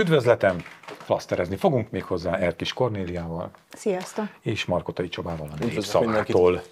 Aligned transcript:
Üdvözletem! 0.00 0.62
Flaszterezni 0.84 1.56
fogunk 1.56 1.90
még 1.90 2.02
hozzá 2.02 2.36
Erkis 2.36 2.72
Kornéliával. 2.72 3.50
Sziasztok! 3.72 4.24
és 4.40 4.64
Markotai 4.64 5.08
Csobával 5.08 5.48
a 5.52 5.64
Népszavától. 5.64 6.62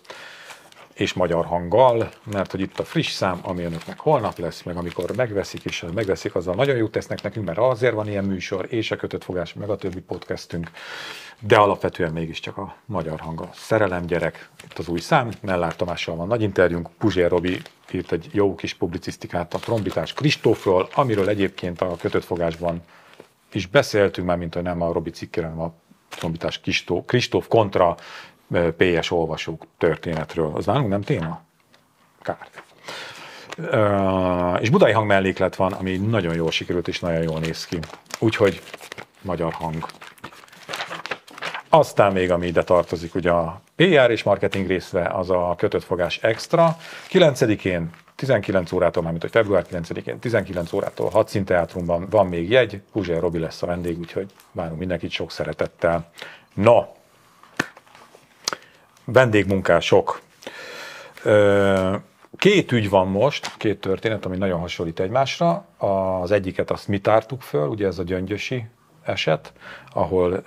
és 0.95 1.13
magyar 1.13 1.45
hanggal, 1.45 2.09
mert 2.33 2.51
hogy 2.51 2.61
itt 2.61 2.79
a 2.79 2.85
friss 2.85 3.11
szám, 3.11 3.39
ami 3.43 3.63
önöknek 3.63 3.99
holnap 3.99 4.39
lesz, 4.39 4.63
meg 4.63 4.77
amikor 4.77 5.17
megveszik, 5.17 5.65
és 5.65 5.85
megveszik, 5.95 6.35
azzal 6.35 6.55
nagyon 6.55 6.77
jót 6.77 6.91
tesznek 6.91 7.23
nekünk, 7.23 7.47
mert 7.47 7.59
azért 7.59 7.95
van 7.95 8.09
ilyen 8.09 8.25
műsor, 8.25 8.67
és 8.69 8.91
a 8.91 8.97
kötött 8.97 9.25
fogás, 9.25 9.55
meg 9.55 9.71
a 9.71 9.77
többi 9.77 10.01
podcastünk, 10.01 10.71
de 11.41 11.57
alapvetően 11.57 12.13
mégiscsak 12.13 12.57
a 12.57 12.75
magyar 12.85 13.21
hang 13.21 13.41
a 13.41 13.51
szerelem 13.53 14.07
gyerek, 14.07 14.49
itt 14.65 14.79
az 14.79 14.89
új 14.89 15.01
szám, 15.01 15.31
Mellár 15.41 15.77
Tamással 15.77 16.17
van 16.17 16.27
nagy 16.27 16.43
interjúnk, 16.43 16.89
Puzsér 16.99 17.29
Robi 17.29 17.61
írt 17.91 18.13
egy 18.13 18.29
jó 18.33 18.55
kis 18.55 18.75
publicisztikát 18.75 19.55
a 19.55 19.59
trombitás 19.59 20.13
Kristófról, 20.13 20.89
amiről 20.95 21.29
egyébként 21.29 21.81
a 21.81 21.97
kötött 21.97 22.25
fogásban 22.25 22.83
is 23.59 23.67
beszéltünk 23.67 24.27
már, 24.27 24.37
mint 24.37 24.55
hogy 24.55 24.63
nem 24.63 24.83
a 24.83 24.93
Robi 24.93 25.11
cikkére, 25.11 25.47
hanem 25.47 25.65
a 25.65 25.73
trombitás 26.09 26.61
Kristóf, 27.07 27.49
kontra 27.49 27.97
PS 28.77 29.11
olvasók 29.11 29.67
történetről. 29.79 30.53
Az 30.55 30.67
nálunk 30.67 30.89
nem 30.89 31.03
téma? 31.03 31.41
Kár. 32.23 32.49
És 34.61 34.71
budai 34.71 34.93
hang 34.93 35.07
melléklet 35.07 35.57
van, 35.57 35.73
ami 35.73 35.97
nagyon 35.97 36.35
jól 36.35 36.51
sikerült 36.51 36.89
és 36.89 37.01
nagyon 37.01 37.23
jól 37.23 37.41
néz 37.41 37.67
ki. 37.67 37.79
Úgyhogy 38.19 38.63
magyar 39.23 39.53
hang. 39.53 39.87
Aztán 41.69 42.13
még, 42.13 42.31
ami 42.31 42.47
ide 42.47 42.63
tartozik, 42.63 43.15
ugye 43.15 43.31
a 43.31 43.61
PR 43.77 44.11
és 44.11 44.23
marketing 44.23 44.67
részre, 44.67 45.07
az 45.07 45.31
a 45.31 45.55
kötött 45.57 45.85
fogás 45.85 46.19
extra. 46.19 46.77
9-én 47.09 47.91
19 48.19 48.73
órától, 48.73 49.03
mármint 49.03 49.23
hogy 49.23 49.33
február 49.33 49.67
9-én 49.71 50.19
19 50.19 50.73
órától 50.73 51.11
Hadszín 51.11 51.45
Teátrumban 51.45 52.07
van 52.11 52.27
még 52.27 52.51
jegy, 52.51 52.81
Puzsér 52.93 53.21
Robi 53.21 53.39
lesz 53.39 53.63
a 53.63 53.67
vendég, 53.67 53.99
úgyhogy 53.99 54.33
várunk 54.53 54.79
mindenkit 54.79 55.11
sok 55.11 55.31
szeretettel. 55.31 56.11
No, 56.55 56.85
vendégmunkások. 59.05 60.21
Két 62.37 62.73
ügy 62.73 62.89
van 62.89 63.09
most, 63.09 63.57
két 63.57 63.81
történet, 63.81 64.25
ami 64.25 64.37
nagyon 64.37 64.61
hasonlít 64.61 65.01
egymásra. 65.01 65.67
Az 66.21 66.31
egyiket 66.31 66.71
azt 66.71 66.89
mi 66.89 67.01
tártuk 67.01 67.43
föl, 67.43 67.69
ugye 67.69 67.87
ez 67.87 67.99
a 67.99 68.03
gyöngyösi 68.03 68.67
eset, 69.03 69.53
ahol 69.93 70.43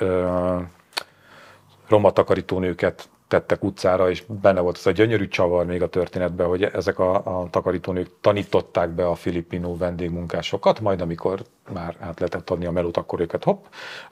roma 1.88 2.12
takarítónőket 2.12 3.10
tettek 3.32 3.64
utcára, 3.64 4.10
és 4.10 4.24
benne 4.42 4.60
volt 4.60 4.78
az 4.78 4.88
a 4.88 4.92
gyönyörű 4.92 5.28
csavar 5.28 5.66
még 5.66 5.82
a 5.82 5.90
történetben, 5.90 6.48
hogy 6.48 6.64
ezek 6.64 7.00
a, 7.00 7.14
a 7.42 7.48
takarítónők 7.50 8.10
tanították 8.22 8.90
be 8.90 9.08
a 9.08 9.16
filipinó 9.16 9.78
vendégmunkásokat, 9.78 10.80
majd 10.80 11.02
amikor 11.02 11.42
már 11.74 11.96
át 12.00 12.20
lehetett 12.20 12.50
adni 12.50 12.66
a 12.66 12.72
melót, 12.72 12.98
akkor 12.98 13.20
őket 13.20 13.44
hopp, 13.44 13.66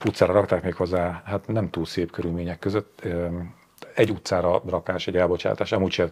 utcára 0.04 0.32
rakták 0.32 0.62
még 0.62 0.74
hozzá, 0.74 1.22
hát 1.24 1.46
nem 1.46 1.70
túl 1.70 1.84
szép 1.84 2.10
körülmények 2.10 2.58
között, 2.58 3.02
egy 3.94 4.10
utcára 4.10 4.62
rakás, 4.68 5.06
egy 5.06 5.16
elbocsátás, 5.16 5.72
amúgy 5.72 5.92
sem 5.92 6.10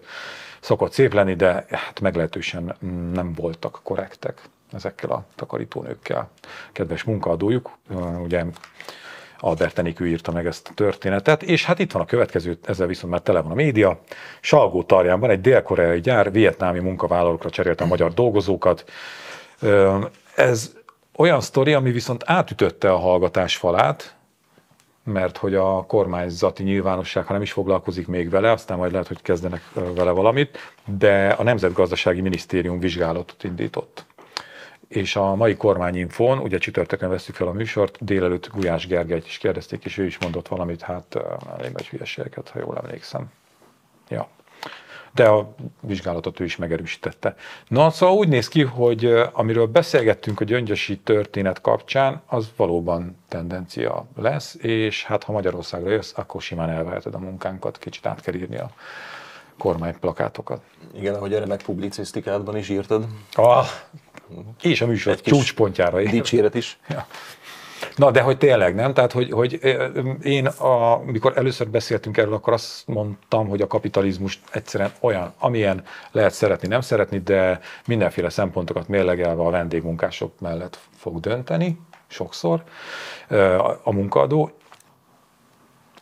szokott 0.60 0.92
szép 0.92 1.12
lenni, 1.12 1.34
de 1.34 1.64
hát 1.68 2.00
meglehetősen 2.00 2.76
mm, 2.84 3.12
nem 3.12 3.32
voltak 3.32 3.80
korrektek 3.82 4.40
ezekkel 4.72 5.10
a 5.10 5.24
takarítónőkkel. 5.34 6.30
Kedves 6.72 7.02
munkaadójuk, 7.02 7.70
ugye 8.22 8.44
Albert 9.41 9.78
Enikő 9.78 10.06
írta 10.06 10.33
meg 10.33 10.47
ezt 10.47 10.69
a 10.69 10.75
történetet, 10.75 11.42
és 11.42 11.64
hát 11.64 11.78
itt 11.78 11.92
van 11.92 12.03
a 12.03 12.05
következő, 12.05 12.58
ezzel 12.64 12.86
viszont 12.86 13.12
már 13.12 13.20
tele 13.20 13.41
van 13.41 13.50
a 13.50 13.55
média. 13.55 14.00
Salgó 14.41 14.82
Tarjánban 14.82 15.31
egy 15.31 15.41
dél-koreai 15.41 16.00
gyár 16.00 16.32
vietnámi 16.32 16.78
munkavállalókra 16.78 17.50
cserélte 17.50 17.84
a 17.84 17.87
magyar 17.87 18.15
dolgozókat. 18.15 18.84
Ez 20.34 20.72
olyan 21.16 21.41
sztori, 21.41 21.72
ami 21.72 21.91
viszont 21.91 22.22
átütötte 22.27 22.93
a 22.93 22.97
hallgatás 22.97 23.56
falát, 23.56 24.16
mert 25.04 25.37
hogy 25.37 25.54
a 25.54 25.84
kormányzati 25.87 26.62
nyilvánosság, 26.62 27.27
ha 27.27 27.32
nem 27.32 27.43
is 27.43 27.53
foglalkozik 27.53 28.06
még 28.06 28.31
vele, 28.31 28.50
aztán 28.50 28.78
majd 28.78 28.93
lehet, 28.93 29.09
hogy 29.09 29.22
kezdenek 29.22 29.62
vele 29.94 30.10
valamit, 30.10 30.59
de 30.84 31.28
a 31.28 31.43
Nemzetgazdasági 31.43 32.21
Minisztérium 32.21 32.78
vizsgálatot 32.78 33.44
indított. 33.44 34.06
És 34.88 35.16
a 35.16 35.34
mai 35.34 35.56
kormányinfón, 35.56 36.38
ugye 36.38 36.59
csütörtökön 36.59 37.09
veszük 37.09 37.34
fel 37.34 37.47
a 37.47 37.53
műsort, 37.53 38.04
délelőtt 38.04 38.49
Gulyás 38.49 38.87
Gergelyt 38.87 39.26
is 39.26 39.38
kérdezték, 39.38 39.84
és 39.84 39.99
ő 39.99 40.04
is 40.04 40.19
mondott 40.19 40.49
valamit, 40.49 40.82
hát 40.82 41.19
elég 41.59 41.72
nagy 41.72 41.88
hülyeségeket, 41.88 42.49
ha 42.49 42.59
jól 42.59 42.76
emlékszem. 42.76 43.31
Ja. 44.09 44.28
De 45.12 45.28
a 45.28 45.54
vizsgálatot 45.81 46.41
ő 46.41 46.44
is 46.44 46.56
megerősítette. 46.56 47.34
Na, 47.69 47.91
szóval 47.91 48.16
úgy 48.16 48.28
néz 48.28 48.48
ki, 48.48 48.62
hogy 48.62 49.04
amiről 49.32 49.66
beszélgettünk 49.66 50.41
a 50.41 50.44
gyöngyösi 50.44 50.98
történet 50.98 51.60
kapcsán, 51.60 52.22
az 52.27 52.53
valóban 52.56 53.16
tendencia 53.28 54.06
lesz, 54.16 54.54
és 54.54 55.04
hát 55.04 55.25
ha 55.25 55.32
Magyarországra 55.32 55.91
jössz, 55.91 56.12
akkor 56.16 56.43
simán 56.43 56.71
elveheted 56.71 57.15
a 57.15 57.19
munkánkat, 57.19 57.78
kicsit 57.78 58.06
át 58.06 58.21
kell 58.21 58.34
írni 58.34 58.56
a 58.56 58.71
kormányplakátokat. 59.58 60.60
Igen, 60.94 61.14
ahogy 61.14 61.34
erre 61.34 61.46
meg 61.46 61.62
publicisztikádban 61.62 62.56
is 62.56 62.69
írtad. 62.69 63.06
Ah, 63.32 63.66
és 64.62 64.80
a 64.80 64.86
műsor 64.86 65.12
Egy 65.12 65.20
csúcspontjára 65.20 66.00
ér. 66.00 66.10
Dicséret 66.10 66.54
is. 66.54 66.78
Ja. 66.88 67.06
Na, 67.97 68.10
de 68.10 68.20
hogy 68.20 68.38
tényleg 68.38 68.74
nem? 68.74 68.94
Tehát, 68.94 69.12
hogy, 69.12 69.30
hogy 69.30 69.60
én, 70.22 70.47
a, 70.47 71.02
mikor 71.04 71.32
először 71.36 71.68
beszéltünk 71.68 72.16
erről, 72.16 72.34
akkor 72.34 72.52
azt 72.52 72.86
mondtam, 72.86 73.48
hogy 73.48 73.60
a 73.60 73.66
kapitalizmus 73.66 74.41
egyszerűen 74.52 74.92
olyan, 75.00 75.32
amilyen 75.38 75.84
lehet 76.10 76.32
szeretni, 76.32 76.68
nem 76.68 76.80
szeretni, 76.80 77.18
de 77.18 77.60
mindenféle 77.86 78.28
szempontokat 78.28 78.88
mérlegelve 78.88 79.42
a 79.42 79.50
vendégmunkások 79.50 80.41
mellett 80.41 80.78
fog 80.97 81.20
dönteni, 81.20 81.80
sokszor 82.06 82.62
a 83.82 83.92
munkaadó, 83.92 84.50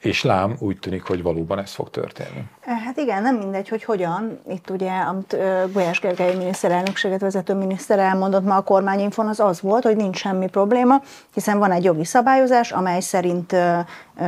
és 0.07 0.23
lám 0.23 0.57
úgy 0.59 0.79
tűnik, 0.79 1.03
hogy 1.03 1.23
valóban 1.23 1.59
ez 1.59 1.73
fog 1.73 1.91
történni. 1.91 2.45
Hát 2.61 2.97
igen, 2.97 3.23
nem 3.23 3.37
mindegy, 3.37 3.69
hogy 3.69 3.85
hogyan. 3.85 4.41
Itt 4.49 4.71
ugye, 4.71 4.91
amit 4.91 5.37
Gulyás 5.73 6.01
Gergely 6.01 6.37
miniszterelnökséget 6.37 7.21
vezető 7.21 7.55
miniszter 7.55 7.99
elmondott 7.99 8.45
ma 8.45 8.57
a 8.57 8.63
kormányinfon, 8.63 9.29
az 9.29 9.41
az 9.41 9.61
volt, 9.61 9.83
hogy 9.83 9.97
nincs 9.97 10.17
semmi 10.17 10.49
probléma, 10.49 11.03
hiszen 11.35 11.59
van 11.59 11.73
egy 11.73 11.85
jogi 11.85 12.05
szabályozás, 12.05 12.73
amely 12.73 13.01
szerint 13.01 13.57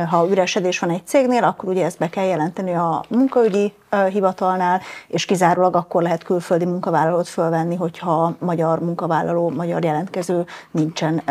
ha 0.09 0.27
üresedés 0.29 0.79
van 0.79 0.89
egy 0.89 1.05
cégnél, 1.05 1.43
akkor 1.43 1.69
ugye 1.69 1.85
ezt 1.85 1.97
be 1.97 2.09
kell 2.09 2.25
jelenteni 2.25 2.73
a 2.73 3.03
munkaügyi 3.09 3.73
hivatalnál, 4.09 4.81
és 5.07 5.25
kizárólag 5.25 5.75
akkor 5.75 6.01
lehet 6.01 6.23
külföldi 6.23 6.65
munkavállalót 6.65 7.27
fölvenni, 7.27 7.75
hogyha 7.75 8.33
magyar 8.39 8.79
munkavállaló, 8.79 9.49
magyar 9.49 9.83
jelentkező 9.83 10.45
nincsen 10.71 11.21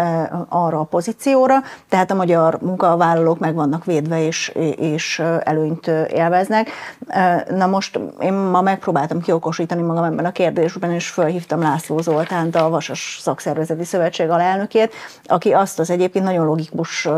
arra 0.49 0.81
a 0.81 0.85
pozícióra. 0.85 1.55
Tehát 1.89 2.11
a 2.11 2.15
magyar 2.15 2.59
munkavállalók 2.61 3.39
meg 3.39 3.55
vannak 3.55 3.85
védve 3.85 4.23
és, 4.25 4.49
és 4.77 5.23
előnyt 5.43 5.87
élveznek. 6.09 6.69
Na 7.51 7.67
most 7.67 8.01
én 8.21 8.33
ma 8.33 8.61
megpróbáltam 8.61 9.21
kiokosítani 9.21 9.83
magam 9.83 10.05
ebben 10.05 10.25
a 10.25 10.33
kérdésben, 10.33 10.91
és 10.91 11.09
felhívtam 11.09 11.61
László 11.61 11.99
Zoltánt, 11.99 12.57
a 12.57 12.69
Vasas 12.69 13.19
Szakszervezeti 13.21 13.85
Szövetség 13.85 14.31
alelnökét, 14.31 14.95
aki 15.25 15.53
azt 15.53 15.79
az 15.79 15.91
egyébként 15.91 16.25
nagyon 16.25 16.47
logikus 16.47 17.09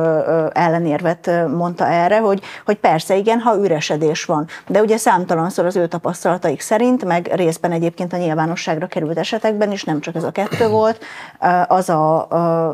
ellenérvet 0.52 1.29
mondta 1.56 1.86
erre, 1.86 2.18
hogy, 2.18 2.42
hogy 2.64 2.76
persze 2.76 3.16
igen, 3.16 3.41
ha 3.41 3.56
üresedés 3.56 4.24
van. 4.24 4.46
De 4.66 4.80
ugye 4.80 4.96
számtalanszor 4.96 5.66
az 5.66 5.76
ő 5.76 5.86
tapasztalataik 5.86 6.60
szerint, 6.60 7.04
meg 7.04 7.30
részben 7.34 7.72
egyébként 7.72 8.12
a 8.12 8.16
nyilvánosságra 8.16 8.86
került 8.86 9.18
esetekben 9.18 9.72
is, 9.72 9.84
nem 9.84 10.00
csak 10.00 10.14
ez 10.14 10.24
a 10.24 10.30
kettő 10.30 10.69
volt, 10.78 11.04
az 11.66 11.88
a, 11.88 12.26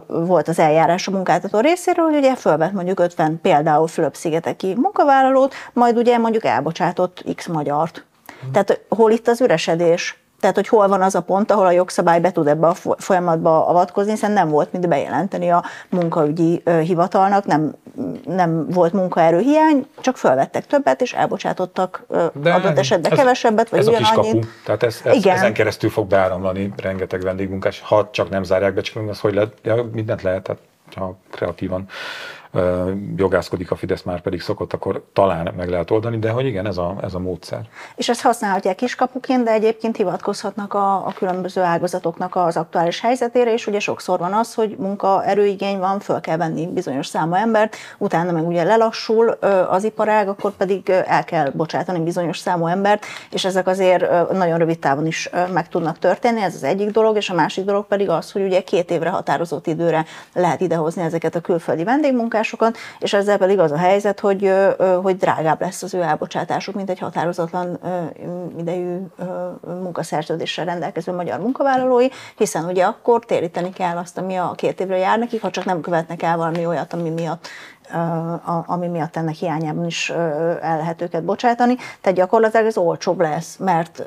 ö, 0.09 0.25
volt 0.25 0.49
az 0.49 0.59
eljárás 0.59 1.09
a 1.09 1.11
munkáltató 1.11 1.61
részéről, 1.61 2.05
hogy 2.05 2.17
ugye 2.17 2.35
fölvett 2.35 2.73
mondjuk 2.73 3.01
50 3.01 3.41
például 3.43 3.87
Fülöp-szigeteki 3.87 4.75
munkavállalót, 4.75 5.55
majd 5.73 5.97
ugye 5.97 6.19
mondjuk 6.19 6.45
elbocsátott 6.45 7.25
X 7.35 7.47
magyart. 7.47 8.05
Tehát 8.53 8.81
hol 8.89 9.11
itt 9.11 9.29
az 9.29 9.41
üresedés? 9.41 10.26
Tehát, 10.47 10.61
hogy 10.71 10.79
hol 10.79 10.89
van 10.89 11.03
az 11.03 11.15
a 11.15 11.21
pont, 11.21 11.51
ahol 11.51 11.67
a 11.67 11.71
jogszabály 11.71 12.21
be 12.21 12.33
tud 12.33 12.47
ebbe 12.47 12.67
a 12.67 12.75
fo- 12.75 13.03
folyamatba 13.03 13.67
avatkozni, 13.67 14.11
hiszen 14.11 14.31
nem 14.31 14.49
volt 14.49 14.73
mit 14.73 14.89
bejelenteni 14.89 15.51
a 15.51 15.65
munkaügyi 15.91 16.63
hivatalnak, 16.83 17.45
nem, 17.45 17.75
nem 18.27 18.67
volt 18.71 18.93
munkaerőhiány, 18.93 19.87
csak 20.01 20.17
fölvettek 20.17 20.67
többet, 20.67 21.01
és 21.01 21.13
elbocsátottak 21.13 22.05
ö, 22.09 22.27
adott 22.45 22.79
esetben 22.79 23.13
ez- 23.13 23.19
kevesebbet, 23.19 23.69
vagy 23.69 23.79
ez 23.79 23.87
a 23.87 23.91
kis 23.91 24.11
ugyanannyit. 24.11 24.33
kapu, 24.33 24.47
tehát 24.65 24.83
ez, 24.83 25.01
ez, 25.05 25.15
Igen. 25.15 25.37
ezen 25.37 25.53
keresztül 25.53 25.91
fog 25.91 26.07
beáramlani 26.07 26.73
rengeteg 26.77 27.21
vendégmunkás, 27.23 27.81
ha 27.81 28.09
csak 28.11 28.29
nem 28.31 28.43
zárják 28.43 28.75
be, 28.75 28.81
csak 28.81 29.09
az 29.09 29.21
hogy 29.21 29.35
lehet, 29.35 29.53
ja, 29.63 29.89
mindent 29.93 30.23
lehet, 30.23 30.43
tehát 30.43 30.63
ha 30.95 31.17
kreatívan 31.31 31.85
jogászkodik 33.17 33.71
a 33.71 33.77
Fidesz, 33.77 34.03
már 34.03 34.21
pedig 34.21 34.41
szokott, 34.41 34.73
akkor 34.73 35.05
talán 35.13 35.55
meg 35.57 35.69
lehet 35.69 35.91
oldani, 35.91 36.19
de 36.19 36.31
hogy 36.31 36.47
igen, 36.47 36.67
ez 36.67 36.77
a, 36.77 36.97
ez 37.03 37.15
a 37.15 37.19
módszer. 37.19 37.61
És 37.97 38.09
ezt 38.09 38.21
használhatják 38.21 38.75
kiskapuként, 38.75 39.45
de 39.45 39.51
egyébként 39.51 39.97
hivatkozhatnak 39.97 40.75
a, 40.75 41.07
a 41.07 41.13
különböző 41.17 41.61
ágazatoknak 41.61 42.37
az 42.37 42.57
aktuális 42.57 43.01
helyzetére, 43.01 43.53
és 43.53 43.67
ugye 43.67 43.79
sokszor 43.81 44.19
van 44.19 44.33
az, 44.33 44.55
hogy 44.55 44.77
munkaerőigény 44.79 45.79
van, 45.79 46.01
föl 46.01 46.21
kell 46.21 46.37
venni 46.37 46.67
bizonyos 46.67 47.07
számú 47.07 47.35
embert, 47.35 47.77
utána 47.99 48.33
meg 48.33 48.47
ugye 48.47 48.63
lelassul 48.63 49.29
az 49.71 49.85
iparág, 49.85 50.29
akkor 50.29 50.53
pedig 50.53 50.89
el 50.89 51.25
kell 51.25 51.51
bocsátani 51.51 51.99
bizonyos 51.99 52.39
számú 52.39 52.67
embert, 52.67 53.05
és 53.31 53.45
ezek 53.45 53.67
azért 53.67 54.33
nagyon 54.33 54.59
rövid 54.59 54.79
távon 54.79 55.07
is 55.07 55.31
meg 55.53 55.69
tudnak 55.69 55.99
történni, 55.99 56.41
ez 56.43 56.55
az 56.55 56.65
egyik 56.65 56.91
dolog, 56.91 57.17
és 57.17 57.31
a 57.31 57.35
másik 57.35 57.65
dolog 57.65 57.87
pedig 57.87 58.09
az, 58.09 58.33
hogy 58.33 58.43
ugye 58.43 58.61
két 58.61 58.91
évre 58.91 59.09
határozott 59.09 59.67
időre 59.67 60.05
lehet 60.33 60.61
idehozni 60.61 61.03
ezeket 61.03 61.35
a 61.35 61.41
külföldi 61.41 61.85
vendégmunkásokat, 61.85 62.46
és 62.99 63.13
ezzel 63.13 63.39
pedig 63.39 63.59
az 63.59 63.73
a 63.73 63.77
helyzet, 63.77 64.21
hogy, 64.21 64.53
hogy 65.03 65.17
drágább 65.17 65.61
lesz 65.61 65.83
az 65.83 65.95
ő 65.95 66.03
elbocsátásuk, 66.03 66.75
mint 66.75 66.91
egy 66.91 66.99
határozatlan 66.99 67.79
idejű 68.59 68.97
munkaszerződéssel 69.67 70.65
rendelkező 70.65 71.13
magyar 71.13 71.41
munkavállalói, 71.41 72.09
hiszen 72.37 72.65
ugye 72.65 72.85
akkor 72.85 73.25
téríteni 73.25 73.73
kell 73.73 73.97
azt, 73.97 74.19
ami 74.19 74.37
a 74.37 74.53
két 74.57 74.81
évre 74.81 74.97
jár 74.97 75.19
nekik, 75.19 75.43
ha 75.43 75.51
csak 75.51 75.65
nem 75.65 75.81
követnek 75.81 76.23
el 76.23 76.37
valami 76.37 76.67
olyat, 76.67 76.93
ami 76.93 77.11
miatt 77.11 77.49
ami 78.67 78.87
miatt 78.87 79.17
ennek 79.17 79.35
hiányában 79.35 79.87
is 79.87 80.11
el 80.61 80.77
lehet 80.77 81.03
őket 81.03 81.25
bocsátani. 81.25 81.77
Tehát 82.01 82.19
gyakorlatilag 82.19 82.67
ez 82.67 82.77
olcsóbb 82.77 83.21
lesz, 83.21 83.57
mert, 83.57 84.03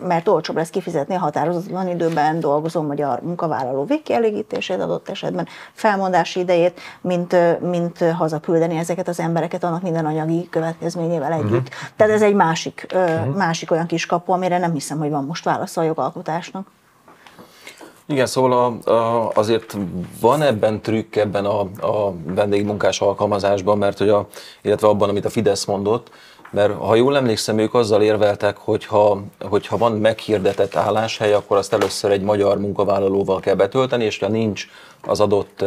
mert 0.00 0.28
olcsóbb 0.28 0.56
lesz 0.56 0.70
kifizetni 0.70 1.14
a 1.14 1.18
határozatlan 1.18 1.88
időben 1.88 2.40
dolgozó 2.40 2.82
magyar 2.82 3.20
munkavállaló 3.20 3.84
végkielégítését 3.84 4.80
adott 4.80 5.08
esetben, 5.08 5.46
felmondási 5.72 6.40
idejét, 6.40 6.80
mint, 7.00 7.60
mint 7.60 7.98
hazaküldeni 7.98 8.76
ezeket 8.76 9.08
az 9.08 9.20
embereket 9.20 9.64
annak 9.64 9.82
minden 9.82 10.06
anyagi 10.06 10.48
következményével 10.48 11.32
együtt. 11.32 11.50
Uh-huh. 11.50 11.88
Tehát 11.96 12.12
ez 12.12 12.22
egy 12.22 12.34
másik, 12.34 12.86
uh-huh. 12.94 13.36
másik 13.36 13.70
olyan 13.70 13.86
kis 13.86 14.06
kapu, 14.06 14.32
amire 14.32 14.58
nem 14.58 14.72
hiszem, 14.72 14.98
hogy 14.98 15.10
van 15.10 15.24
most 15.24 15.44
válasz 15.44 15.76
a 15.76 15.82
jogalkotásnak. 15.82 16.66
Igen, 18.06 18.26
szóval 18.26 18.52
a, 18.84 18.90
a, 18.90 19.30
azért 19.34 19.76
van 20.20 20.42
ebben 20.42 20.80
trükk 20.80 21.16
ebben 21.16 21.44
a, 21.44 21.60
a 21.60 22.14
vendégmunkás 22.26 23.00
alkalmazásban, 23.00 23.78
mert 23.78 23.98
hogy 23.98 24.08
a, 24.08 24.26
illetve 24.62 24.88
abban, 24.88 25.08
amit 25.08 25.24
a 25.24 25.30
Fidesz 25.30 25.64
mondott, 25.64 26.10
mert 26.50 26.72
ha 26.72 26.94
jól 26.94 27.16
emlékszem, 27.16 27.58
ők 27.58 27.74
azzal 27.74 28.02
érveltek, 28.02 28.56
hogy 28.56 28.84
ha, 28.84 29.22
hogyha 29.40 29.76
van 29.76 29.92
meghirdetett 29.92 30.76
álláshely, 30.76 31.32
akkor 31.32 31.56
azt 31.56 31.72
először 31.72 32.10
egy 32.10 32.22
magyar 32.22 32.58
munkavállalóval 32.58 33.40
kell 33.40 33.54
betölteni, 33.54 34.04
és 34.04 34.18
ha 34.18 34.28
nincs 34.28 34.66
az 35.06 35.20
adott 35.20 35.64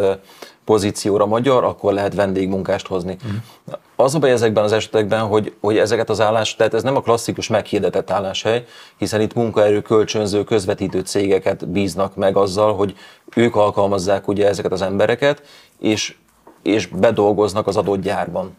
pozícióra 0.66 1.26
magyar, 1.26 1.64
akkor 1.64 1.94
lehet 1.94 2.14
vendégmunkást 2.14 2.88
hozni. 2.88 3.18
Uh-huh. 3.24 3.80
Az 3.96 4.16
a 4.16 4.20
baj 4.20 4.32
ezekben 4.32 4.64
az 4.64 4.72
esetekben, 4.72 5.20
hogy, 5.20 5.56
hogy 5.60 5.78
ezeket 5.78 6.10
az 6.10 6.22
állás, 6.22 6.56
tehát 6.56 6.74
ez 6.74 6.84
nem 6.84 6.96
a 6.96 7.02
klasszikus 7.02 7.48
meghirdetett 7.48 8.12
álláshely, 8.12 8.66
hiszen 8.98 9.22
itt 9.22 9.34
munkaerő 9.34 9.82
kölcsönző, 9.82 10.44
közvetítő 10.44 11.00
cégeket 11.00 11.68
bíznak 11.68 12.16
meg 12.16 12.38
azzal, 12.38 12.76
hogy 12.76 12.96
ők 13.36 13.56
alkalmazzák 13.56 14.28
ugye 14.28 14.48
ezeket 14.48 14.72
az 14.72 14.82
embereket, 14.82 15.42
és, 15.80 16.16
és 16.64 16.88
bedolgoznak 16.88 17.68
az 17.68 17.78
adott 17.78 18.02
gyárban. 18.02 18.56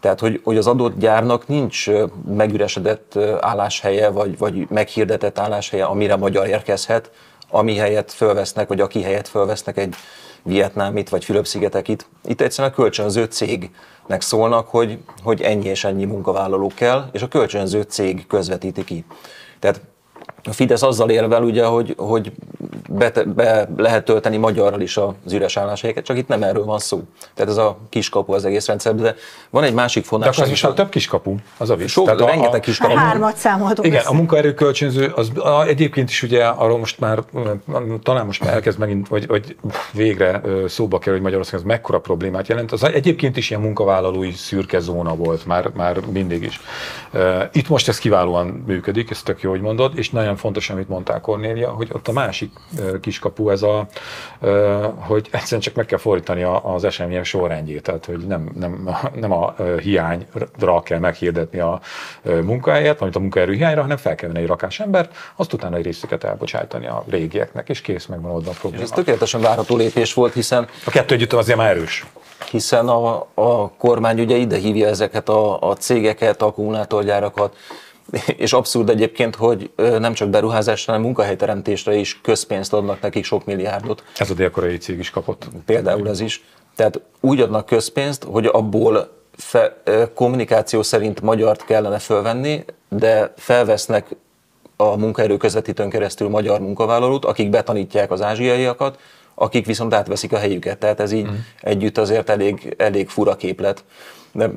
Tehát, 0.00 0.20
hogy, 0.20 0.40
hogy 0.44 0.56
az 0.56 0.66
adott 0.66 0.98
gyárnak 0.98 1.48
nincs 1.48 1.86
megüresedett 2.36 3.18
álláshelye, 3.40 4.08
vagy, 4.08 4.38
vagy 4.38 4.66
meghirdetett 4.70 5.38
álláshelye, 5.38 5.84
amire 5.84 6.16
magyar 6.16 6.46
érkezhet, 6.46 7.10
ami 7.50 7.76
helyet 7.76 8.12
fölvesznek, 8.12 8.68
vagy 8.68 8.80
aki 8.80 9.02
helyet 9.02 9.28
fölvesznek 9.28 9.76
egy 9.76 9.94
vietnámit, 10.42 11.08
vagy 11.08 11.24
Fülöp-szigetekit. 11.24 12.06
Itt 12.24 12.40
egyszerűen 12.40 12.72
a 12.72 12.76
kölcsönző 12.76 13.24
cégnek 13.24 14.20
szólnak, 14.20 14.68
hogy, 14.68 14.98
hogy 15.22 15.42
ennyi 15.42 15.68
és 15.68 15.84
ennyi 15.84 16.04
munkavállaló 16.04 16.72
kell, 16.74 17.08
és 17.12 17.22
a 17.22 17.28
kölcsönző 17.28 17.82
cég 17.82 18.26
közvetíti 18.26 18.84
ki. 18.84 19.04
Tehát 19.58 19.80
a 20.44 20.52
Fidesz 20.52 20.82
azzal 20.82 21.10
érvel, 21.10 21.42
ugye, 21.42 21.64
hogy, 21.64 21.94
hogy 21.96 22.32
be, 22.90 23.10
be 23.10 23.68
lehet 23.76 24.04
tölteni 24.04 24.36
magyarral 24.36 24.80
is 24.80 24.96
az 24.96 25.32
üres 25.32 25.56
álláshelyeket, 25.56 26.04
csak 26.04 26.16
itt 26.16 26.28
nem 26.28 26.42
erről 26.42 26.64
van 26.64 26.78
szó. 26.78 27.02
Tehát 27.34 27.50
ez 27.50 27.56
a 27.56 27.78
kiskapu 27.88 28.32
az 28.32 28.44
egész 28.44 28.66
rendszerben, 28.66 29.02
de 29.02 29.14
van 29.50 29.64
egy 29.64 29.74
másik 29.74 30.04
fontos. 30.04 30.36
De 30.36 30.42
akkor 30.42 30.52
is 30.52 30.64
a... 30.64 30.74
több 30.74 30.88
kiskapu, 30.88 31.34
az 31.56 31.70
a 31.70 31.76
vicc. 31.76 31.88
Sok, 31.88 32.04
Tehát 32.04 32.20
rengeteg 32.20 32.60
a, 32.60 32.60
kiskapu. 32.60 32.94
Hármat 32.94 33.36
számoltunk. 33.36 33.86
Igen, 33.86 34.04
a 34.04 34.12
munkaerő 34.12 34.54
kölcsönző, 34.54 35.12
az 35.14 35.30
a, 35.36 35.64
egyébként 35.66 36.08
is 36.08 36.22
ugye 36.22 36.44
arról 36.44 36.78
most 36.78 37.00
már, 37.00 37.22
talán 38.02 38.26
most 38.26 38.44
már 38.44 38.54
elkezd 38.54 38.78
megint, 38.78 39.08
vagy, 39.08 39.26
vagy 39.26 39.56
végre 39.92 40.40
szóba 40.66 40.98
kell, 40.98 41.12
hogy 41.12 41.22
Magyarország 41.22 41.54
az 41.54 41.62
mekkora 41.62 41.98
problémát 41.98 42.48
jelent. 42.48 42.72
Az 42.72 42.84
egyébként 42.84 43.36
is 43.36 43.50
ilyen 43.50 43.62
munkavállalói 43.62 44.32
szürke 44.32 44.78
zóna 44.78 45.14
volt 45.14 45.46
már, 45.46 45.70
már 45.76 46.00
mindig 46.12 46.42
is. 46.42 46.60
Itt 47.52 47.68
most 47.68 47.88
ez 47.88 47.98
kiválóan 47.98 48.46
működik, 48.66 49.10
ez 49.10 49.22
tök 49.22 49.42
jó, 49.42 49.50
hogy 49.50 49.60
mondod, 49.60 49.98
és 49.98 50.10
nagyon 50.18 50.36
fontos, 50.36 50.70
amit 50.70 50.88
mondták 50.88 51.20
Kornélia, 51.20 51.70
hogy 51.70 51.88
ott 51.92 52.08
a 52.08 52.12
másik 52.12 52.52
kiskapu 53.00 53.50
ez 53.50 53.62
a, 53.62 53.86
hogy 54.96 55.28
egyszerűen 55.30 55.60
csak 55.60 55.74
meg 55.74 55.86
kell 55.86 55.98
fordítani 55.98 56.42
az 56.62 56.84
események 56.84 57.24
sorrendjét, 57.24 57.82
tehát 57.82 58.04
hogy 58.04 58.18
nem, 58.18 58.50
nem, 58.54 58.96
nem 59.14 59.32
a 59.32 59.54
hiányra 59.80 60.82
kell 60.82 60.98
meghirdetni 60.98 61.58
a 61.58 61.80
munkahelyet, 62.22 62.98
vagy 62.98 63.10
a 63.14 63.18
munkaerő 63.18 63.52
hiányra, 63.52 63.82
hanem 63.82 63.96
fel 63.96 64.14
kell 64.14 64.28
venni 64.28 64.42
egy 64.42 64.48
rakás 64.48 64.80
embert, 64.80 65.16
azt 65.36 65.52
utána 65.52 65.76
egy 65.76 65.84
részüket 65.84 66.24
elbocsátani 66.24 66.86
a 66.86 67.04
régieknek, 67.08 67.68
és 67.68 67.80
kész, 67.80 68.06
meg 68.06 68.20
van 68.20 68.30
oldva 68.30 68.50
a 68.50 68.54
probléma. 68.60 68.82
Ez 68.82 68.90
tökéletesen 68.90 69.40
várható 69.40 69.76
lépés 69.76 70.14
volt, 70.14 70.32
hiszen... 70.32 70.68
A 70.86 70.90
kettő 70.90 71.14
együtt 71.14 71.32
azért 71.32 71.58
már 71.58 71.70
erős 71.70 72.06
hiszen 72.50 72.88
a, 72.88 73.26
a 73.34 73.70
kormány 73.78 74.20
ugye 74.20 74.36
ide 74.36 74.56
hívja 74.56 74.88
ezeket 74.88 75.28
a, 75.28 75.60
a 75.60 75.76
cégeket, 75.76 76.42
akkumulátorgyárakat, 76.42 77.56
és 78.36 78.52
abszurd 78.52 78.88
egyébként, 78.88 79.36
hogy 79.36 79.70
nem 79.76 80.12
csak 80.12 80.28
beruházásra, 80.28 80.92
hanem 80.92 81.06
munkahelyteremtésre 81.06 81.94
is 81.94 82.20
közpénzt 82.22 82.72
adnak 82.72 83.00
nekik 83.00 83.24
sok 83.24 83.44
milliárdot. 83.44 84.02
Ez 84.16 84.30
a 84.30 84.34
dél 84.34 84.78
cég 84.78 84.98
is 84.98 85.10
kapott. 85.10 85.48
Például 85.64 86.08
ez 86.08 86.20
is. 86.20 86.44
Tehát 86.76 87.00
úgy 87.20 87.40
adnak 87.40 87.66
közpénzt, 87.66 88.24
hogy 88.24 88.46
abból 88.46 89.16
fe, 89.36 89.82
kommunikáció 90.14 90.82
szerint 90.82 91.20
magyart 91.20 91.64
kellene 91.64 91.98
fölvenni, 91.98 92.64
de 92.88 93.32
felvesznek 93.36 94.06
a 94.76 94.96
munkaerő 94.96 95.36
közvetítőn 95.36 95.90
keresztül 95.90 96.28
magyar 96.28 96.60
munkavállalót, 96.60 97.24
akik 97.24 97.50
betanítják 97.50 98.10
az 98.10 98.22
ázsiaiakat, 98.22 98.98
akik 99.34 99.66
viszont 99.66 99.94
átveszik 99.94 100.32
a 100.32 100.38
helyüket. 100.38 100.78
Tehát 100.78 101.00
ez 101.00 101.12
így 101.12 101.26
mm. 101.26 101.34
együtt 101.60 101.98
azért 101.98 102.28
elég, 102.28 102.74
elég 102.76 103.08
fura 103.08 103.36
képlet. 103.36 103.84
De 104.32 104.50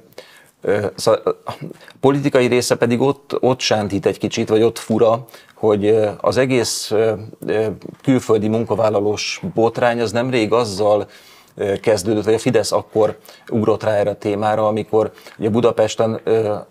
Szóval 0.96 1.22
a 1.46 1.54
politikai 2.00 2.46
része 2.46 2.75
pedig 2.75 3.02
ott, 3.02 3.38
ott 3.40 3.60
sántít 3.60 4.06
egy 4.06 4.18
kicsit, 4.18 4.50
vagy 4.50 4.63
ott 4.63 4.78
fura, 4.78 5.25
hogy 5.56 6.00
az 6.22 6.38
egész 6.38 6.94
külföldi 8.04 8.48
munkavállalós 8.48 9.42
botrány 9.54 10.02
az 10.02 10.12
nemrég 10.12 10.54
azzal 10.54 11.08
kezdődött, 11.81 12.24
vagy 12.24 12.34
a 12.34 12.39
Fidesz 12.39 12.72
akkor 12.72 13.18
ugrott 13.50 13.84
rá 13.84 13.91
erre 13.91 14.10
a 14.10 14.15
témára, 14.15 14.68
amikor 14.68 15.12
ugye 15.38 15.50
Budapesten 15.50 16.22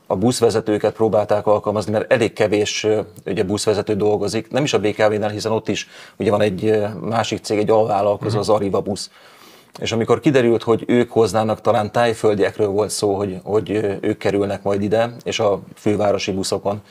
a 0.07 0.17
buszvezetőket 0.17 0.95
próbálták 0.95 1.47
alkalmazni, 1.47 1.93
mert 1.93 2.13
elég 2.13 2.33
kevés 2.33 2.87
ugye 3.27 3.43
buszvezető 3.43 3.95
dolgozik, 3.95 4.51
nem 4.51 4.65
is 4.65 4.73
a 4.73 4.79
BKV-nál, 4.79 5.31
hiszen 5.31 5.53
ott 5.53 5.69
is 5.69 5.89
ugye 6.17 6.31
van 6.31 6.41
egy 6.41 6.79
másik 7.01 7.43
cég, 7.43 7.59
egy 7.59 7.71
alvállalkozó, 7.71 8.39
az 8.39 8.49
Arriva 8.49 8.81
busz 8.81 9.11
és 9.79 9.93
amikor 9.93 10.21
kiderült, 10.21 10.63
hogy 10.63 10.85
ők 10.87 11.11
hoznának, 11.11 11.61
talán 11.61 11.93
tájföldiekről 11.93 12.69
volt 12.69 12.91
szó, 12.91 13.15
hogy, 13.15 13.41
hogy 13.45 13.71
ők 14.01 14.19
kerülnek 14.19 14.63
majd 14.63 14.83
ide, 14.83 15.15
és 15.23 15.41
a 15.41 15.61
fővárosi 15.75 16.33
buszokon 16.33 16.83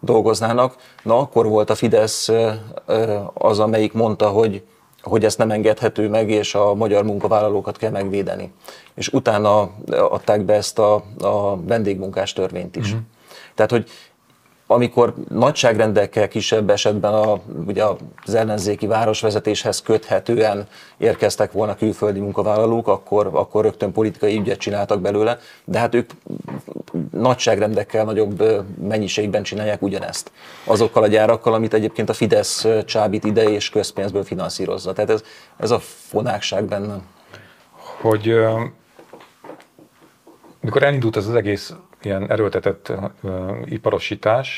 dolgoznának, 0.00 0.76
na 1.02 1.18
akkor 1.18 1.46
volt 1.46 1.70
a 1.70 1.74
Fidesz 1.74 2.30
az, 3.34 3.58
amelyik 3.58 3.92
mondta, 3.92 4.28
hogy, 4.28 4.62
hogy 5.02 5.24
ezt 5.24 5.38
nem 5.38 5.50
engedhető 5.50 6.08
meg, 6.08 6.30
és 6.30 6.54
a 6.54 6.74
magyar 6.74 7.04
munkavállalókat 7.04 7.76
kell 7.76 7.90
megvédeni. 7.90 8.52
És 8.94 9.08
utána 9.08 9.70
adták 9.86 10.44
be 10.44 10.54
ezt 10.54 10.78
a, 10.78 10.94
a 11.20 11.62
vendégmunkás 11.62 12.32
törvényt 12.32 12.76
is. 12.76 12.88
Mm-hmm. 12.88 13.00
Tehát, 13.54 13.70
hogy 13.70 13.90
amikor 14.72 15.14
nagyságrendekkel 15.28 16.28
kisebb 16.28 16.70
esetben 16.70 17.14
a, 17.14 17.40
ugye 17.66 17.84
az 18.24 18.34
ellenzéki 18.34 18.86
városvezetéshez 18.86 19.82
köthetően 19.82 20.66
érkeztek 20.98 21.52
volna 21.52 21.76
külföldi 21.76 22.20
munkavállalók, 22.20 22.88
akkor, 22.88 23.30
akkor 23.32 23.64
rögtön 23.64 23.92
politikai 23.92 24.38
ügyet 24.38 24.58
csináltak 24.58 25.00
belőle, 25.00 25.38
de 25.64 25.78
hát 25.78 25.94
ők 25.94 26.10
nagyságrendekkel 27.10 28.04
nagyobb 28.04 28.64
mennyiségben 28.88 29.42
csinálják 29.42 29.82
ugyanezt. 29.82 30.30
Azokkal 30.64 31.02
a 31.02 31.06
gyárakkal, 31.06 31.54
amit 31.54 31.74
egyébként 31.74 32.08
a 32.08 32.12
Fidesz 32.12 32.66
csábít 32.84 33.24
ide 33.24 33.42
és 33.42 33.70
közpénzből 33.70 34.24
finanszírozza. 34.24 34.92
Tehát 34.92 35.10
ez, 35.10 35.22
ez 35.56 35.70
a 35.70 35.78
fonákság 36.08 36.64
benne. 36.64 36.96
Hogy 38.00 38.34
mikor 40.60 40.82
elindult 40.82 41.16
ez 41.16 41.26
az 41.26 41.34
egész 41.34 41.74
erőltetett 42.06 42.92
uh, 43.22 43.32
iparosítás, 43.64 44.50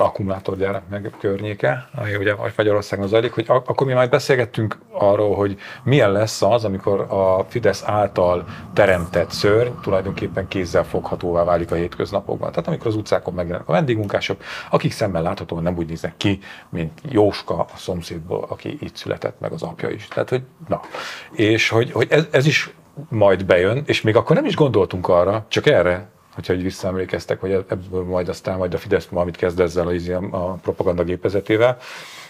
akkumulátorgyárak 0.00 0.82
meg 0.88 1.14
környéke, 1.20 1.88
ami 1.94 2.16
ugye 2.16 2.34
Magyarországon 2.56 3.08
zajlik, 3.08 3.32
hogy 3.32 3.44
ak- 3.48 3.68
akkor 3.68 3.86
mi 3.86 3.92
majd 3.92 4.10
beszélgettünk 4.10 4.78
arról, 4.90 5.34
hogy 5.34 5.58
milyen 5.82 6.12
lesz 6.12 6.42
az, 6.42 6.64
amikor 6.64 7.00
a 7.00 7.46
Fidesz 7.48 7.82
által 7.86 8.44
teremtett 8.72 9.30
szörny 9.30 9.72
tulajdonképpen 9.82 10.48
kézzel 10.48 10.84
foghatóvá 10.84 11.44
válik 11.44 11.70
a 11.70 11.74
hétköznapokban. 11.74 12.50
Tehát 12.50 12.66
amikor 12.66 12.86
az 12.86 12.96
utcákon 12.96 13.34
megjelennek 13.34 13.68
a 13.68 13.72
vendégmunkások, 13.72 14.42
akik 14.70 14.92
szemben 14.92 15.22
láthatóan 15.22 15.62
nem 15.62 15.76
úgy 15.76 15.86
néznek 15.86 16.16
ki, 16.16 16.38
mint 16.68 17.00
Jóska 17.08 17.58
a 17.58 17.76
szomszédból, 17.76 18.44
aki 18.48 18.76
itt 18.80 18.96
született, 18.96 19.40
meg 19.40 19.52
az 19.52 19.62
apja 19.62 19.88
is. 19.88 20.08
Tehát, 20.08 20.28
hogy 20.28 20.42
na. 20.68 20.80
És 21.32 21.68
hogy, 21.68 21.92
hogy 21.92 22.06
ez, 22.10 22.26
ez 22.30 22.46
is 22.46 22.70
majd 23.08 23.44
bejön, 23.44 23.82
és 23.86 24.02
még 24.02 24.16
akkor 24.16 24.36
nem 24.36 24.44
is 24.44 24.56
gondoltunk 24.56 25.08
arra, 25.08 25.44
csak 25.48 25.66
erre, 25.66 26.08
hogyha 26.34 26.52
így 26.52 26.62
visszaemlékeztek, 26.62 27.40
hogy 27.40 27.52
ebből 27.52 28.04
majd 28.04 28.28
aztán 28.28 28.58
majd 28.58 28.74
a 28.74 28.78
Fidesz 28.78 29.06
valamit 29.06 29.36
kezd 29.36 29.60
ezzel 29.60 29.86
a, 29.86 30.36
a 30.36 30.52
propaganda 30.62 31.04
gépezetével, 31.04 31.76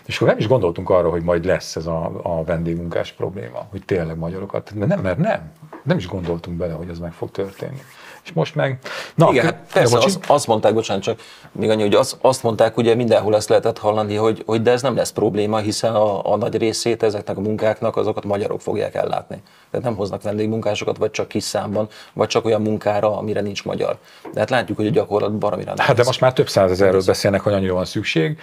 és 0.05 0.17
akkor 0.17 0.29
nem 0.29 0.39
is 0.39 0.49
gondoltunk 0.49 0.91
arra, 0.91 1.11
hogy 1.11 1.23
majd 1.23 1.45
lesz 1.45 1.77
ez 1.77 1.87
a, 1.87 2.11
a 2.23 2.45
vendégmunkás 2.45 3.13
probléma, 3.13 3.67
hogy 3.71 3.83
tényleg 3.85 4.17
magyarokat, 4.17 4.79
de 4.79 4.87
nem, 4.87 5.01
mert 5.01 5.19
nem, 5.19 5.53
nem 5.83 5.97
is 5.97 6.09
gondoltunk 6.09 6.57
bele, 6.57 6.73
hogy 6.73 6.89
ez 6.89 6.99
meg 6.99 7.13
fog 7.13 7.31
történni. 7.31 7.81
És 8.25 8.33
most 8.33 8.55
meg... 8.55 8.79
Na, 9.15 9.29
Igen, 9.31 9.45
hát 9.45 9.67
persze, 9.73 9.99
az, 9.99 10.19
azt 10.27 10.47
mondták, 10.47 10.75
bocsánat, 10.75 11.03
csak 11.03 11.21
még 11.53 11.71
annyi, 11.71 11.83
hogy 11.83 11.95
az, 11.95 12.19
azt 12.21 12.43
mondták, 12.43 12.77
ugye 12.77 12.95
mindenhol 12.95 13.37
ezt 13.37 13.49
lehetett 13.49 13.79
hallani, 13.79 14.15
hogy, 14.15 14.43
hogy 14.47 14.63
de 14.63 14.71
ez 14.71 14.83
nem 14.83 14.97
lesz 14.97 15.11
probléma, 15.11 15.59
hiszen 15.59 15.95
a, 15.95 16.33
a 16.33 16.37
nagy 16.37 16.57
részét 16.57 17.03
ezeknek 17.03 17.37
a 17.37 17.41
munkáknak 17.41 17.97
azokat 17.97 18.25
magyarok 18.25 18.61
fogják 18.61 18.95
ellátni. 18.95 19.43
Tehát 19.71 19.87
nem 19.87 19.97
hoznak 19.97 20.23
vendégmunkásokat, 20.23 20.97
vagy 20.97 21.11
csak 21.11 21.29
kis 21.29 21.43
számban, 21.43 21.89
vagy 22.13 22.29
csak 22.29 22.45
olyan 22.45 22.63
munkára, 22.63 23.17
amire 23.19 23.41
nincs 23.41 23.65
magyar. 23.65 23.97
De 24.33 24.41
hát 24.41 24.51
látjuk, 24.51 24.77
hogy 24.77 24.87
a 24.87 24.91
gyakorlat 24.91 25.39
baromira 25.39 25.73
Hát 25.77 25.97
de 25.97 26.05
most 26.05 26.21
már 26.21 26.33
több 26.33 26.49
százezerről 26.49 27.03
beszélnek, 27.07 27.41
hogy 27.41 27.53
annyira 27.53 27.75
van 27.75 27.85
szükség, 27.85 28.39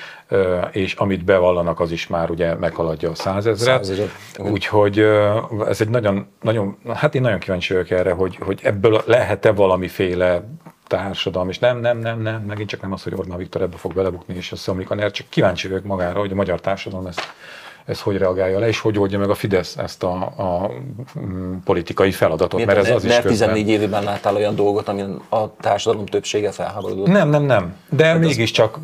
és 0.72 0.94
amit 0.94 1.24
bevallanak, 1.24 1.80
az 1.80 1.92
is 1.92 2.08
már 2.08 2.30
ugye 2.30 2.56
meghaladja 2.56 3.10
a 3.10 3.16
százezret. 3.16 4.10
Úgyhogy 4.38 5.00
ez 5.68 5.82
egy 5.82 5.90
nagyon, 5.90 6.28
nagyon, 6.42 6.78
hát 6.94 7.16
én 7.16 7.22
nagyon 7.22 7.40
kíváncsi 7.40 7.74
vagyok 7.74 7.90
erre, 7.90 8.12
hogy, 8.12 8.36
hogy 8.36 8.60
ebből 8.64 9.02
lehet-e 9.06 9.52
valamiféle 9.52 10.44
társadalom, 10.88 11.50
és 11.50 11.60
nem, 11.60 11.80
nem, 11.80 11.98
nem, 11.98 12.22
nem, 12.22 12.42
megint 12.42 12.70
csak 12.70 12.82
nem 12.82 12.92
az, 12.92 13.04
hogy 13.04 13.14
Orbán 13.16 13.38
Viktor 13.38 13.62
ebbe 13.62 13.78
fog 13.78 13.94
belebukni, 13.94 14.36
és 14.36 14.52
összeomlik 14.52 14.90
a 14.90 14.96
NER, 14.96 15.12
csak 15.12 15.28
kíváncsi 15.30 15.68
vagyok 15.68 15.84
magára, 15.84 16.20
hogy 16.20 16.32
a 16.32 16.36
magyar 16.36 16.60
társadalom 16.60 17.06
ezt 17.06 17.22
ez 17.88 18.02
hogy 18.02 18.18
reagálja 18.18 18.60
le, 18.60 18.68
és 18.68 18.80
hogy 18.80 19.00
oldja 19.00 19.20
meg 19.20 19.30
a 19.30 19.34
Fidesz 19.34 19.78
ezt 19.78 20.04
a, 20.04 20.14
a 20.38 20.72
mm, 21.20 21.56
politikai 21.64 22.12
feladatot, 22.12 22.54
Miért 22.54 22.68
mert 22.68 22.88
ez 22.88 22.96
az 22.96 23.04
is 23.04 23.16
14 23.18 23.70
évében 23.70 24.04
láttál 24.04 24.36
olyan 24.36 24.56
dolgot, 24.56 24.88
amin 24.88 25.22
a 25.30 25.56
társadalom 25.56 26.06
többsége 26.06 26.52
felháborodott? 26.52 27.08
Nem, 27.08 27.30
nem, 27.30 27.44
nem. 27.44 27.76
De 27.90 28.06
hát 28.06 28.20
mégiscsak, 28.20 28.80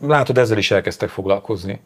látod, 0.00 0.38
ezzel 0.38 0.58
is 0.58 0.70
elkezdtek 0.70 1.08
foglalkozni, 1.08 1.80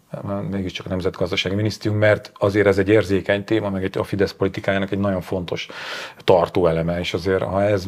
mégiscsak 0.50 0.86
a 0.86 0.88
Nemzetgazdasági 0.88 1.54
Minisztérium, 1.54 2.00
mert 2.00 2.32
azért 2.38 2.66
ez 2.66 2.78
egy 2.78 2.88
érzékeny 2.88 3.44
téma, 3.44 3.70
meg 3.70 3.84
egy, 3.84 3.98
a 3.98 4.04
Fidesz 4.04 4.32
politikájának 4.32 4.90
egy 4.90 4.98
nagyon 4.98 5.20
fontos 5.20 5.68
tartó 6.24 6.66
eleme, 6.66 6.98
és 6.98 7.14
azért, 7.14 7.42
ha 7.42 7.62
ez 7.62 7.84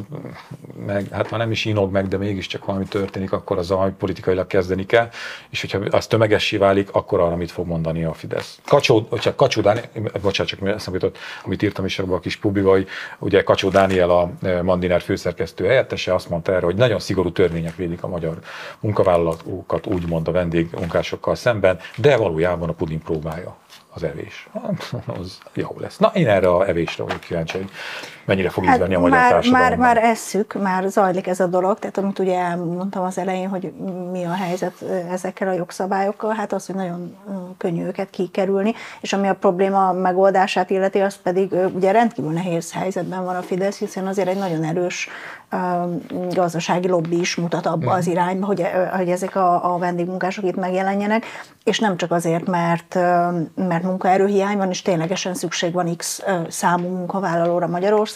meg, 0.87 1.07
hát 1.11 1.29
ha 1.29 1.37
nem 1.37 1.51
is 1.51 1.65
inog 1.65 1.93
meg, 1.93 2.09
de 2.09 2.17
mégiscsak 2.17 2.65
valami 2.65 2.85
történik, 2.85 3.33
akkor 3.33 3.59
az 3.59 3.71
a 3.71 3.95
politikailag 3.99 4.47
kezdeni 4.47 4.87
kell, 4.87 5.09
és 5.51 5.61
hogyha 5.61 5.79
az 5.91 6.07
tömegessé 6.07 6.57
válik, 6.57 6.89
akkor 6.93 7.21
arra 7.21 7.37
mit 7.37 7.51
fog 7.51 7.67
mondani 7.67 8.05
a 8.05 8.13
Fidesz. 8.13 8.54
Kacsó, 8.65 9.09
csak 9.19 9.37
Kacsó 9.37 9.61
Dániel, 9.61 9.89
bocsánat, 10.23 10.53
csak 10.53 10.69
eszembe 10.69 10.99
jutott, 11.03 11.19
amit 11.45 11.63
írtam 11.63 11.85
is 11.85 11.99
abban 11.99 12.17
a 12.17 12.21
kis 12.21 12.37
pubiba, 12.37 12.71
hogy 12.71 12.89
ugye 13.19 13.43
Kacsó 13.43 13.69
Dániel 13.69 14.11
a 14.11 14.31
e, 14.43 14.63
Mandiner 14.63 15.03
főszerkesztő 15.03 15.67
helyettese 15.67 16.15
azt 16.15 16.29
mondta 16.29 16.53
erre, 16.53 16.65
hogy 16.65 16.77
nagyon 16.77 16.99
szigorú 16.99 17.33
törvények 17.33 17.77
védik 17.77 18.03
a 18.03 18.09
magyar 18.09 18.39
munkavállalókat, 18.81 19.87
úgymond 19.87 20.29
a 20.29 20.33
vendégmunkásokkal 20.33 21.35
szemben, 21.35 21.79
de 21.97 22.17
valójában 22.17 22.69
a 22.69 22.73
puding 22.73 23.03
próbálja 23.03 23.57
az 23.95 24.03
evés. 24.03 24.49
Az 25.21 25.39
jó 25.53 25.77
lesz. 25.79 25.99
Na, 25.99 26.11
én 26.15 26.29
erre 26.29 26.49
a 26.49 26.69
evésre 26.69 27.05
vagyok 27.05 27.21
kíváncsi, 27.21 27.57
hogy 27.57 27.71
mennyire 28.25 28.49
fog 28.49 28.65
hát 28.65 28.75
ízleni 28.75 28.95
a 28.95 29.01
magyar 29.01 29.21
már, 29.21 29.51
Már, 29.51 29.77
már 29.77 29.97
esszük, 29.97 30.63
már 30.63 30.85
zajlik 30.89 31.27
ez 31.27 31.41
a 31.41 31.47
dolog, 31.47 31.79
tehát 31.79 31.99
amit 31.99 32.19
ugye 32.19 32.39
elmondtam 32.39 33.05
az 33.05 33.19
elején, 33.19 33.49
hogy 33.49 33.73
mi 34.13 34.25
a 34.25 34.33
helyzet 34.33 34.85
ezekkel 35.11 35.49
a 35.49 35.53
jogszabályokkal, 35.53 36.35
hát 36.35 36.53
az, 36.53 36.67
hogy 36.67 36.75
nagyon 36.75 37.17
könnyű 37.59 37.85
őket 37.85 38.11
kikerülni, 38.11 38.75
és 39.01 39.13
ami 39.13 39.29
a 39.29 39.35
probléma 39.35 39.93
megoldását 39.93 40.71
illeti, 40.71 41.01
az 41.01 41.17
pedig 41.23 41.55
ugye 41.75 41.91
rendkívül 41.91 42.33
nehéz 42.33 42.73
helyzetben 42.73 43.25
van 43.25 43.37
a 43.37 43.43
Fidesz, 43.43 43.79
hiszen 43.79 44.07
azért 44.07 44.29
egy 44.29 44.39
nagyon 44.39 44.65
erős 44.65 45.09
gazdasági 46.31 46.89
lobby 46.89 47.19
is 47.21 47.37
mutat 47.37 47.67
abba 47.67 47.93
az 47.93 48.07
irányba, 48.07 48.47
hogy, 48.47 48.67
hogy 48.97 49.09
ezek 49.09 49.37
a, 49.37 49.75
a 49.75 49.79
vendégmunkások 49.79 50.45
itt 50.45 50.57
megjelenjenek, 50.57 51.25
és 51.65 51.79
nem 51.79 51.97
csak 51.97 52.11
azért, 52.11 52.47
mert, 52.47 52.95
mert 53.55 53.83
munkaerőhiány 53.83 54.57
van, 54.57 54.71
és 54.71 54.83
ténylegesen 54.83 55.35
szükség 55.35 55.73
van 55.73 55.97
X 55.97 56.23
számú 56.49 56.89
munkavállalóra 56.89 57.67
Magyarországon, 57.67 58.14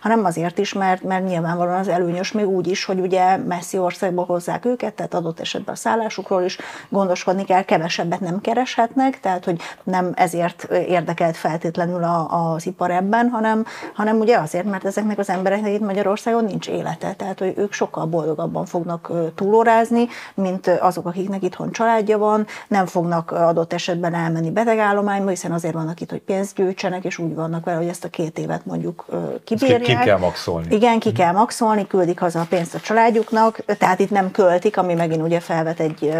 hanem 0.00 0.24
azért 0.24 0.58
is, 0.58 0.72
mert, 0.72 1.02
mert 1.02 1.26
nyilvánvalóan 1.26 1.78
az 1.78 1.88
előnyös 1.88 2.32
még 2.32 2.46
úgy 2.46 2.66
is, 2.66 2.84
hogy 2.84 3.00
ugye 3.00 3.36
messzi 3.36 3.78
országból 3.78 4.24
hozzák 4.24 4.64
őket, 4.64 4.94
tehát 4.94 5.14
adott 5.14 5.40
esetben 5.40 5.74
a 5.74 5.76
szállásukról 5.76 6.42
is 6.42 6.58
gondoskodni 6.88 7.44
kell, 7.44 7.62
kevesebbet 7.62 8.20
nem 8.20 8.40
kereshetnek, 8.40 9.20
tehát 9.20 9.44
hogy 9.44 9.60
nem 9.82 10.12
ezért 10.14 10.62
érdekelt 10.70 11.36
feltétlenül 11.36 12.02
a, 12.02 12.52
az 12.54 12.66
ipar 12.66 12.90
ebben, 12.90 13.28
hanem, 13.28 13.64
hanem 13.94 14.18
ugye 14.18 14.38
azért, 14.38 14.64
mert 14.64 14.84
ezeknek 14.84 15.18
az 15.18 15.28
embereknek 15.28 15.72
itt 15.72 15.80
Magyarországon 15.80 16.44
nincs 16.44 16.68
élete, 16.68 17.12
tehát 17.12 17.38
hogy 17.38 17.52
ők 17.56 17.72
sokkal 17.72 18.06
boldogabban 18.06 18.64
fognak 18.66 19.12
túlórázni, 19.34 20.08
mint 20.34 20.66
azok, 20.66 21.06
akiknek 21.06 21.42
itthon 21.42 21.72
családja 21.72 22.18
van, 22.18 22.46
nem 22.68 22.86
fognak 22.86 23.30
adott 23.30 23.72
esetben 23.72 24.14
elmenni 24.14 24.50
betegállományba, 24.50 25.28
hiszen 25.28 25.52
azért 25.52 25.74
vannak 25.74 26.00
itt, 26.00 26.10
hogy 26.10 26.22
pénzt 26.22 26.54
gyűjtsenek, 26.54 27.04
és 27.04 27.18
úgy 27.18 27.34
vannak 27.34 27.64
vele, 27.64 27.76
hogy 27.76 27.88
ezt 27.88 28.04
a 28.04 28.08
két 28.08 28.38
évet 28.38 28.66
mondjuk 28.66 29.04
kibírják. 29.44 29.80
Ki, 29.80 29.94
ki 29.94 30.02
kell 30.04 30.18
maxolni. 30.18 30.74
Igen, 30.74 30.98
ki 30.98 31.12
kell 31.12 31.32
maxolni, 31.32 31.86
küldik 31.86 32.18
haza 32.18 32.40
a 32.40 32.46
pénzt 32.48 32.74
a 32.74 32.80
családjuknak, 32.80 33.64
tehát 33.78 33.98
itt 34.00 34.10
nem 34.10 34.30
költik, 34.30 34.76
ami 34.76 34.94
megint 34.94 35.22
ugye 35.22 35.40
felvet 35.40 35.80
egy, 35.80 36.12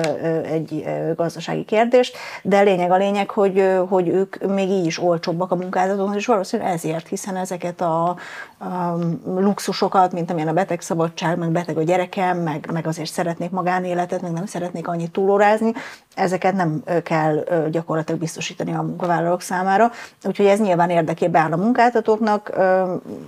egy 0.50 0.84
gazdasági 1.16 1.64
kérdést, 1.64 2.16
de 2.42 2.60
lényeg 2.60 2.90
a 2.90 2.96
lényeg, 2.96 3.30
hogy, 3.30 3.64
hogy 3.88 4.08
ők 4.08 4.46
még 4.46 4.68
így 4.68 4.86
is 4.86 5.02
olcsóbbak 5.02 5.50
a 5.50 5.56
munkáltatók, 5.56 6.16
és 6.16 6.26
valószínűleg 6.26 6.72
ezért, 6.72 7.08
hiszen 7.08 7.36
ezeket 7.36 7.80
a, 7.80 8.08
a 8.58 8.98
luxusokat, 9.24 10.12
mint 10.12 10.30
amilyen 10.30 10.48
a 10.48 10.52
betegszabadság, 10.52 11.38
meg 11.38 11.50
beteg 11.50 11.78
a 11.78 11.82
gyerekem, 11.82 12.38
meg, 12.38 12.68
meg 12.72 12.86
azért 12.86 13.10
szeretnék 13.10 13.50
magánéletet, 13.50 14.22
meg 14.22 14.32
nem 14.32 14.46
szeretnék 14.46 14.88
annyit 14.88 15.10
túlórázni, 15.10 15.72
ezeket 16.14 16.54
nem 16.54 16.82
kell 17.02 17.44
gyakorlatilag 17.70 18.20
biztosítani 18.20 18.74
a 18.74 18.82
munkavállalók 18.82 19.40
számára. 19.40 19.90
Úgyhogy 20.24 20.46
ez 20.46 20.60
nyilván 20.60 20.90
érdekében 20.90 21.42
áll 21.42 21.52
a 21.52 21.56
munkáltatóknak, 21.56 22.52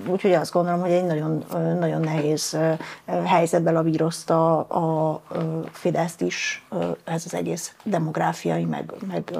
úgyhogy 0.06 0.32
azt 0.32 0.52
gondolom, 0.52 0.80
hogy 0.80 0.90
egy 0.90 1.04
nagyon, 1.04 1.44
nagyon 1.78 2.00
nehéz 2.00 2.58
helyzetben 3.24 3.74
lavírozta 3.74 4.60
a 4.60 5.20
Fideszt 5.72 6.20
is 6.20 6.66
ez 7.04 7.22
az 7.26 7.34
egész 7.34 7.74
demográfiai, 7.82 8.64
meg, 8.64 8.92
meg 9.08 9.30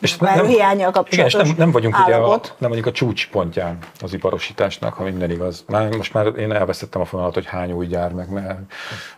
és 0.00 0.16
nem, 0.16 0.46
hiányjal 0.46 0.90
kapcsolatos 0.90 1.32
igen, 1.32 1.44
és 1.44 1.50
nem, 1.50 1.58
nem 1.58 1.70
vagyunk 1.70 1.98
ugye 2.06 2.14
a, 2.14 2.40
nem 2.58 2.68
vagyunk 2.68 2.86
a 2.86 2.92
csúcspontján 2.92 3.78
az 4.00 4.12
iparosításnak, 4.12 4.94
ha 4.94 5.02
minden 5.02 5.30
igaz. 5.30 5.64
Már, 5.68 5.96
most 5.96 6.12
már 6.12 6.26
én 6.38 6.52
elvesztettem 6.52 7.00
a 7.00 7.04
fonalat, 7.04 7.34
hogy 7.34 7.46
hány 7.46 7.72
új 7.72 7.86
gyár, 7.86 8.12
meg 8.12 8.30
mert 8.30 8.58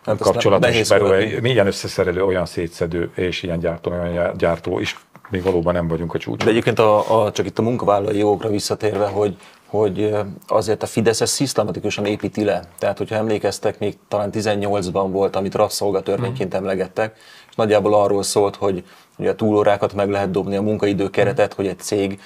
hát 0.05 0.17
kapcsolatos 0.17 0.87
belőle, 0.87 1.39
milyen 1.41 1.67
összeszerelő, 1.67 2.23
olyan 2.23 2.45
szétszedő 2.45 3.11
és 3.15 3.43
ilyen 3.43 3.58
gyártó, 3.59 3.91
olyan 3.91 4.37
gyártó 4.37 4.79
is 4.79 4.97
még 5.29 5.43
valóban 5.43 5.73
nem 5.73 5.87
vagyunk 5.87 6.13
a 6.13 6.17
csúcson. 6.17 6.45
De 6.45 6.51
egyébként 6.51 6.79
a, 6.79 7.23
a, 7.23 7.31
csak 7.31 7.45
itt 7.45 7.59
a 7.59 7.61
munkavállalói 7.61 8.17
jogokra 8.17 8.49
visszatérve, 8.49 9.07
hogy, 9.07 9.37
hogy 9.69 10.15
azért 10.47 10.83
a 10.83 10.85
Fidesz 10.85 11.21
ezt 11.21 11.33
szisztematikusan 11.33 12.05
építi 12.05 12.43
le. 12.43 12.63
Tehát, 12.79 12.97
hogyha 12.97 13.15
emlékeztek, 13.15 13.79
még 13.79 13.97
talán 14.07 14.29
18-ban 14.33 15.07
volt, 15.11 15.35
amit 15.35 15.55
rabszolgatörvényként 15.55 16.53
emlegettek, 16.53 17.17
és 17.49 17.55
nagyjából 17.55 17.93
arról 17.93 18.23
szólt, 18.23 18.55
hogy 18.55 18.83
ugye 19.17 19.29
a 19.29 19.35
túlórákat 19.35 19.93
meg 19.93 20.09
lehet 20.09 20.31
dobni, 20.31 20.55
a 20.55 20.61
munkaidő 20.61 21.09
keretet, 21.09 21.53
hogy 21.53 21.67
egy 21.67 21.79
cég 21.79 22.19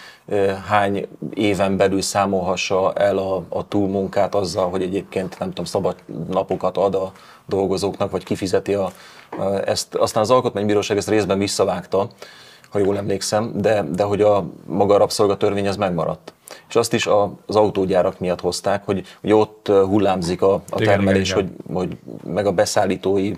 hány 0.68 1.08
éven 1.34 1.78
belül 1.78 2.02
számolhassa 2.02 2.94
el 2.94 3.18
a, 3.18 3.44
a 3.50 3.68
túlmunkát 3.68 4.36
azzal, 4.36 4.70
hogy 4.70 4.82
egyébként 4.82 5.40
nem 5.40 5.48
tudom, 5.48 5.66
szabad 5.66 5.96
napokat 6.30 6.78
ad 6.78 6.96
a 6.96 7.12
dolgozóknak, 7.46 8.12
vagy 8.12 8.24
kifizeti 8.24 8.74
a, 8.74 8.92
a 9.30 9.44
ezt. 9.66 9.96
Aztán 9.96 10.24
az 10.24 10.32
Alkotmánybíróság 10.32 10.98
ezt 10.98 11.10
részben 11.10 11.38
visszavágta, 11.38 12.10
ha 12.74 12.80
jól 12.80 12.98
emlékszem, 12.98 13.52
de, 13.56 13.84
de 13.96 14.04
hogy 14.04 14.22
a 14.22 14.46
maga 14.66 14.94
a 14.94 14.98
rabszolgatörvény 14.98 15.66
ez 15.66 15.76
megmaradt. 15.76 16.34
És 16.70 16.76
azt 16.76 16.94
is 16.94 17.08
az 17.46 17.56
autógyárak 17.56 18.20
miatt 18.20 18.42
hozták, 18.42 18.86
hogy, 18.86 19.06
hogy 19.22 19.32
ott 19.32 19.68
hullámzik 19.68 20.42
a, 20.42 20.54
a 20.70 20.76
termelés, 20.76 21.30
igen, 21.30 21.44
igen. 21.44 21.56
Hogy, 21.74 21.76
hogy 21.76 21.98
meg 22.34 22.46
a 22.46 22.52
beszállítói 22.52 23.34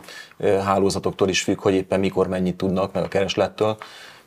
hálózatoktól 0.64 1.30
is 1.30 1.42
függ, 1.42 1.62
hogy 1.62 1.74
éppen 1.74 2.00
mikor 2.00 2.28
mennyit 2.28 2.56
tudnak, 2.56 2.94
meg 2.94 3.04
a 3.04 3.08
kereslettől. 3.08 3.78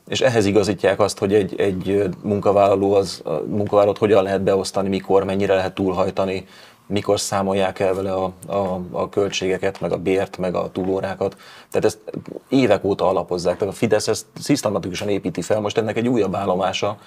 És 0.08 0.20
ehhez 0.20 0.46
igazítják 0.46 1.00
azt, 1.00 1.18
hogy 1.18 1.34
egy, 1.34 1.60
egy 1.60 2.08
munkavállaló 2.22 2.94
az, 2.94 3.20
a 3.24 3.30
munkavállalót 3.30 3.98
hogyan 3.98 4.22
lehet 4.22 4.42
beosztani, 4.42 4.88
mikor, 4.88 5.24
mennyire 5.24 5.54
lehet 5.54 5.74
túlhajtani, 5.74 6.46
mikor 6.88 7.20
számolják 7.20 7.78
el 7.78 7.94
vele 7.94 8.12
a, 8.12 8.32
a, 8.46 8.80
a 8.90 9.08
költségeket, 9.08 9.80
meg 9.80 9.92
a 9.92 9.96
bért, 9.96 10.36
meg 10.38 10.54
a 10.54 10.70
túlórákat. 10.72 11.36
Tehát 11.70 11.84
ezt 11.84 11.98
évek 12.48 12.84
óta 12.84 13.08
alapozzák. 13.08 13.56
Tehát 13.56 13.74
a 13.74 13.76
Fidesz 13.76 14.08
ezt 14.08 14.26
szisztematikusan 14.38 15.08
építi 15.08 15.42
fel, 15.42 15.60
most 15.60 15.78
ennek 15.78 15.96
egy 15.96 16.08
újabb 16.08 16.34
állomása, 16.34 16.98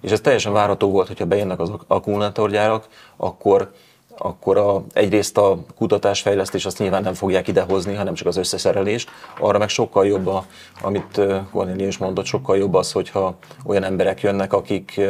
és 0.00 0.10
ez 0.10 0.20
teljesen 0.20 0.52
várható 0.52 0.90
volt, 0.90 1.06
hogyha 1.06 1.24
bejönnek 1.24 1.60
az 1.60 1.72
akkumulátorgyárak, 1.86 2.88
akkor 3.16 3.72
akkor 4.18 4.56
a, 4.56 4.84
egyrészt 4.92 5.38
a 5.38 5.58
kutatásfejlesztés 5.76 6.66
azt 6.66 6.78
nyilván 6.78 7.02
nem 7.02 7.14
fogják 7.14 7.48
idehozni, 7.48 7.94
hanem 7.94 8.14
csak 8.14 8.26
az 8.26 8.36
összeszerelést. 8.36 9.10
Arra 9.38 9.58
meg 9.58 9.68
sokkal 9.68 10.06
jobb, 10.06 10.26
a, 10.26 10.44
amit 10.82 11.20
Cornélia 11.52 11.86
is 11.86 11.98
mondott, 11.98 12.24
sokkal 12.24 12.56
jobb 12.56 12.74
az, 12.74 12.92
hogyha 12.92 13.34
olyan 13.64 13.82
emberek 13.82 14.20
jönnek, 14.20 14.52
akik, 14.52 15.00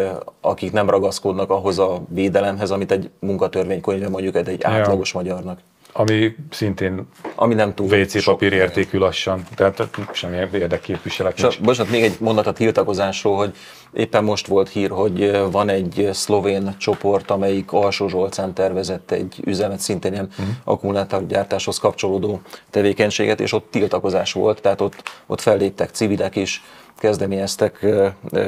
akik 0.40 0.72
nem 0.72 0.90
ragaszkodnak 0.90 1.50
ahhoz 1.50 1.78
a 1.78 2.00
védelemhez, 2.08 2.70
amit 2.70 2.92
egy 2.92 3.10
munkatörvénykönyve 3.18 4.08
mondjuk 4.08 4.34
egy, 4.34 4.48
egy 4.48 4.62
átlagos 4.62 5.12
ja. 5.14 5.20
magyarnak. 5.20 5.58
Ami 5.92 6.34
szintén 6.50 7.08
ami 7.34 7.54
nem 7.54 7.74
túl 7.74 7.98
WC 7.98 8.24
papír 8.24 8.52
értékű 8.52 8.98
lassan, 8.98 9.42
tehát 9.54 9.88
semmi 10.12 10.36
érdekképviselet 10.36 11.40
nincs. 11.42 11.60
Bocsánat, 11.60 11.92
még 11.92 12.02
egy 12.02 12.16
mondat 12.18 12.46
a 12.46 12.52
tiltakozásról, 12.52 13.36
hogy 13.36 13.54
éppen 13.92 14.24
most 14.24 14.46
volt 14.46 14.68
hír, 14.68 14.90
hogy 14.90 15.40
van 15.50 15.68
egy 15.68 16.08
szlovén 16.12 16.74
csoport, 16.78 17.30
amelyik 17.30 17.72
Alsó 17.72 18.08
Zsolcán 18.08 18.54
tervezett 18.54 19.10
egy 19.10 19.40
üzemet, 19.44 19.80
szintén 19.80 20.12
ilyen 20.12 20.28
uh-huh. 20.30 20.54
akkumulátorgyártáshoz 20.64 21.78
kapcsolódó 21.78 22.40
tevékenységet, 22.70 23.40
és 23.40 23.52
ott 23.52 23.70
tiltakozás 23.70 24.32
volt, 24.32 24.60
tehát 24.60 24.80
ott, 24.80 25.02
ott 25.26 25.40
felléptek 25.40 25.90
civilek 25.90 26.36
is, 26.36 26.62
kezdeményeztek 26.98 27.86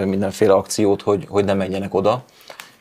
mindenféle 0.04 0.52
akciót, 0.52 1.02
hogy, 1.02 1.26
hogy 1.28 1.44
ne 1.44 1.54
menjenek 1.54 1.94
oda 1.94 2.24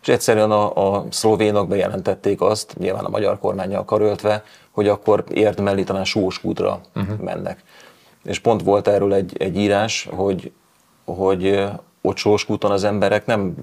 és 0.01 0.08
egyszerűen 0.08 0.51
a, 0.51 0.96
a 0.96 1.05
szlovénok 1.10 1.67
bejelentették 1.67 2.41
azt, 2.41 2.75
nyilván 2.77 3.05
a 3.05 3.10
magyar 3.10 3.39
kormányjal 3.39 3.86
karöltve, 3.86 4.43
hogy 4.72 4.88
akkor 4.88 5.24
érdemeli 5.29 5.84
talán 5.84 6.05
Sóskútra 6.05 6.81
uh-huh. 6.96 7.20
mennek. 7.20 7.63
És 8.24 8.39
pont 8.39 8.63
volt 8.63 8.88
erről 8.88 9.13
egy, 9.13 9.36
egy 9.39 9.58
írás, 9.58 10.10
hogy, 10.12 10.51
hogy 11.05 11.63
ott 12.01 12.17
Sóskúton 12.17 12.72
az 12.72 12.84
emberek 12.84 13.25
nem, 13.25 13.53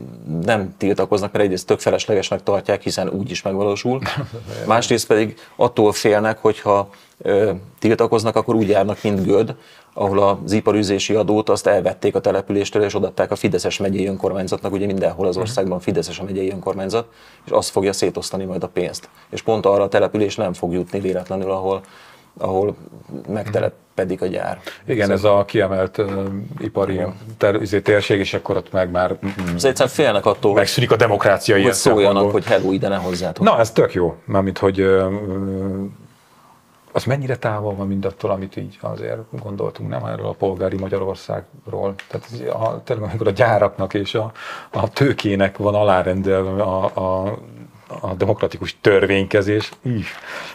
nem 0.44 0.74
tiltakoznak, 0.76 1.32
mert 1.32 1.44
egyrészt 1.44 1.66
tök 1.66 1.80
feleslegesnek 1.80 2.42
tartják, 2.42 2.82
hiszen 2.82 3.08
úgy 3.08 3.30
is 3.30 3.42
megvalósul. 3.42 4.00
Másrészt 4.66 5.06
pedig 5.06 5.36
attól 5.56 5.92
félnek, 5.92 6.38
hogyha 6.38 6.90
ö, 7.18 7.52
tiltakoznak, 7.78 8.36
akkor 8.36 8.54
úgy 8.54 8.68
járnak, 8.68 9.02
mint 9.02 9.24
Göd, 9.24 9.54
ahol 9.92 10.18
az 10.18 10.52
iparüzési 10.52 11.14
adót 11.14 11.48
azt 11.48 11.66
elvették 11.66 12.14
a 12.14 12.20
településtől, 12.20 12.82
és 12.82 12.94
odatták 12.94 13.30
a 13.30 13.36
Fideszes 13.36 13.78
megyei 13.78 14.06
önkormányzatnak, 14.06 14.72
ugye 14.72 14.86
mindenhol 14.86 15.26
az 15.26 15.36
országban 15.36 15.80
Fideszes 15.80 16.18
a 16.18 16.24
megyei 16.24 16.50
önkormányzat, 16.50 17.06
és 17.44 17.50
azt 17.50 17.70
fogja 17.70 17.92
szétosztani 17.92 18.44
majd 18.44 18.62
a 18.62 18.68
pénzt. 18.68 19.08
És 19.30 19.42
pont 19.42 19.66
arra 19.66 19.82
a 19.82 19.88
település 19.88 20.36
nem 20.36 20.52
fog 20.52 20.72
jutni 20.72 21.00
véletlenül, 21.00 21.50
ahol, 21.50 21.82
ahol 22.38 22.76
megtelepedik 23.28 24.22
a 24.22 24.26
gyár. 24.26 24.60
Igen, 24.86 25.10
ez 25.10 25.24
a 25.24 25.44
kiemelt 25.44 25.98
uh, 25.98 26.24
ipari 26.58 27.00
ter, 27.38 27.54
izé, 27.54 27.80
térség, 27.80 28.18
és 28.18 28.34
akkor 28.34 28.56
ott 28.56 28.72
meg 28.72 28.90
már 28.90 29.10
mm, 29.10 29.54
egyszerűen 29.54 29.88
félnek 29.88 30.26
attól, 30.26 30.54
megszűnik 30.54 30.90
a 30.90 30.96
demokrácia. 30.96 31.62
Hogy 31.62 31.72
szóljanak, 31.72 32.30
hogy 32.30 32.44
hello, 32.44 32.72
ide 32.72 32.88
ne 32.88 32.96
hozzátok. 32.96 33.44
Na, 33.44 33.58
ez 33.58 33.70
tök 33.70 33.94
jó, 33.94 34.16
mármint, 34.24 34.58
hogy 34.58 34.80
uh, 34.80 35.12
az 36.92 37.04
mennyire 37.04 37.36
távol 37.36 37.74
van 37.74 37.86
mindattól, 37.86 38.30
amit 38.30 38.56
így 38.56 38.78
azért 38.80 39.18
gondoltunk, 39.42 39.88
nem 39.88 40.04
erről 40.04 40.26
a 40.26 40.32
polgári 40.32 40.76
Magyarországról. 40.76 41.94
Tehát 42.08 42.54
a, 42.54 42.82
tényleg, 42.82 43.08
amikor 43.08 43.26
a 43.26 43.30
gyáraknak 43.30 43.94
és 43.94 44.14
a, 44.14 44.32
a 44.70 44.88
tőkének 44.88 45.56
van 45.56 45.74
alárendelve 45.74 46.62
a, 46.62 46.84
a 46.84 47.38
a 48.00 48.14
demokratikus 48.14 48.76
törvénykezés, 48.80 49.70
így, 49.86 50.04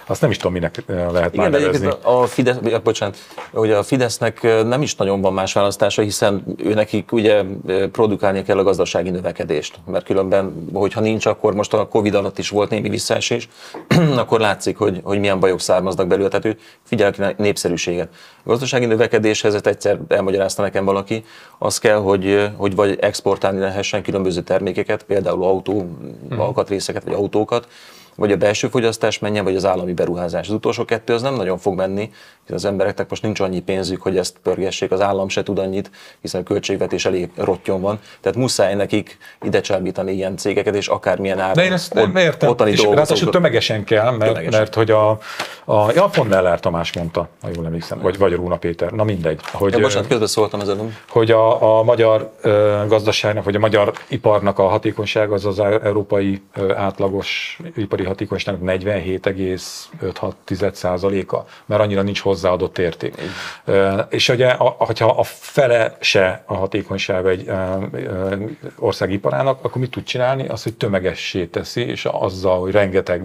azt 0.05 0.21
nem 0.21 0.29
is 0.29 0.37
tudom, 0.37 0.53
minek 0.53 0.83
eh, 0.87 1.11
lehet 1.11 1.33
Igen, 1.33 1.51
már 1.51 1.61
nevezni. 1.61 1.89
A 2.01 2.25
Fidesz, 2.25 2.57
bocsánat, 2.83 3.17
ugye 3.51 3.77
a 3.77 3.83
Fidesznek 3.83 4.43
eh, 4.43 4.63
nem 4.63 4.81
is 4.81 4.95
nagyon 4.95 5.21
van 5.21 5.33
más 5.33 5.53
választása, 5.53 6.01
hiszen 6.01 6.55
ő 6.57 6.73
nekik 6.73 7.11
ugye 7.11 7.43
eh, 7.67 7.87
produkálni 7.87 8.43
kell 8.43 8.57
a 8.57 8.63
gazdasági 8.63 9.09
növekedést, 9.09 9.79
mert 9.85 10.05
különben, 10.05 10.69
hogyha 10.73 11.01
nincs, 11.01 11.25
akkor 11.25 11.53
most 11.53 11.73
a 11.73 11.87
Covid 11.87 12.15
alatt 12.15 12.37
is 12.37 12.49
volt 12.49 12.69
némi 12.69 12.89
visszaesés, 12.89 13.49
akkor 14.15 14.39
látszik, 14.39 14.77
hogy, 14.77 14.99
hogy 15.03 15.19
milyen 15.19 15.39
bajok 15.39 15.59
származnak 15.59 16.07
belőle, 16.07 16.27
tehát 16.27 16.45
ő 16.45 16.57
figyel 16.83 17.11
ki 17.11 17.21
népszerűséget. 17.37 18.09
A 18.45 18.49
gazdasági 18.49 18.85
növekedéshez, 18.85 19.53
ezt 19.53 19.67
egyszer 19.67 19.99
elmagyarázta 20.07 20.61
nekem 20.61 20.85
valaki, 20.85 21.23
az 21.57 21.77
kell, 21.77 21.97
hogy, 21.97 22.49
hogy 22.57 22.75
vagy 22.75 22.97
exportálni 22.99 23.59
lehessen 23.59 24.03
különböző 24.03 24.41
termékeket, 24.41 25.03
például 25.03 25.43
autó, 25.43 25.79
hmm. 26.29 26.39
alkatrészeket, 26.39 27.03
vagy 27.03 27.13
autókat, 27.13 27.67
vagy 28.15 28.31
a 28.31 28.37
belső 28.37 28.67
fogyasztás 28.67 29.19
menjen, 29.19 29.43
vagy 29.43 29.55
az 29.55 29.65
állami 29.65 29.93
beruházás. 29.93 30.47
Az 30.47 30.53
utolsó 30.53 30.85
kettő 30.85 31.13
az 31.13 31.21
nem 31.21 31.35
nagyon 31.35 31.57
fog 31.57 31.75
menni, 31.75 32.11
hiszen 32.41 32.55
az 32.55 32.65
embereknek 32.65 33.09
most 33.09 33.21
nincs 33.21 33.39
annyi 33.39 33.59
pénzük, 33.59 34.01
hogy 34.01 34.17
ezt 34.17 34.35
pörgessék, 34.43 34.91
az 34.91 35.01
állam 35.01 35.29
se 35.29 35.43
tud 35.43 35.59
annyit, 35.59 35.91
hiszen 36.21 36.41
a 36.41 36.43
költségvetés 36.43 37.05
elég 37.05 37.29
rottyon 37.35 37.81
van. 37.81 37.99
Tehát 38.21 38.37
muszáj 38.37 38.75
nekik 38.75 39.17
ide 39.41 39.61
csábítani 39.61 40.11
ilyen 40.11 40.37
cégeket, 40.37 40.75
és 40.75 40.87
akármilyen 40.87 41.39
áron. 41.39 41.53
De 41.53 41.63
én 41.63 41.73
ezt 41.73 41.93
nem 41.93 42.15
értem, 42.15 42.49
ottani 42.49 42.71
és 42.71 42.81
ráadásul 42.81 43.31
tömegesen 43.31 43.83
kell, 43.83 44.11
mert, 44.11 44.31
tömegesen. 44.31 44.59
mert 44.59 44.75
hogy 44.75 44.91
a, 44.91 45.09
a 45.65 45.91
ja, 45.95 46.05
pont 46.05 46.29
Neller 46.29 46.59
Tamás 46.59 46.93
mondta, 46.93 47.27
ha 47.41 47.49
jól 47.55 47.65
emlékszem, 47.65 47.99
vagy, 47.99 48.17
vagy 48.17 48.33
Róna 48.33 48.55
Péter, 48.55 48.91
na 48.91 49.03
mindegy. 49.03 49.39
Hogy, 49.51 49.73
ja, 49.73 49.79
bocsánat, 49.79 50.07
közben 50.07 50.27
szóltam 50.27 50.59
ezen. 50.59 50.97
Hogy 51.09 51.31
a, 51.31 51.77
a 51.79 51.83
magyar 51.83 52.31
gazdaságnak, 52.87 53.43
vagy 53.43 53.55
a 53.55 53.59
magyar 53.59 53.93
iparnak 54.07 54.59
a 54.59 54.67
hatékonyság 54.67 55.31
az 55.31 55.45
az 55.45 55.59
európai 55.59 56.41
átlagos 56.75 57.59
ipari 57.75 58.02
hatékonyságnak 58.03 58.79
47,5-6 58.81 61.31
a 61.31 61.45
mert 61.65 61.81
annyira 61.81 62.01
nincs 62.01 62.21
hozzáadott 62.21 62.77
érték. 62.77 63.15
És 64.09 64.29
ugye, 64.29 64.53
hogyha 64.57 65.09
a 65.09 65.23
fele 65.23 65.97
se 65.99 66.43
a 66.45 66.53
hatékonysága 66.53 67.29
egy 67.29 67.51
országiparának, 68.77 69.63
akkor 69.63 69.81
mit 69.81 69.91
tud 69.91 70.03
csinálni? 70.03 70.47
Az, 70.47 70.63
hogy 70.63 70.73
tömegessé 70.73 71.45
teszi, 71.45 71.81
és 71.81 72.05
azzal, 72.05 72.59
hogy 72.59 72.71
rengeteg 72.71 73.23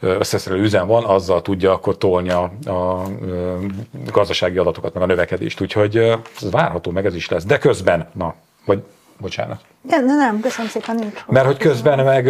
összeszerelő 0.00 0.62
üzem 0.62 0.86
van, 0.86 1.04
azzal 1.04 1.42
tudja 1.42 1.72
akkor 1.72 1.98
tolni 1.98 2.30
a, 2.30 2.42
a 2.64 3.02
gazdasági 4.12 4.58
adatokat, 4.58 4.94
meg 4.94 5.02
a 5.02 5.06
növekedést. 5.06 5.60
Úgyhogy 5.60 5.96
ez 5.96 6.50
várható, 6.50 6.90
meg 6.90 7.06
ez 7.06 7.14
is 7.14 7.28
lesz. 7.28 7.44
De 7.44 7.58
közben, 7.58 8.08
na, 8.12 8.34
vagy 8.64 8.82
bocsánat. 9.20 9.60
De, 9.82 10.00
de 10.00 10.14
nem, 10.14 10.40
köszönöm 10.40 10.70
szépen, 10.70 10.94
nincs. 10.94 11.24
Mert 11.26 11.46
hogy 11.46 11.56
közben 11.56 12.04
meg 12.04 12.24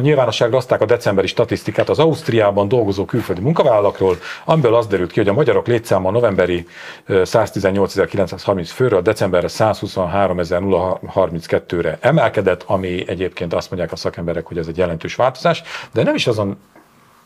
nyilvánosságra 0.00 0.54
hozták 0.54 0.80
a 0.80 0.84
decemberi 0.84 1.26
statisztikát 1.26 1.88
az 1.88 1.98
Ausztriában 1.98 2.68
dolgozó 2.68 3.04
külföldi 3.04 3.40
munkavállalakról, 3.40 4.16
amiből 4.44 4.74
az 4.74 4.86
derült 4.86 5.12
ki, 5.12 5.18
hogy 5.18 5.28
a 5.28 5.32
magyarok 5.32 5.66
létszáma 5.66 6.08
a 6.08 6.12
novemberi 6.12 6.66
118.930 7.08 8.70
főről 8.74 9.02
decemberre 9.02 9.48
123.032-re 9.50 11.98
emelkedett, 12.00 12.62
ami 12.66 13.08
egyébként 13.08 13.54
azt 13.54 13.70
mondják 13.70 13.92
a 13.92 13.96
szakemberek, 13.96 14.46
hogy 14.46 14.58
ez 14.58 14.66
egy 14.66 14.76
jelentős 14.76 15.14
változás, 15.14 15.62
de 15.92 16.02
nem 16.02 16.14
is 16.14 16.26
azon 16.26 16.58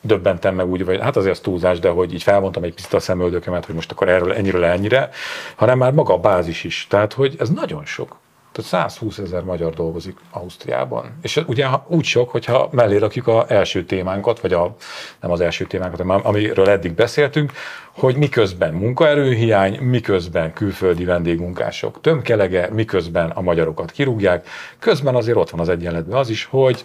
döbbentem 0.00 0.54
meg 0.54 0.66
úgy, 0.66 0.84
vagy 0.84 1.00
hát 1.00 1.16
azért 1.16 1.32
az 1.32 1.40
túlzás, 1.40 1.78
de 1.78 1.88
hogy 1.88 2.12
így 2.12 2.22
felmondtam 2.22 2.62
egy 2.62 2.74
picit 2.74 2.92
a 2.92 3.00
szemöldökemet, 3.00 3.66
hogy 3.66 3.74
most 3.74 3.90
akkor 3.90 4.08
erről 4.08 4.32
ennyiről 4.32 4.64
ennyire, 4.64 5.10
hanem 5.54 5.78
már 5.78 5.92
maga 5.92 6.14
a 6.14 6.18
bázis 6.18 6.64
is. 6.64 6.86
Tehát, 6.88 7.12
hogy 7.12 7.36
ez 7.38 7.50
nagyon 7.50 7.84
sok. 7.84 8.20
Tehát 8.52 8.70
120 8.70 9.18
ezer 9.18 9.42
magyar 9.42 9.74
dolgozik 9.74 10.18
Ausztriában. 10.30 11.18
És 11.22 11.42
ugye 11.46 11.66
úgy 11.86 12.04
sok, 12.04 12.30
hogyha 12.30 12.68
mellé 12.72 12.96
rakjuk 12.96 13.28
az 13.28 13.44
első 13.48 13.84
témánkat, 13.84 14.40
vagy 14.40 14.52
a, 14.52 14.76
nem 15.20 15.30
az 15.30 15.40
első 15.40 15.64
témánkat, 15.64 16.00
hanem 16.00 16.20
amiről 16.26 16.68
eddig 16.68 16.92
beszéltünk, 16.94 17.52
hogy 17.92 18.16
miközben 18.16 18.74
munkaerőhiány, 18.74 19.78
miközben 19.78 20.52
külföldi 20.52 21.04
vendégmunkások 21.04 22.00
tömkelege, 22.00 22.68
miközben 22.72 23.30
a 23.30 23.40
magyarokat 23.40 23.90
kirúgják, 23.90 24.46
közben 24.78 25.14
azért 25.14 25.36
ott 25.36 25.50
van 25.50 25.60
az 25.60 25.68
egyenletben 25.68 26.18
az 26.18 26.28
is, 26.28 26.44
hogy 26.44 26.84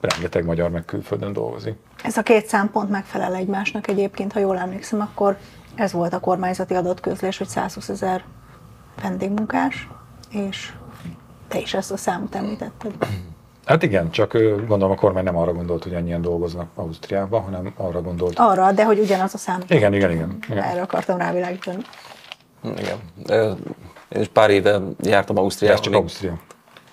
rengeteg 0.00 0.44
magyar 0.44 0.70
meg 0.70 0.84
külföldön 0.84 1.32
dolgozik. 1.32 1.74
Ez 2.04 2.16
a 2.16 2.22
két 2.22 2.46
szempont 2.46 2.90
megfelel 2.90 3.34
egymásnak 3.34 3.88
egyébként, 3.88 4.32
ha 4.32 4.40
jól 4.40 4.58
emlékszem, 4.58 5.00
akkor 5.00 5.36
ez 5.74 5.92
volt 5.92 6.12
a 6.12 6.20
kormányzati 6.20 6.74
adatközlés, 6.74 7.38
hogy 7.38 7.48
120 7.48 7.88
ezer 7.88 8.24
vendégmunkás, 9.02 9.88
és 10.30 10.72
te 11.50 11.58
is 11.58 11.74
ezt 11.74 11.92
a 11.92 11.96
számot 11.96 12.34
említetted. 12.34 12.92
Hát 13.64 13.82
igen, 13.82 14.10
csak 14.10 14.32
gondolom 14.66 14.90
a 14.90 14.94
kormány 14.94 15.24
nem 15.24 15.36
arra 15.36 15.52
gondolt, 15.52 15.82
hogy 15.82 15.92
ennyien 15.92 16.22
dolgoznak 16.22 16.68
Ausztriában, 16.74 17.42
hanem 17.42 17.72
arra 17.76 18.02
gondolt. 18.02 18.38
Arra, 18.38 18.72
de 18.72 18.84
hogy 18.84 18.98
ugyanaz 18.98 19.34
a 19.34 19.38
szám. 19.38 19.62
Igen, 19.68 19.94
igen, 19.94 20.10
igen. 20.10 20.38
igen. 20.48 20.62
Erre 20.62 20.80
akartam 20.80 21.18
rávilágítani. 21.18 21.82
Igen. 22.62 22.98
Én 24.08 24.20
is 24.20 24.28
pár 24.28 24.50
éve 24.50 24.80
jártam 25.00 25.38
Ausztriában. 25.38 25.78
Ez 25.78 25.84
csak 25.84 25.92
még... 25.92 26.02
Ausztria. 26.02 26.38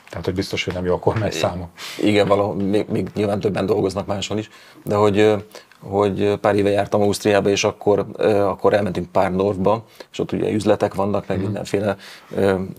Tehát, 0.09 0.25
hogy 0.25 0.33
biztos, 0.33 0.63
hogy 0.63 0.73
nem 0.73 0.85
jó 0.85 0.93
a 0.93 0.99
kormány 0.99 1.31
száma. 1.31 1.69
Igen, 2.01 2.27
valahol, 2.27 2.55
még, 2.55 2.85
még 2.89 3.07
nyilván 3.13 3.39
többen 3.39 3.65
dolgoznak 3.65 4.05
máshol 4.05 4.37
is, 4.37 4.49
de 4.83 4.95
hogy 4.95 5.45
hogy 5.81 6.39
pár 6.41 6.55
éve 6.55 6.69
jártam 6.69 7.01
Ausztriába, 7.01 7.49
és 7.49 7.63
akkor, 7.63 8.05
akkor 8.23 8.73
elmentünk 8.73 9.11
pár 9.11 9.31
Northba, 9.31 9.85
és 10.11 10.19
ott 10.19 10.31
ugye 10.31 10.51
üzletek 10.51 10.93
vannak, 10.93 11.27
meg 11.27 11.37
mhm. 11.37 11.45
mindenféle 11.45 11.97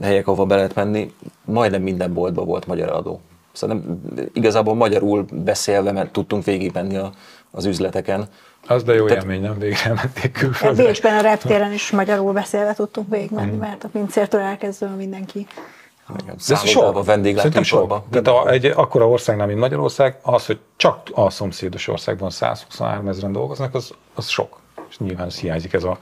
helyek, 0.03 0.27
ahova 0.27 0.45
be 0.45 0.55
lehet 0.55 0.75
menni. 0.75 1.13
Majdnem 1.45 1.83
minden 1.83 2.13
boltban 2.13 2.47
volt 2.47 2.67
magyar 2.67 2.91
adó 2.91 3.21
Szóval 3.59 3.77
nem, 3.77 4.01
igazából 4.33 4.75
magyarul 4.75 5.25
beszélve 5.33 5.93
mert 5.93 6.13
tudtunk 6.13 6.45
végigmenni 6.45 6.97
a, 6.97 7.13
az 7.51 7.65
üzleteken. 7.65 8.29
Az 8.67 8.83
de 8.83 8.95
jó 8.95 9.07
Tehát, 9.07 9.23
élmény, 9.23 9.41
nem 9.41 9.59
végre 9.59 9.93
menték 9.95 10.33
külföldre. 10.33 10.85
Bécsben 10.85 11.19
a 11.19 11.21
reptéren 11.21 11.73
is 11.73 11.91
magyarul 11.91 12.33
beszélve 12.33 12.73
tudtunk 12.73 13.09
végigmenni, 13.11 13.57
mm. 13.57 13.59
mert 13.59 13.85
a 13.85 13.89
pincértől 13.89 14.41
elkezdve 14.41 14.87
mindenki 14.87 15.47
Szállodába, 16.37 17.03
vendéglátósorba. 17.03 18.05
Tehát 18.11 18.29
a, 18.29 18.51
egy 18.51 18.67
akkora 18.67 19.09
országnál, 19.09 19.47
mint 19.47 19.59
Magyarország, 19.59 20.19
az, 20.23 20.47
hogy 20.47 20.59
csak 20.77 21.01
a 21.13 21.31
szomszédos 21.31 21.89
országban 21.89 22.31
123 22.31 23.09
ezeren 23.09 23.33
dolgoznak, 23.33 23.75
az, 23.75 23.91
az 24.15 24.29
sok. 24.29 24.59
És 24.89 24.99
nyilván 24.99 25.27
ez 25.27 25.39
hiányzik 25.39 25.73
ez 25.73 25.85
a, 25.85 25.99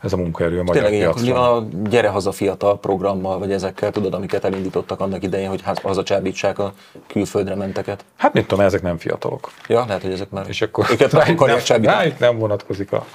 ez 0.00 0.12
a 0.12 0.16
munkaerő 0.16 0.58
a 0.58 0.62
magyar 0.62 0.82
Tényleg 0.82 1.12
piacra. 1.12 1.56
a 1.56 1.66
Gyere 1.88 2.08
haza 2.08 2.32
fiatal 2.32 2.78
programmal, 2.78 3.38
vagy 3.38 3.52
ezekkel, 3.52 3.90
tudod, 3.90 4.14
amiket 4.14 4.44
elindítottak 4.44 5.00
annak 5.00 5.22
idején, 5.22 5.48
hogy 5.48 5.62
hazacsábítsák 5.82 6.58
a 6.58 6.72
külföldre 7.06 7.54
menteket? 7.54 8.04
Hát 8.16 8.32
mit 8.32 8.46
tudom, 8.46 8.64
ezek 8.64 8.82
nem 8.82 8.98
fiatalok. 8.98 9.50
Ja, 9.68 9.84
lehet, 9.86 10.02
hogy 10.02 10.12
ezek 10.12 10.30
már 10.30 10.44
és 10.48 10.62
akkor 10.62 10.86
őket 10.90 11.12
rájuk 11.22 11.46
nem, 11.68 11.82
rájuk 11.82 12.18
nem 12.18 12.38
vonatkozik 12.38 12.92
a 12.92 13.06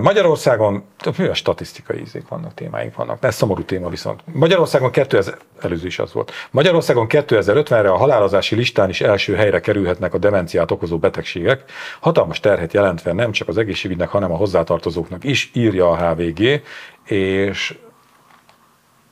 Magyarországon 0.00 0.84
a 1.04 1.34
statisztikai 1.34 2.00
ízék 2.00 2.28
vannak, 2.28 2.54
témáink 2.54 2.94
vannak, 2.94 3.24
ez 3.24 3.34
szomorú 3.34 3.62
téma 3.62 3.88
viszont. 3.88 4.20
Magyarországon 4.32 4.90
2000, 4.90 5.38
előző 5.60 5.86
is 5.86 5.98
az 5.98 6.12
volt. 6.12 6.32
Magyarországon 6.50 7.06
2050-re 7.08 7.90
a 7.90 7.96
halálozási 7.96 8.54
listán 8.54 8.88
is 8.88 9.00
első 9.00 9.34
helyre 9.34 9.60
kerülhetnek 9.60 10.14
a 10.14 10.18
demenciát 10.18 10.70
okozó 10.70 10.98
betegségek. 10.98 11.64
Hatalmas 12.00 12.40
terhet 12.40 12.72
jelentve 12.72 13.12
nem 13.12 13.32
csak 13.32 13.48
az 13.48 13.58
egészségügynek, 13.58 14.08
hanem 14.08 14.32
a 14.32 14.36
hozzátartozóknak 14.36 15.24
is, 15.24 15.50
írja 15.54 15.90
a 15.90 15.96
HVG, 15.96 16.62
és 17.04 17.78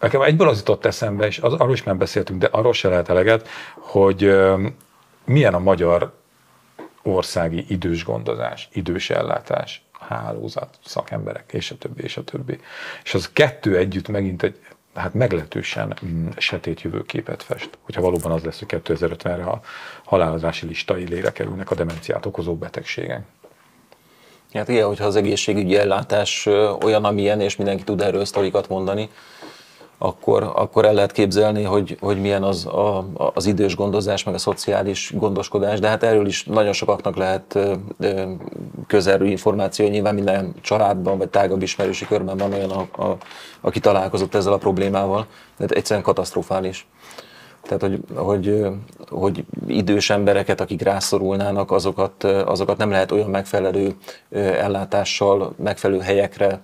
nekem 0.01 0.23
egyből 0.23 0.49
az 0.49 0.59
jutott 0.59 0.85
eszembe, 0.85 1.27
és 1.27 1.39
az, 1.39 1.53
arról 1.53 1.73
is 1.73 1.83
már 1.83 1.97
beszéltünk, 1.97 2.41
de 2.41 2.49
arról 2.51 2.73
se 2.73 2.89
lehet 2.89 3.09
eleget, 3.09 3.49
hogy 3.75 4.37
milyen 5.25 5.55
a 5.55 5.59
magyar 5.59 6.13
országi 7.03 7.65
idős 7.69 8.05
gondozás, 8.05 8.69
idős 8.73 9.11
ellátás 9.11 9.86
hálózat, 10.09 10.79
szakemberek, 10.85 11.53
és 11.53 11.71
a 11.71 11.77
többi, 11.79 12.03
és 12.03 12.17
a 12.17 12.25
többi. 12.25 12.61
És 13.05 13.15
az 13.15 13.31
kettő 13.33 13.77
együtt 13.77 14.09
megint 14.09 14.43
egy 14.43 14.59
hát 14.95 15.15
meglehetősen 15.15 15.97
mm, 16.05 16.29
setét 16.37 16.81
jövőképet 16.81 17.43
fest, 17.43 17.71
hogyha 17.81 18.01
valóban 18.01 18.33
az 18.33 18.43
lesz, 18.43 18.59
hogy 18.59 18.81
2050-re 18.85 19.45
a 19.45 19.61
halálozási 20.05 20.67
lista 20.67 20.99
élére 20.99 21.33
kerülnek 21.33 21.71
a 21.71 21.75
demenciát 21.75 22.27
okozó 22.27 22.57
betegségek. 22.57 23.23
Hát 24.53 24.69
igen, 24.69 24.87
hogyha 24.87 25.05
az 25.05 25.17
egészségügyi 25.17 25.77
ellátás 25.77 26.47
olyan, 26.85 27.05
amilyen, 27.05 27.41
és 27.41 27.57
mindenki 27.57 27.85
tud 27.85 28.01
erről 28.01 28.25
sztorikat 28.25 28.69
mondani, 28.69 29.11
akkor, 29.99 30.53
akkor 30.55 30.85
el 30.85 30.95
lehet 30.95 31.13
képzelni, 31.13 31.63
hogy, 31.63 31.97
hogy 32.01 32.21
milyen 32.21 32.43
az 32.43 32.67
a, 32.67 33.07
az 33.35 33.47
idős 33.47 33.77
gondozás, 33.77 34.25
meg 34.25 34.35
a 34.35 34.39
szociális 34.39 35.13
gondoskodás, 35.15 35.81
de 35.81 35.89
hát 35.89 36.03
erről 36.03 36.27
is 36.27 36.45
nagyon 36.45 36.73
sokaknak 36.73 37.17
lehet 37.17 37.59
közelről 38.87 39.29
információ, 39.29 39.89
nyilván 39.89 40.15
minden 40.15 40.55
családban, 40.61 41.19
vagy 41.19 41.29
tágabb 41.29 41.63
ismerősi 41.63 42.07
körben 42.07 42.37
van 42.37 42.53
olyan, 42.53 42.71
a, 42.71 43.03
a, 43.03 43.17
aki 43.61 43.81
találkozott 43.81 44.35
ezzel 44.35 44.53
a 44.53 44.59
problémával, 44.59 45.27
de 45.57 45.67
egyszerűen 45.69 46.05
katasztrofális. 46.05 46.87
Tehát, 47.67 47.81
hogy, 47.81 48.01
hogy, 48.15 48.65
hogy 49.09 49.45
idős 49.67 50.11
embereket, 50.11 50.61
akik 50.61 50.83
rászorulnának, 50.83 51.71
azokat, 51.71 52.25
azokat 52.25 52.77
nem 52.77 52.91
lehet 52.91 53.13
olyan 53.13 53.31
megfelelő 53.31 53.95
ellátással, 54.31 55.55
megfelelő 55.57 56.01
helyekre 56.01 56.61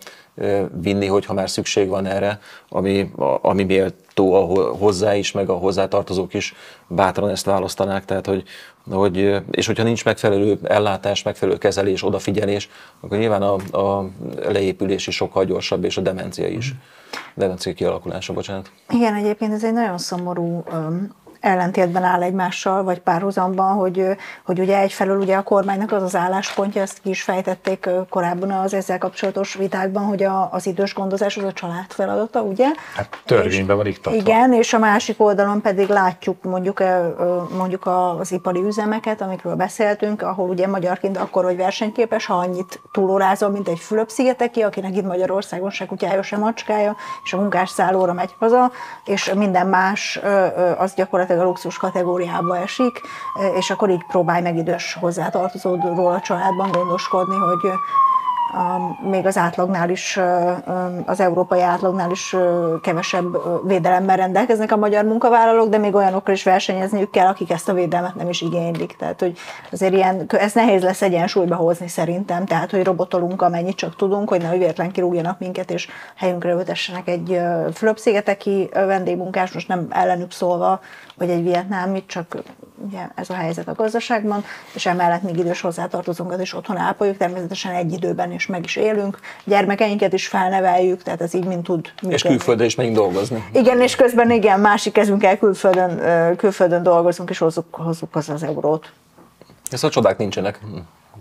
vinni, 0.83 1.07
hogyha 1.07 1.35
már 1.35 1.51
szükség 1.51 1.89
van 1.89 2.07
erre, 2.07 2.41
ami, 2.69 3.11
ami 3.41 3.65
méltó 3.65 4.35
a 4.35 4.61
hozzá 4.71 5.15
is, 5.15 5.33
meg 5.33 5.49
a 5.49 5.55
hozzátartozók 5.55 6.35
is 6.35 6.55
bátran 6.87 7.29
ezt 7.29 7.45
választanák. 7.45 8.05
Tehát, 8.05 8.27
hogy, 8.27 8.43
hogy, 8.91 9.43
és 9.51 9.67
hogyha 9.67 9.83
nincs 9.83 10.05
megfelelő 10.05 10.59
ellátás, 10.63 11.23
megfelelő 11.23 11.59
kezelés, 11.59 12.05
odafigyelés, 12.05 12.71
akkor 13.01 13.19
nyilván 13.19 13.43
a, 13.43 13.55
a 13.79 14.11
leépülés 14.49 15.07
is 15.07 15.15
sokkal 15.15 15.45
gyorsabb, 15.45 15.85
és 15.85 15.97
a 15.97 16.01
demencia 16.01 16.49
is. 16.49 16.75
Demencia 17.35 17.73
kialakulása, 17.73 18.33
bocsánat. 18.33 18.71
Igen, 18.89 19.15
egyébként 19.15 19.53
ez 19.53 19.65
egy 19.65 19.73
nagyon 19.73 19.99
szomorú 19.99 20.65
ellentétben 21.43 22.03
áll 22.03 22.23
egymással, 22.23 22.83
vagy 22.83 23.01
párhuzamban, 23.01 23.75
hogy, 23.75 24.07
hogy 24.45 24.59
ugye 24.61 24.79
egyfelől 24.79 25.19
ugye 25.21 25.37
a 25.37 25.43
kormánynak 25.43 25.93
az 25.93 26.03
az 26.03 26.17
álláspontja, 26.17 26.83
ezt 26.83 27.01
ki 27.03 27.09
is 27.09 27.23
fejtették 27.23 27.89
korábban 28.09 28.51
az 28.51 28.75
ezzel 28.75 28.99
kapcsolatos 28.99 29.55
vitákban, 29.55 30.05
hogy 30.05 30.23
a, 30.23 30.49
az 30.53 30.67
idős 30.67 30.95
gondozás 30.95 31.37
az 31.37 31.45
a 31.45 31.53
család 31.53 31.91
feladata, 31.93 32.41
ugye? 32.41 32.67
Hát 32.97 33.23
törvényben 33.25 33.77
van 33.77 33.87
iktatva. 33.87 34.19
Igen, 34.19 34.53
és 34.53 34.73
a 34.73 34.79
másik 34.79 35.21
oldalon 35.21 35.61
pedig 35.61 35.89
látjuk 35.89 36.43
mondjuk, 36.43 36.83
mondjuk 37.57 37.87
az 38.19 38.33
ipari 38.33 38.61
üzemeket, 38.61 39.21
amikről 39.21 39.55
beszéltünk, 39.55 40.23
ahol 40.23 40.49
ugye 40.49 40.67
magyarként 40.67 41.17
akkor 41.17 41.45
vagy 41.45 41.57
versenyképes, 41.57 42.27
ha 42.27 42.35
annyit 42.35 42.81
túlórázol, 42.93 43.51
mint 43.51 43.69
egy 43.69 43.79
Fülöp-szigeteki, 43.79 44.63
akinek 44.63 44.97
itt 44.97 45.07
Magyarországon 45.07 45.71
se 45.71 45.87
kutyája, 45.87 46.23
se 46.23 46.37
macskája, 46.37 46.97
és 47.25 47.33
a 47.33 47.37
munkás 47.37 47.71
szállóra 47.71 48.13
megy 48.13 48.35
haza, 48.39 48.71
és 49.05 49.33
minden 49.35 49.67
más 49.67 50.21
az 50.79 50.95
gyakorlatilag 50.95 51.32
gyakorlatilag 51.33 51.41
a 51.41 51.45
luxus 51.45 51.77
kategóriába 51.77 52.59
esik, 52.59 53.01
és 53.59 53.71
akkor 53.71 53.91
így 53.91 54.05
próbálj 54.05 54.43
meg 54.43 54.57
idős 54.57 54.97
hozzátartozódról 55.01 56.13
a 56.13 56.21
családban 56.21 56.71
gondoskodni, 56.71 57.37
hogy 57.37 57.73
még 59.11 59.27
az 59.27 59.37
átlagnál 59.37 59.91
is, 59.91 60.19
az 61.07 61.21
európai 61.21 61.61
átlagnál 61.61 62.11
is 62.11 62.37
kevesebb 62.83 63.37
védelemmel 63.67 64.17
rendelkeznek 64.17 64.73
a 64.73 64.77
magyar 64.77 65.05
munkavállalók, 65.05 65.69
de 65.69 65.79
még 65.79 65.95
olyanokkal 65.95 66.35
is 66.35 66.43
versenyezniük 66.43 67.11
kell, 67.11 67.27
akik 67.27 67.51
ezt 67.51 67.69
a 67.69 67.73
védelmet 67.73 68.15
nem 68.15 68.29
is 68.29 68.41
igénylik. 68.41 68.97
Tehát, 68.97 69.21
hogy 69.21 69.39
azért 69.73 69.93
ilyen, 69.93 70.25
ez 70.29 70.53
nehéz 70.53 70.83
lesz 70.83 71.03
egyensúlyba 71.03 71.55
hozni 71.55 71.89
szerintem, 71.89 72.45
tehát, 72.45 72.71
hogy 72.71 72.85
robotolunk 72.85 73.43
amennyit 73.43 73.77
csak 73.77 73.97
tudunk, 73.97 74.29
hogy 74.29 74.41
nehogy 74.41 74.59
véletlen 74.59 74.91
kirúgjanak 74.91 75.39
minket, 75.39 75.71
és 75.71 75.89
helyünkre 76.17 76.53
ültessenek 76.53 77.09
egy 77.09 77.41
Fülöp-szigeteki 77.75 78.69
vendégmunkás, 78.73 79.53
most 79.53 79.69
nem 79.69 79.87
ellenük 79.91 80.33
szólva, 80.33 80.81
vagy 81.17 81.31
egy 81.31 81.43
vietnámit, 81.43 82.07
csak 82.07 82.37
ugye 82.87 83.01
ez 83.15 83.31
a 83.31 83.35
helyzet 83.35 83.69
a 83.69 83.73
gazdaságban, 83.75 84.45
és 84.75 84.87
emellett 84.87 85.23
még 85.23 85.39
idős 85.39 85.61
hozzátartozónkat 85.61 86.41
is 86.41 86.55
otthon 86.55 86.77
ápoljuk, 86.77 87.17
természetesen 87.17 87.73
egy 87.73 87.93
időben 87.93 88.33
is 88.33 88.47
meg 88.47 88.65
is 88.65 88.77
élünk, 88.77 89.19
gyermekeinket 89.45 90.13
is 90.13 90.27
felneveljük, 90.27 91.03
tehát 91.03 91.21
ez 91.21 91.35
így 91.35 91.45
mind 91.45 91.63
tud 91.63 91.81
működni. 91.85 92.15
És 92.15 92.23
külföldön 92.23 92.67
is 92.67 92.75
megyünk 92.75 92.97
dolgozni. 92.97 93.45
Igen, 93.53 93.81
és 93.81 93.97
közben 93.97 94.31
igen, 94.31 94.61
másik 94.61 94.93
kezünkkel 94.93 95.39
külföldön, 95.39 96.01
külföldön 96.37 96.83
dolgozunk, 96.83 97.31
és 97.31 97.39
hozzuk, 97.39 97.75
hozzuk 97.75 98.17
az 98.17 98.29
az 98.29 98.43
eurót. 98.43 98.93
Ez 99.71 99.85
a 99.85 99.89
csodák 99.89 100.19
nincsenek. 100.19 100.61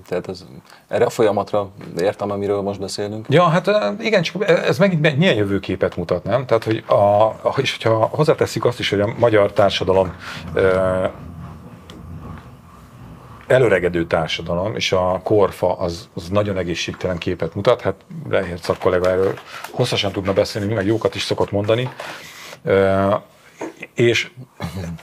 Tehát 0.08 0.28
ez, 0.28 0.45
erre 0.88 1.06
a 1.06 1.10
folyamatra 1.10 1.69
értem, 1.97 2.32
amiről 2.32 2.62
most 2.62 2.80
beszélünk. 2.80 3.26
Ja, 3.30 3.43
hát 3.43 3.69
igen, 4.00 4.21
csak 4.21 4.50
ez 4.50 4.78
megint 4.78 5.17
milyen 5.17 5.36
jövőképet 5.36 5.95
mutat, 5.95 6.24
nem? 6.24 6.45
Tehát, 6.45 6.63
hogy 6.63 6.84
a, 6.88 7.60
és 7.62 7.78
hogyha 7.78 8.06
hozzáteszik 8.12 8.65
azt 8.65 8.80
is, 8.80 8.89
hogy 8.89 9.00
a 9.00 9.13
magyar 9.17 9.52
társadalom 9.52 10.13
előregedő 13.51 14.05
társadalom, 14.05 14.75
és 14.75 14.91
a 14.91 15.21
korfa 15.23 15.77
az, 15.77 16.09
az 16.13 16.29
nagyon 16.29 16.57
egészségtelen 16.57 17.17
képet 17.17 17.55
mutat, 17.55 17.81
hát 17.81 17.95
Lehért 18.29 18.63
szakkollega 18.63 19.09
erről 19.09 19.39
hosszasan 19.71 20.11
tudna 20.11 20.33
beszélni, 20.33 20.73
meg 20.73 20.85
jókat 20.85 21.15
is 21.15 21.21
szokott 21.21 21.51
mondani, 21.51 21.89
és 23.93 24.32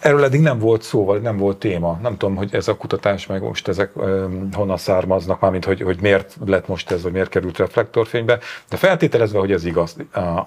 erről 0.01 0.25
eddig 0.25 0.41
nem 0.41 0.59
volt 0.59 0.83
szó, 0.83 1.05
vagy 1.05 1.23
nem 1.23 1.37
volt 1.37 1.57
téma. 1.57 1.99
Nem 2.03 2.17
tudom, 2.17 2.37
hogy 2.37 2.55
ez 2.55 2.69
a 2.69 2.77
kutatás, 2.77 3.27
meg 3.27 3.43
most 3.43 3.69
ezek 3.69 3.93
honnan 4.53 4.77
származnak, 4.77 5.41
mármint 5.41 5.65
hogy, 5.65 5.81
hogy 5.81 5.99
miért 6.01 6.37
lett 6.47 6.69
most 6.69 6.91
ez, 6.91 7.03
vagy 7.03 7.13
miért 7.13 7.29
került 7.29 7.59
reflektorfénybe, 7.59 8.39
de 8.69 8.77
feltételezve, 8.77 9.39
hogy 9.39 9.53
ez 9.53 9.65
igaz, 9.65 9.97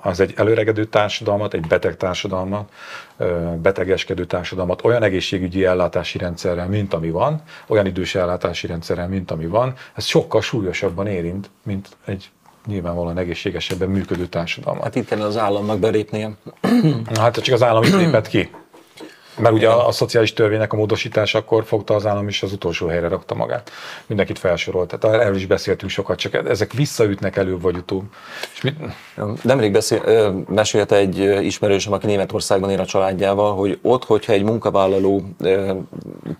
az 0.02 0.20
egy 0.20 0.34
előregedő 0.36 0.86
társadalmat, 0.86 1.54
egy 1.54 1.68
beteg 1.68 1.98
társadalmat, 1.98 2.72
betegeskedő 3.62 4.26
társadalmat 4.26 4.84
olyan 4.84 5.04
egészségügyi 5.04 5.66
ellátási 5.66 6.18
rendszerrel, 6.18 6.68
mint 6.68 6.94
ami 6.94 7.10
van, 7.10 7.42
olyan 7.68 7.86
idős 7.86 8.16
ellátási 8.16 8.68
rendszerrel, 8.68 9.08
mint 9.08 9.32
ami 9.32 9.46
van, 9.46 9.74
ez 9.94 10.06
sokkal 10.06 10.42
súlyosabban 10.42 11.08
érint, 11.08 11.50
mint 11.64 11.90
egy 12.06 12.32
nyilvánvalóan 12.66 13.18
egészségesebben 13.18 13.90
működő 13.90 14.26
társadalmat. 14.26 14.84
Hát 14.84 14.96
itt 14.96 15.08
kellene 15.08 15.28
az 15.28 15.38
államnak 15.38 15.80
belépnie. 15.80 16.32
Hát 17.20 17.42
csak 17.42 17.56
az 17.56 17.64
állam 17.64 17.84
is 17.84 17.92
lépett 17.92 18.28
ki. 18.28 18.50
Mert 19.38 19.54
ugye 19.54 19.70
a, 19.70 19.88
a 19.88 19.92
szociális 19.92 20.34
törvénynek 20.34 20.74
a 20.74 20.76
módosítás 20.76 21.36
akkor 21.36 21.64
fogta 21.66 21.96
az 21.96 22.06
állam 22.06 22.28
is 22.28 22.44
az 22.44 22.52
utolsó 22.52 22.88
helyre 22.88 23.08
rakta 23.08 23.36
magát. 23.36 23.72
Mindenkit 24.06 24.40
felsorolt. 24.40 24.98
Tehát 24.98 25.22
erről 25.22 25.36
is 25.36 25.46
beszéltünk 25.46 25.92
sokat, 25.92 26.18
csak 26.18 26.34
ezek 26.34 26.74
visszaütnek 26.74 27.36
előbb 27.36 27.62
vagy 27.62 27.76
utóbb. 27.76 28.04
És 28.54 28.62
mit... 28.62 28.76
Nemrég 29.44 29.72
beszél, 29.72 30.32
mesélte 30.50 30.96
egy 30.96 31.18
ismerősöm, 31.46 31.94
aki 31.94 32.06
Németországban 32.06 32.70
él 32.70 32.80
a 32.80 32.86
családjával, 32.86 33.56
hogy 33.56 33.80
ott, 33.82 34.06
hogyha 34.06 34.34
egy 34.34 34.44
munkavállaló 34.44 35.24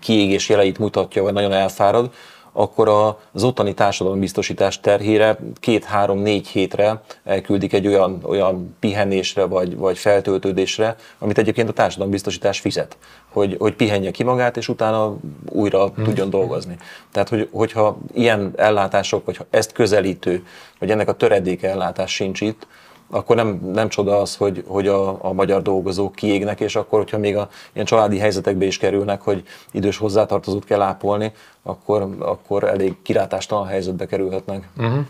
kiégés 0.00 0.48
jeleit 0.48 0.78
mutatja, 0.78 1.22
vagy 1.22 1.32
nagyon 1.32 1.52
elfárad, 1.52 2.10
akkor 2.52 3.16
az 3.32 3.44
ottani 3.44 3.74
társadalombiztosítás 3.74 4.80
terhére 4.80 5.38
két-három-négy 5.60 6.48
hétre 6.48 7.02
elküldik 7.24 7.72
egy 7.72 7.86
olyan, 7.86 8.20
olyan 8.22 8.76
pihenésre 8.80 9.44
vagy, 9.44 9.76
vagy 9.76 9.98
feltöltődésre, 9.98 10.96
amit 11.18 11.38
egyébként 11.38 11.68
a 11.68 11.72
társadalombiztosítás 11.72 12.60
fizet, 12.60 12.96
hogy, 13.28 13.56
hogy 13.58 13.74
pihenje 13.74 14.10
ki 14.10 14.22
magát, 14.22 14.56
és 14.56 14.68
utána 14.68 15.16
újra 15.48 15.88
hmm. 15.88 16.04
tudjon 16.04 16.30
dolgozni. 16.30 16.76
Tehát, 17.12 17.28
hogy, 17.28 17.48
hogyha 17.52 17.98
ilyen 18.14 18.52
ellátások, 18.56 19.24
vagy 19.24 19.38
ezt 19.50 19.72
közelítő, 19.72 20.46
vagy 20.78 20.90
ennek 20.90 21.08
a 21.08 21.12
töredéke 21.12 21.68
ellátás 21.70 22.14
sincs 22.14 22.40
itt, 22.40 22.66
akkor 23.14 23.36
nem, 23.36 23.60
nem 23.72 23.88
csoda 23.88 24.20
az, 24.20 24.36
hogy, 24.36 24.64
hogy 24.66 24.88
a, 24.88 25.24
a 25.24 25.32
magyar 25.32 25.62
dolgozók 25.62 26.14
kiégnek, 26.14 26.60
és 26.60 26.76
akkor, 26.76 26.98
hogyha 26.98 27.18
még 27.18 27.36
a 27.36 27.48
ilyen 27.72 27.86
családi 27.86 28.18
helyzetekbe 28.18 28.64
is 28.64 28.78
kerülnek, 28.78 29.20
hogy 29.20 29.42
idős 29.70 29.96
hozzátartozót 29.96 30.64
kell 30.64 30.80
ápolni, 30.80 31.32
akkor, 31.62 32.16
akkor 32.18 32.64
elég 32.64 32.94
kilátástalan 33.02 33.66
helyzetbe 33.66 34.06
kerülhetnek. 34.06 34.68
Uh-huh. 34.76 35.04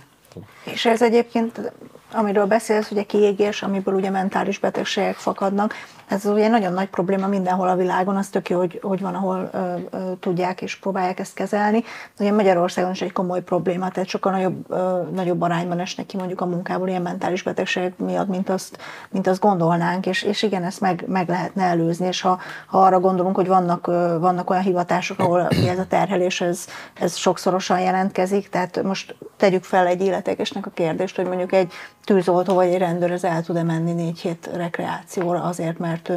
És 0.64 0.84
ez 0.84 1.02
egyébként, 1.02 1.72
amiről 2.14 2.46
beszélsz, 2.46 2.90
ugye 2.90 3.02
kiégés, 3.02 3.62
amiből 3.62 3.94
ugye 3.94 4.10
mentális 4.10 4.58
betegségek 4.58 5.14
fakadnak, 5.14 5.74
ez 6.12 6.24
ugye 6.24 6.48
nagyon 6.48 6.72
nagy 6.72 6.88
probléma 6.88 7.26
mindenhol 7.26 7.68
a 7.68 7.76
világon, 7.76 8.16
az 8.16 8.28
tök 8.28 8.48
jó, 8.48 8.58
hogy, 8.58 8.78
hogy 8.82 9.00
van, 9.00 9.14
ahol 9.14 9.50
ö, 9.52 9.74
ö, 9.90 10.12
tudják 10.20 10.62
és 10.62 10.76
próbálják 10.76 11.18
ezt 11.18 11.34
kezelni. 11.34 11.84
Ugye 12.18 12.32
Magyarországon 12.32 12.90
is 12.90 13.02
egy 13.02 13.12
komoly 13.12 13.42
probléma, 13.42 13.90
tehát 13.90 14.08
sokkal 14.08 14.32
nagyobb, 14.32 14.70
ö, 14.70 15.00
nagyobb 15.14 15.40
arányban 15.40 15.80
esnek 15.80 16.06
ki 16.06 16.16
mondjuk 16.16 16.40
a 16.40 16.46
munkából 16.46 16.88
ilyen 16.88 17.02
mentális 17.02 17.42
betegségek 17.42 17.98
miatt, 17.98 18.28
mint 18.28 18.48
azt, 18.48 18.78
mint 19.10 19.26
azt 19.26 19.40
gondolnánk, 19.40 20.06
és, 20.06 20.22
és 20.22 20.42
igen, 20.42 20.64
ezt 20.64 20.80
meg, 20.80 21.04
meg 21.06 21.28
lehetne 21.28 21.64
előzni, 21.64 22.06
és 22.06 22.20
ha, 22.20 22.38
ha 22.66 22.78
arra 22.82 23.00
gondolunk, 23.00 23.36
hogy 23.36 23.46
vannak, 23.46 23.86
ö, 23.86 24.16
vannak 24.20 24.50
olyan 24.50 24.62
hivatások, 24.62 25.18
ahol 25.18 25.48
ez 25.48 25.78
a 25.78 25.86
terhelés 25.86 26.40
ez, 26.40 26.66
ez 26.94 27.16
sokszorosan 27.16 27.80
jelentkezik, 27.80 28.48
tehát 28.48 28.82
most 28.82 29.16
tegyük 29.36 29.64
fel 29.64 29.86
egy 29.86 30.00
illetékesnek 30.00 30.66
a 30.66 30.70
kérdést, 30.70 31.16
hogy 31.16 31.26
mondjuk 31.26 31.52
egy 31.52 31.72
tűzoltó 32.04 32.54
vagy 32.54 32.68
egy 32.68 32.78
rendőr 32.78 33.10
ez 33.10 33.24
el 33.24 33.42
tud-e 33.42 33.62
menni 33.62 33.92
négy 33.92 34.20
hét 34.20 34.50
rekreációra 34.54 35.42
azért, 35.42 35.78
mert 35.78 36.12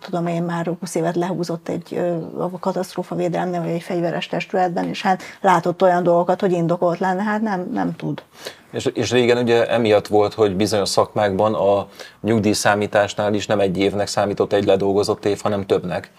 tudom 0.00 0.26
én 0.26 0.42
már 0.42 0.76
20 0.80 0.94
évet 0.94 1.16
lehúzott 1.16 1.68
egy 1.68 2.00
a 2.38 2.58
katasztrófa 2.58 3.14
védelemnél, 3.14 3.60
vagy 3.60 3.70
egy 3.70 3.82
fegyveres 3.82 4.26
testületben, 4.26 4.88
és 4.88 5.02
hát 5.02 5.22
látott 5.40 5.82
olyan 5.82 6.02
dolgokat, 6.02 6.40
hogy 6.40 6.52
indokolt 6.52 6.98
lenne, 6.98 7.22
hát 7.22 7.40
nem, 7.40 7.68
nem 7.72 7.96
tud. 7.96 8.22
És, 8.70 8.86
és 8.86 9.10
régen 9.10 9.38
ugye 9.38 9.68
emiatt 9.68 10.06
volt, 10.06 10.34
hogy 10.34 10.56
bizonyos 10.56 10.88
szakmákban 10.88 11.54
a 11.54 11.88
nyugdíjszámításnál 12.20 13.34
is 13.34 13.46
nem 13.46 13.60
egy 13.60 13.78
évnek 13.78 14.06
számított 14.06 14.52
egy 14.52 14.64
ledolgozott 14.64 15.24
év, 15.24 15.40
hanem 15.42 15.66
többnek. 15.66 16.10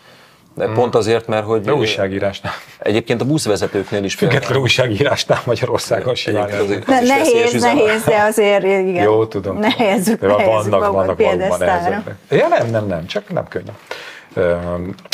De 0.60 0.66
hmm. 0.66 0.74
pont 0.74 0.96
azért, 0.96 1.28
mert 1.28 1.46
hogy... 1.46 1.62
De 1.62 1.74
újságírásnál. 1.74 2.54
Egyébként 2.80 3.22
a 3.22 3.26
buszvezetőknél 3.26 4.04
is. 4.04 4.16
Független 4.16 4.58
újságírásnál 4.58 5.42
Magyarországon 5.46 6.16
simán. 6.16 6.50
Ne, 6.86 7.02
nehéz, 7.02 7.62
nehéz, 7.62 8.04
de 8.04 8.22
azért 8.22 8.64
igen. 8.64 9.04
Jó, 9.04 9.26
tudom. 9.26 9.58
Nehézzük, 9.58 10.22
nehézzük 10.22 10.72
vannak, 10.72 10.92
vannak 10.92 11.18
valóban 11.18 11.58
nehezebbek. 11.60 12.16
Ja, 12.30 12.48
nem, 12.48 12.70
nem, 12.70 12.88
nem, 12.88 13.06
csak 13.06 13.30
nem 13.30 13.48
könnyű. 13.48 13.72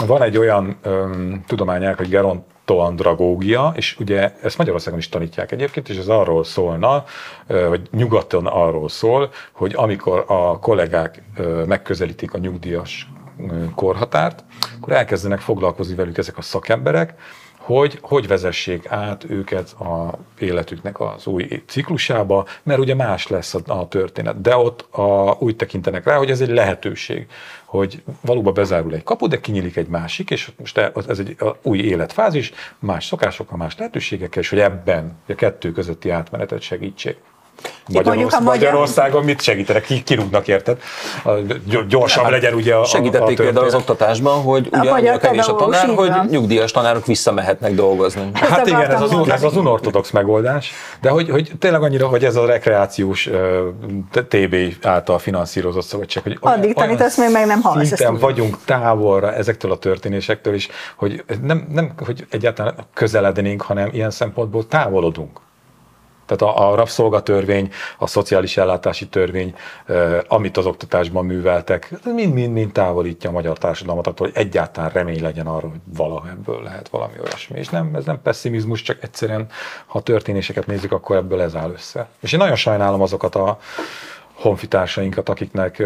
Van 0.07 0.21
egy 0.21 0.37
olyan 0.37 0.79
tudományák, 1.47 1.97
hogy 1.97 2.09
gerontoandragógia, 2.09 3.73
és 3.75 3.95
ugye 3.99 4.33
ezt 4.43 4.57
Magyarországon 4.57 4.99
is 4.99 5.09
tanítják 5.09 5.51
egyébként, 5.51 5.89
és 5.89 5.97
ez 5.97 6.07
arról 6.07 6.43
szólna, 6.43 7.03
vagy 7.47 7.81
nyugaton 7.91 8.45
arról 8.45 8.89
szól, 8.89 9.29
hogy 9.51 9.73
amikor 9.75 10.23
a 10.27 10.59
kollégák 10.59 11.21
megközelítik 11.65 12.33
a 12.33 12.37
nyugdíjas 12.37 13.07
korhatárt, 13.75 14.43
akkor 14.75 14.93
elkezdenek 14.93 15.39
foglalkozni 15.39 15.95
velük 15.95 16.17
ezek 16.17 16.37
a 16.37 16.41
szakemberek, 16.41 17.13
hogy 17.65 17.97
hogy 18.01 18.27
vezessék 18.27 18.91
át 18.91 19.23
őket 19.29 19.71
a 19.71 20.17
életüknek 20.39 20.99
az 20.99 21.27
új 21.27 21.63
ciklusába, 21.67 22.45
mert 22.63 22.79
ugye 22.79 22.95
más 22.95 23.27
lesz 23.27 23.53
a, 23.53 23.59
a 23.65 23.87
történet. 23.87 24.41
De 24.41 24.55
ott 24.55 24.93
a, 24.95 25.35
úgy 25.39 25.55
tekintenek 25.55 26.05
rá, 26.05 26.17
hogy 26.17 26.29
ez 26.29 26.41
egy 26.41 26.49
lehetőség, 26.49 27.27
hogy 27.65 28.03
valóban 28.21 28.53
bezárul 28.53 28.93
egy 28.93 29.03
kapu, 29.03 29.27
de 29.27 29.39
kinyílik 29.39 29.75
egy 29.75 29.87
másik, 29.87 30.29
és 30.29 30.51
most 30.57 30.77
ez 31.07 31.19
egy 31.19 31.37
új 31.61 31.79
életfázis, 31.79 32.53
más 32.79 33.05
szokásokkal, 33.05 33.57
más 33.57 33.77
lehetőségekkel, 33.77 34.41
és 34.41 34.49
hogy 34.49 34.59
ebben 34.59 35.17
a 35.27 35.35
kettő 35.35 35.71
közötti 35.71 36.09
átmenetet 36.09 36.61
segítsék. 36.61 37.17
Magyarország, 37.93 38.43
Magyarországon 38.43 39.23
mit 39.23 39.41
segítenek? 39.41 39.83
Ki, 39.83 40.03
kirúgnak, 40.03 40.47
érted? 40.47 40.77
Gyorsabb 41.87 42.23
hát, 42.23 42.31
legyen 42.31 42.53
ugye 42.53 42.75
a 42.75 42.85
Segítették 42.85 43.39
a 43.39 43.43
például 43.43 43.65
az 43.65 43.73
oktatásban, 43.73 44.41
hogy 44.41 44.69
ugye 44.71 44.89
annyira 44.89 45.17
kevés 45.17 45.47
a 45.47 45.55
tanár, 45.55 45.87
hogy 45.95 46.11
nyugdíjas 46.29 46.71
tanárok 46.71 47.05
visszamehetnek 47.05 47.73
dolgozni. 47.73 48.29
Hát, 48.33 48.49
hát 48.49 48.67
igen, 48.67 48.91
ez 48.91 49.01
az, 49.01 49.29
ez 49.29 49.43
az 49.43 49.57
unortodox 49.57 50.11
megoldás, 50.11 50.71
de 51.01 51.09
hogy, 51.09 51.29
hogy 51.29 51.51
tényleg 51.59 51.83
annyira, 51.83 52.07
hogy 52.07 52.25
ez 52.25 52.35
a 52.35 52.45
rekreációs 52.45 53.27
uh, 53.27 54.23
TB 54.27 54.55
által 54.81 55.19
finanszírozott 55.19 55.85
szövetség, 55.85 56.23
hogy 56.23 56.37
Addig 56.39 56.73
tanítasz, 56.73 57.17
még 57.17 57.31
meg 57.31 57.45
nem 57.45 57.61
hallasz 57.61 57.87
Szinten 57.87 58.17
vagyunk 58.17 58.57
távolra 58.65 59.33
ezektől 59.33 59.71
a 59.71 59.77
történésektől 59.77 60.53
is, 60.53 60.69
hogy 60.95 61.23
nem, 61.41 61.67
nem 61.71 61.93
hogy 62.05 62.25
egyáltalán 62.29 62.75
közelednénk, 62.93 63.61
hanem 63.61 63.89
ilyen 63.91 64.11
szempontból 64.11 64.67
távolodunk. 64.67 65.39
Tehát 66.25 66.55
a, 66.55 66.71
a 66.71 66.75
rabszolgatörvény, 66.75 67.71
a 67.97 68.07
szociális 68.07 68.57
ellátási 68.57 69.07
törvény, 69.07 69.55
amit 70.27 70.57
az 70.57 70.65
oktatásban 70.65 71.25
műveltek, 71.25 71.93
mind-mind 72.13 72.71
távolítja 72.71 73.29
a 73.29 73.33
magyar 73.33 73.57
társadalmat 73.57 74.07
attól, 74.07 74.27
hogy 74.27 74.35
egyáltalán 74.37 74.89
remény 74.89 75.21
legyen 75.21 75.47
arra, 75.47 75.67
hogy 75.67 75.79
valaha 75.97 76.29
ebből 76.29 76.63
lehet 76.63 76.89
valami 76.89 77.13
olyasmi. 77.23 77.59
És 77.59 77.69
nem, 77.69 77.95
ez 77.95 78.05
nem 78.05 78.21
pessimizmus, 78.21 78.81
csak 78.81 79.03
egyszerűen, 79.03 79.47
ha 79.85 80.01
történéseket 80.01 80.67
nézzük, 80.67 80.91
akkor 80.91 81.15
ebből 81.15 81.41
ez 81.41 81.55
áll 81.55 81.71
össze. 81.71 82.07
És 82.19 82.31
én 82.31 82.39
nagyon 82.39 82.55
sajnálom 82.55 83.01
azokat 83.01 83.35
a 83.35 83.59
honfitársainkat, 84.33 85.29
akiknek 85.29 85.83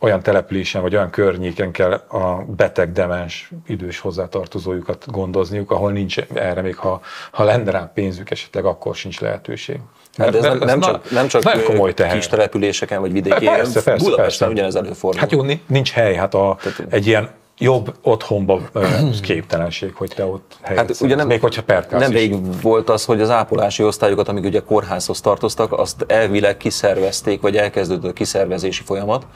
olyan 0.00 0.22
településen 0.22 0.82
vagy 0.82 0.94
olyan 0.94 1.10
környéken 1.10 1.70
kell 1.70 1.92
a 1.92 2.44
beteg, 2.56 2.92
demens, 2.92 3.50
idős 3.66 3.98
hozzátartozójukat 3.98 5.04
gondozniuk, 5.10 5.70
ahol 5.70 5.92
nincs 5.92 6.18
erre 6.34 6.62
még, 6.62 6.76
ha, 6.76 7.00
ha 7.30 7.44
lenne 7.44 7.70
rá 7.70 7.90
pénzük 7.94 8.30
esetleg, 8.30 8.64
akkor 8.64 8.94
sincs 8.94 9.20
lehetőség. 9.20 9.80
Hát 10.16 10.34
ez, 10.34 10.44
ez 10.44 10.58
nem, 10.58 10.80
csak, 10.80 11.10
nem 11.10 11.28
csak 11.28 11.42
nagyon 11.42 11.64
komoly 11.64 11.94
teher. 11.94 12.14
kis 12.14 12.26
településeken 12.26 13.00
vagy 13.00 13.12
vidéki 13.12 13.44
persze, 13.44 13.62
persze, 13.62 13.82
persze, 13.82 14.04
Budapesten 14.04 14.50
ugyanez 14.50 14.74
előfordul. 14.74 15.20
Hát 15.20 15.32
jó, 15.32 15.42
nincs 15.66 15.90
hely, 15.90 16.14
hát 16.14 16.34
a, 16.34 16.56
egy 16.88 17.06
ilyen 17.06 17.30
jobb 17.58 17.94
otthonba 18.02 18.60
képtelenség, 19.22 19.94
hogy 19.94 20.12
te 20.14 20.24
ott 20.24 20.56
helyet 20.62 20.86
hát, 20.86 21.00
ugye 21.00 21.14
nem, 21.14 21.26
még 21.26 21.40
hogyha 21.40 21.62
perkálsz 21.62 22.02
Nem 22.02 22.10
végig 22.10 22.62
volt 22.62 22.88
az, 22.88 23.04
hogy 23.04 23.20
az 23.20 23.30
ápolási 23.30 23.82
osztályokat, 23.82 24.28
amik 24.28 24.44
ugye 24.44 24.60
kórházhoz 24.60 25.20
tartoztak, 25.20 25.72
azt 25.72 26.04
elvileg 26.06 26.56
kiszervezték, 26.56 27.40
vagy 27.40 27.56
elkezdődött 27.56 28.10
a 28.10 28.12
kiszervezési 28.12 28.82
folyamat, 28.82 29.26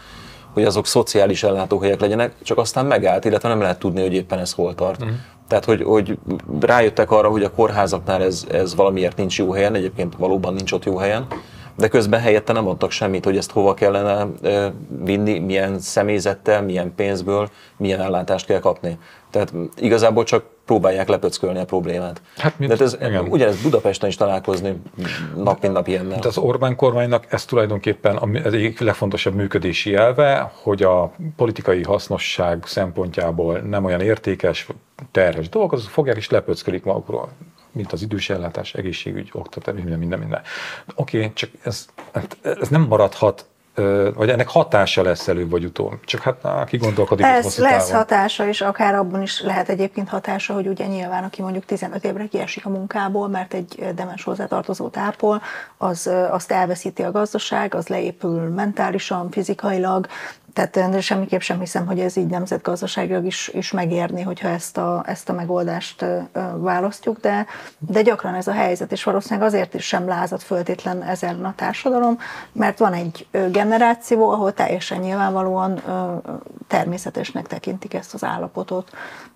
hogy 0.53 0.65
azok 0.65 0.87
szociális 0.87 1.43
ellátóhelyek 1.43 2.01
legyenek, 2.01 2.35
csak 2.43 2.59
aztán 2.59 2.87
megállt, 2.87 3.25
illetve 3.25 3.49
nem 3.49 3.61
lehet 3.61 3.79
tudni, 3.79 4.01
hogy 4.01 4.15
éppen 4.15 4.39
ez 4.39 4.53
hol 4.53 4.75
tart. 4.75 5.03
Uh-huh. 5.03 5.17
Tehát, 5.49 5.65
hogy, 5.65 5.83
hogy 5.83 6.19
rájöttek 6.61 7.11
arra, 7.11 7.29
hogy 7.29 7.45
a 7.45 7.51
kórházaknál 7.51 8.23
ez, 8.23 8.47
ez 8.51 8.75
valamiért 8.75 9.17
nincs 9.17 9.39
jó 9.39 9.53
helyen, 9.53 9.75
egyébként 9.75 10.15
valóban 10.19 10.55
nincs 10.55 10.73
ott 10.73 10.85
jó 10.85 10.97
helyen, 10.97 11.27
de 11.77 11.89
közben 11.89 12.21
helyette 12.21 12.53
nem 12.53 12.69
adtak 12.69 12.91
semmit, 12.91 13.25
hogy 13.25 13.37
ezt 13.37 13.51
hova 13.51 13.75
kellene 13.75 14.27
vinni, 15.05 15.39
milyen 15.39 15.79
személyzettel, 15.79 16.63
milyen 16.63 16.95
pénzből, 16.95 17.49
milyen 17.77 18.01
ellátást 18.01 18.47
kell 18.47 18.59
kapni. 18.59 18.99
Tehát 19.31 19.53
igazából 19.77 20.25
csak 20.25 20.45
próbálják 20.73 21.09
lepöckölni 21.09 21.59
a 21.59 21.65
problémát. 21.65 22.21
Hát, 22.37 22.59
mint, 22.59 22.77
De 22.77 22.85
ez, 22.85 22.95
igen. 22.95 23.27
ugyanez 23.29 23.63
Budapesten 23.63 24.09
is 24.09 24.17
találkozni 24.17 24.83
nap 25.37 25.63
mint 25.63 25.75
nap 25.75 25.89
ilyennel. 25.89 26.19
De 26.19 26.29
az 26.29 26.39
Orbán 26.39 26.77
kormánynak 26.77 27.27
ez 27.33 27.45
tulajdonképpen 27.45 28.17
az 28.17 28.53
egyik 28.53 28.81
legfontosabb 28.81 29.35
működési 29.35 29.95
elve, 29.95 30.53
hogy 30.63 30.83
a 30.83 31.13
politikai 31.37 31.83
hasznosság 31.83 32.63
szempontjából 32.67 33.59
nem 33.59 33.85
olyan 33.85 34.01
értékes, 34.01 34.67
terhes 35.11 35.49
dolgok, 35.49 35.73
azok 35.73 35.91
fogják 35.91 36.17
és 36.17 36.31
lepöckölik 36.31 36.85
magukról 36.85 37.29
mint 37.75 37.93
az 37.93 38.03
idős 38.03 38.31
ellátás, 38.31 38.75
egészségügy, 38.75 39.31
oktatás, 39.33 39.75
minden, 39.75 39.99
minden, 39.99 40.19
minden. 40.19 40.41
Oké, 40.95 41.19
okay, 41.19 41.33
csak 41.33 41.51
ez, 41.63 41.87
hát 42.13 42.37
ez 42.43 42.69
nem 42.69 42.83
maradhat 42.83 43.47
vagy 44.15 44.29
ennek 44.29 44.49
hatása 44.49 45.03
lesz 45.03 45.29
előbb 45.29 45.51
vagy 45.51 45.65
utóbb. 45.65 46.05
Csak 46.05 46.21
hát 46.21 46.45
aki 46.45 46.77
gondolkodik, 46.77 47.27
Ez 47.27 47.59
lesz 47.59 47.87
távon. 47.87 47.97
hatása, 47.97 48.47
és 48.49 48.61
akár 48.61 48.95
abban 48.95 49.23
is 49.23 49.43
lehet 49.43 49.69
egyébként 49.69 50.09
hatása, 50.09 50.55
hogy 50.55 50.67
ugye 50.67 50.87
nyilván, 50.87 51.25
aki 51.25 51.43
mondjuk 51.43 51.65
15 51.65 52.05
évre 52.05 52.27
kiesik 52.27 52.67
a 52.67 52.69
munkából, 52.69 53.29
mert 53.29 53.55
egy 53.55 53.93
demens 53.95 54.25
hozzátartozó 54.25 54.89
tápol, 54.89 55.43
az 55.77 56.11
azt 56.31 56.53
elveszíti 56.53 57.03
a 57.03 57.11
gazdaság, 57.11 57.75
az 57.75 57.89
leépül 57.89 58.41
mentálisan, 58.49 59.31
fizikailag, 59.31 60.07
tehát 60.53 61.01
semmiképp 61.01 61.41
sem 61.41 61.59
hiszem, 61.59 61.87
hogy 61.87 62.01
ez 62.01 62.17
így 62.17 62.27
nemzetgazdaságilag 62.27 63.25
is, 63.25 63.49
is 63.49 63.71
megérni, 63.71 64.23
hogyha 64.23 64.49
ezt 64.49 64.79
a, 64.79 65.03
ezt 65.07 65.29
a 65.29 65.33
megoldást 65.33 66.05
választjuk, 66.57 67.21
de, 67.21 67.47
de 67.79 68.03
gyakran 68.03 68.35
ez 68.35 68.47
a 68.47 68.53
helyzet, 68.53 68.93
és 68.93 69.05
valószínűleg 69.05 69.49
azért 69.49 69.75
is 69.75 69.85
sem 69.87 70.09
lázadt 70.09 70.43
föltétlen 70.43 71.03
ezen 71.03 71.45
a 71.45 71.55
társadalom, 71.57 72.19
mert 72.53 72.79
van 72.79 72.93
egy 72.93 73.27
generáció, 73.51 74.31
ahol 74.31 74.53
teljesen 74.53 75.01
nyilvánvalóan 75.01 75.83
természetesnek 76.69 77.47
tekintik 77.47 77.95
ezt 77.95 78.15
az 78.15 78.25
állapotot. 78.25 78.91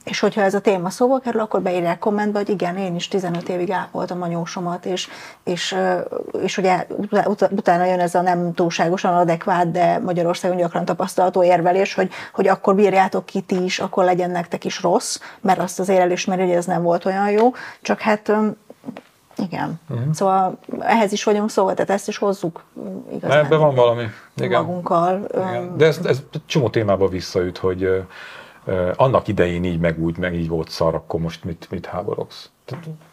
És 0.07 0.21
hogyha 0.21 0.43
ez 0.43 0.55
a 0.55 0.61
téma 0.61 0.91
szóba 0.91 1.19
kerül, 1.19 1.41
akkor 1.41 1.63
beírják 1.63 1.99
kommentbe, 1.99 2.39
hogy 2.39 2.49
igen, 2.49 2.77
én 2.77 2.95
is 2.95 3.09
15 3.09 3.49
évig 3.49 3.71
ápoltam 3.71 4.23
a 4.23 4.27
nyósomat, 4.27 4.85
és, 4.85 5.09
és, 5.45 5.77
és 6.43 6.59
ugye 6.59 6.87
utána 7.51 7.85
jön 7.85 8.01
ez 8.01 8.15
a 8.15 8.21
nem 8.21 8.55
túlságosan 8.55 9.15
adekvát, 9.15 9.71
de 9.71 9.99
Magyarországon 9.99 10.57
gyakran 10.57 10.85
tapasztalható 10.85 11.45
érvelés, 11.45 11.95
hogy, 11.95 12.11
hogy 12.33 12.49
akkor 12.49 12.75
bírjátok 12.75 13.27
ki 13.27 13.41
ti 13.41 13.65
is, 13.65 13.79
akkor 13.79 14.05
legyen 14.05 14.31
nektek 14.31 14.65
is 14.65 14.83
rossz, 14.83 15.21
mert 15.41 15.59
azt 15.59 15.81
azért 15.81 16.01
elismeri, 16.01 16.43
hogy 16.43 16.51
ez 16.51 16.65
nem 16.65 16.83
volt 16.83 17.05
olyan 17.05 17.31
jó, 17.31 17.53
csak 17.83 18.01
hát 18.01 18.33
igen. 19.37 19.81
Uh-huh. 19.89 20.13
Szóval 20.13 20.59
ehhez 20.81 21.13
is 21.13 21.25
vagyunk 21.25 21.51
szóval, 21.51 21.75
tehát 21.75 21.91
ezt 21.91 22.09
is 22.09 22.19
hozzuk 22.19 22.65
igazán. 23.13 23.45
Ebben 23.45 23.59
van 23.59 23.75
valami. 23.75 24.05
Igen. 24.37 24.65
Magunkkal. 24.65 25.27
Igen. 25.35 25.77
De 25.77 25.87
ez, 25.87 26.01
ez 26.05 26.23
csomó 26.47 26.69
témába 26.69 27.09
visszaüt, 27.09 27.59
hogy 27.59 28.07
annak 28.97 29.29
idején 29.29 29.65
így, 29.65 29.81
meg 29.81 29.99
úgy, 29.99 30.19
meg 30.19 30.35
így 30.35 30.49
volt 30.49 30.69
szar, 30.69 30.95
akkor 30.95 31.21
most 31.21 31.45
mit, 31.45 31.67
mit 31.71 31.87
háborogsz? 31.87 32.51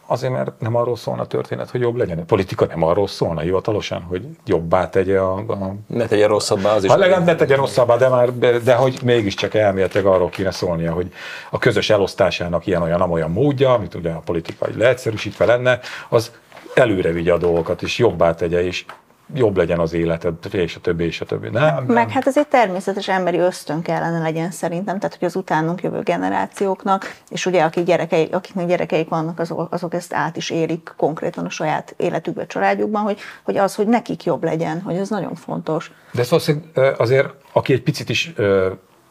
Azért, 0.05 0.33
mert 0.33 0.59
nem 0.59 0.75
arról 0.75 0.95
szólna 0.95 1.21
a 1.21 1.27
történet, 1.27 1.69
hogy 1.69 1.81
jobb 1.81 1.95
legyen. 1.95 2.19
A 2.19 2.23
politika 2.23 2.65
nem 2.65 2.83
arról 2.83 3.07
szólna 3.07 3.41
hivatalosan, 3.41 4.01
hogy 4.01 4.25
jobbá 4.45 4.89
tegye 4.89 5.19
a... 5.19 5.33
a... 5.37 5.75
Ne 5.87 6.05
tegye 6.05 6.27
rosszabbá 6.27 6.73
az 6.73 6.83
is. 6.83 6.89
Ha 6.89 6.97
legalább 6.97 7.25
ne 7.25 7.35
tegye 7.35 7.55
rosszabbá, 7.55 7.95
de, 7.95 8.09
már, 8.09 8.37
de 8.63 8.75
hogy 8.75 8.99
mégiscsak 9.03 9.53
elméletileg 9.53 10.05
arról 10.05 10.29
kéne 10.29 10.51
szólnia, 10.51 10.93
hogy 10.93 11.13
a 11.49 11.57
közös 11.57 11.89
elosztásának 11.89 12.65
ilyen 12.65 12.81
olyan, 12.81 13.01
olyan 13.01 13.31
módja, 13.31 13.73
amit 13.73 13.95
ugye 13.95 14.11
a 14.11 14.19
politikai 14.19 14.77
leegyszerűsítve 14.77 15.45
lenne, 15.45 15.79
az 16.09 16.31
előre 16.73 17.11
vigye 17.11 17.33
a 17.33 17.37
dolgokat, 17.37 17.81
és 17.81 17.97
jobbá 17.97 18.35
tegye, 18.35 18.63
és 18.63 18.85
jobb 19.33 19.57
legyen 19.57 19.79
az 19.79 19.93
életed, 19.93 20.33
és 20.51 20.75
a 20.75 20.79
többi, 20.79 21.03
és 21.03 21.21
a 21.21 21.25
többi. 21.25 21.49
Nem, 21.49 21.63
nem. 21.63 21.85
Meg 21.85 22.09
hát 22.09 22.27
egy 22.27 22.47
természetes 22.47 23.07
emberi 23.07 23.37
ösztön 23.37 23.81
kellene 23.81 24.19
legyen 24.19 24.51
szerintem, 24.51 24.99
tehát 24.99 25.17
hogy 25.19 25.27
az 25.27 25.35
utánunk 25.35 25.81
jövő 25.81 26.01
generációknak, 26.01 27.15
és 27.29 27.45
ugye 27.45 27.63
akik 27.63 27.83
gyerekei, 27.83 28.27
akiknek 28.31 28.67
gyerekeik 28.67 29.09
vannak, 29.09 29.39
azok, 29.39 29.67
azok 29.71 29.93
ezt 29.93 30.13
át 30.13 30.37
is 30.37 30.49
érik 30.49 30.93
konkrétan 30.97 31.45
a 31.45 31.49
saját 31.49 31.93
életükbe, 31.97 32.45
családjukban, 32.45 33.01
hogy, 33.01 33.19
hogy 33.43 33.57
az, 33.57 33.75
hogy 33.75 33.87
nekik 33.87 34.23
jobb 34.23 34.43
legyen, 34.43 34.81
hogy 34.81 34.95
ez 34.95 35.09
nagyon 35.09 35.35
fontos. 35.35 35.91
De 36.11 36.21
ez 36.21 36.29
valószínűleg 36.29 36.95
azért, 36.97 37.29
aki 37.51 37.73
egy 37.73 37.83
picit 37.83 38.09
is 38.09 38.33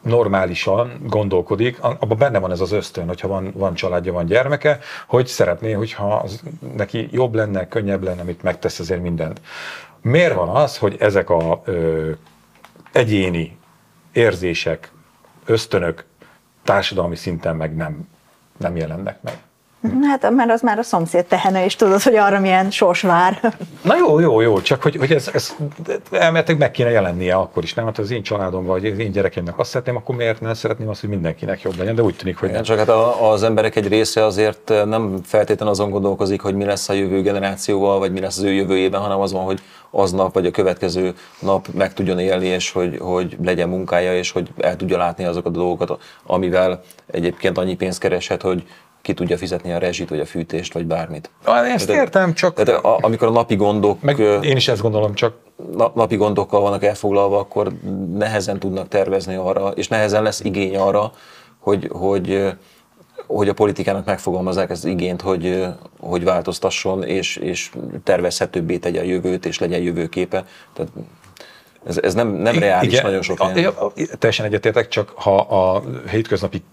normálisan 0.03 0.91
gondolkodik, 1.07 1.77
abban 1.81 2.17
benne 2.17 2.39
van 2.39 2.51
ez 2.51 2.59
az 2.59 2.71
ösztön, 2.71 3.07
hogyha 3.07 3.27
van, 3.27 3.51
van 3.55 3.73
családja, 3.73 4.13
van 4.13 4.25
gyermeke, 4.25 4.79
hogy 5.07 5.27
szeretné, 5.27 5.71
hogyha 5.71 6.15
az, 6.15 6.41
neki 6.75 7.07
jobb 7.11 7.35
lenne, 7.35 7.67
könnyebb 7.67 8.03
lenne, 8.03 8.21
amit 8.21 8.43
megtesz 8.43 8.79
azért 8.79 9.01
mindent. 9.01 9.41
Miért 10.03 10.33
van 10.33 10.49
az, 10.49 10.77
hogy 10.77 10.95
ezek 10.99 11.29
a 11.29 11.61
ö, 11.65 12.11
egyéni 12.91 13.57
érzések, 14.11 14.91
ösztönök 15.45 16.05
társadalmi 16.63 17.15
szinten 17.15 17.55
meg 17.55 17.75
nem, 17.75 18.07
nem 18.57 18.75
jelennek 18.75 19.21
meg? 19.21 19.37
Hát, 20.01 20.29
mert 20.29 20.51
az 20.51 20.61
már 20.61 20.77
a 20.77 20.83
szomszéd 20.83 21.25
tehene, 21.25 21.65
és 21.65 21.75
tudod, 21.75 22.01
hogy 22.01 22.15
arra 22.15 22.39
milyen 22.39 22.71
sors 22.71 23.01
vár. 23.01 23.53
Na 23.81 23.97
jó, 23.97 24.19
jó, 24.19 24.41
jó, 24.41 24.61
csak 24.61 24.81
hogy, 24.81 24.95
hogy 24.95 25.11
ez, 25.11 25.29
ez 25.33 25.55
elméletileg 26.11 26.59
meg 26.59 26.71
kéne 26.71 26.89
jelennie 26.89 27.35
akkor 27.35 27.63
is, 27.63 27.73
nem? 27.73 27.85
Hát 27.85 27.97
az 27.97 28.11
én 28.11 28.23
családom 28.23 28.65
vagy 28.65 28.85
az 28.85 28.97
én 28.97 29.11
gyerekeimnek 29.11 29.59
azt 29.59 29.69
szeretném, 29.69 29.95
akkor 29.95 30.15
miért 30.15 30.41
nem 30.41 30.53
szeretném 30.53 30.89
azt, 30.89 31.01
hogy 31.01 31.09
mindenkinek 31.09 31.61
jobb 31.61 31.77
legyen, 31.77 31.95
de 31.95 32.01
úgy 32.01 32.15
tűnik, 32.15 32.37
hogy 32.37 32.51
nem. 32.51 32.63
Csak 32.63 32.77
hát 32.77 32.89
az 33.21 33.43
emberek 33.43 33.75
egy 33.75 33.87
része 33.87 34.25
azért 34.25 34.73
nem 34.85 35.19
feltétlenül 35.23 35.73
azon 35.73 35.89
gondolkozik, 35.89 36.41
hogy 36.41 36.55
mi 36.55 36.65
lesz 36.65 36.89
a 36.89 36.93
jövő 36.93 37.21
generációval, 37.21 37.99
vagy 37.99 38.11
mi 38.11 38.19
lesz 38.19 38.37
az 38.37 38.43
ő 38.43 38.51
jövőjében, 38.51 39.01
hanem 39.01 39.19
az 39.19 39.31
van, 39.31 39.43
hogy 39.43 39.61
aznap 39.91 40.33
vagy 40.33 40.45
a 40.45 40.51
következő 40.51 41.13
nap 41.39 41.67
meg 41.73 41.93
tudjon 41.93 42.19
élni, 42.19 42.45
és 42.45 42.71
hogy, 42.71 42.97
hogy 42.99 43.37
legyen 43.43 43.69
munkája, 43.69 44.17
és 44.17 44.31
hogy 44.31 44.49
el 44.57 44.75
tudja 44.75 44.97
látni 44.97 45.23
azokat 45.23 45.55
a 45.55 45.59
dolgokat, 45.59 46.01
amivel 46.25 46.81
egyébként 47.05 47.57
annyi 47.57 47.75
pénzt 47.75 47.99
kereshet, 47.99 48.41
hogy, 48.41 48.63
ki 49.03 49.13
tudja 49.13 49.37
fizetni 49.37 49.71
a 49.71 49.77
rezsit, 49.77 50.09
vagy 50.09 50.19
a 50.19 50.25
fűtést, 50.25 50.73
vagy 50.73 50.85
bármit. 50.85 51.29
Ezt 51.45 51.87
tehát, 51.87 52.01
értem, 52.01 52.33
csak... 52.33 52.63
Tehát 52.63 52.83
a, 52.83 52.97
amikor 53.01 53.27
a 53.27 53.31
napi 53.31 53.55
gondok... 53.55 54.01
Meg 54.01 54.19
én 54.19 54.55
is 54.55 54.67
ezt 54.67 54.81
gondolom, 54.81 55.13
csak... 55.13 55.35
Napi 55.93 56.15
gondokkal 56.15 56.61
vannak 56.61 56.83
elfoglalva, 56.83 57.39
akkor 57.39 57.71
nehezen 58.13 58.59
tudnak 58.59 58.87
tervezni 58.87 59.35
arra, 59.35 59.67
és 59.67 59.87
nehezen 59.87 60.23
lesz 60.23 60.39
igény 60.39 60.77
arra, 60.77 61.11
hogy, 61.59 61.89
hogy, 61.91 62.53
hogy 63.27 63.49
a 63.49 63.53
politikának 63.53 64.05
megfogalmazzák 64.05 64.69
ezt 64.69 64.83
az 64.83 64.89
igényt, 64.89 65.21
hogy, 65.21 65.65
hogy 65.99 66.23
változtasson, 66.23 67.03
és, 67.03 67.35
és 67.35 67.71
tervezhetőbbé 68.03 68.77
tegye 68.77 68.99
a 68.99 69.03
jövőt, 69.03 69.45
és 69.45 69.59
legyen 69.59 69.81
jövőképe. 69.81 70.45
Tehát 70.73 70.91
ez, 71.85 71.97
ez 71.97 72.13
nem, 72.13 72.27
nem 72.27 72.59
reális 72.59 72.91
Igen, 72.91 73.05
nagyon 73.05 73.21
sok 73.21 73.41
helyen. 73.41 73.73
Teljesen 74.19 74.45
egyetértek, 74.45 74.87
csak 74.87 75.09
ha 75.15 75.35
a 75.35 75.83
hétköznapi 76.09 76.63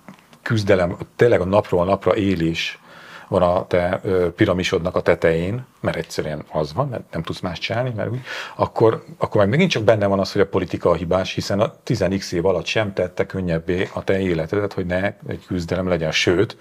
küzdelem, 0.42 0.96
tényleg 1.16 1.40
a 1.40 1.44
napról 1.44 1.84
napra 1.84 2.16
élés 2.16 2.78
van 3.30 3.42
a 3.42 3.66
te 3.66 4.00
piramisodnak 4.36 4.96
a 4.96 5.00
tetején, 5.00 5.66
mert 5.80 5.96
egyszerűen 5.96 6.44
az 6.52 6.72
van, 6.74 6.88
mert 6.88 7.02
nem 7.12 7.22
tudsz 7.22 7.40
más 7.40 7.58
csinálni, 7.58 7.92
mert 7.96 8.10
úgy, 8.10 8.20
akkor, 8.56 9.04
akkor 9.18 9.40
meg 9.40 9.50
megint 9.50 9.70
csak 9.70 9.82
benne 9.82 10.06
van 10.06 10.18
az, 10.18 10.32
hogy 10.32 10.40
a 10.40 10.46
politika 10.46 10.90
a 10.90 10.94
hibás, 10.94 11.34
hiszen 11.34 11.60
a 11.60 11.72
10x 11.86 12.32
év 12.32 12.46
alatt 12.46 12.64
sem 12.64 12.92
tette 12.92 13.26
könnyebbé 13.26 13.88
a 13.92 14.04
te 14.04 14.20
életedet, 14.20 14.72
hogy 14.72 14.86
ne 14.86 15.04
egy 15.28 15.44
küzdelem 15.46 15.88
legyen, 15.88 16.12
sőt, 16.12 16.56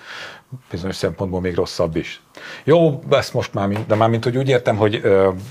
bizonyos 0.70 0.96
szempontból 0.96 1.42
még 1.42 1.56
rosszabb 1.56 1.96
is. 1.96 2.22
Jó, 2.64 3.04
ezt 3.10 3.34
most 3.34 3.54
már, 3.54 3.86
de 3.86 3.96
már 3.96 4.10
mint 4.10 4.24
hogy 4.24 4.38
úgy 4.38 4.50
értem, 4.50 4.76
hogy 4.76 5.02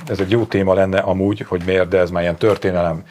ez 0.07 0.21
egy 0.21 0.31
jó 0.31 0.45
téma 0.45 0.75
lenne 0.75 0.99
amúgy, 0.99 1.41
hogy 1.41 1.63
miért, 1.65 1.89
de 1.89 1.99
ez 1.99 2.11
már 2.11 2.23
ilyen 2.23 2.37
történelem 2.37 3.05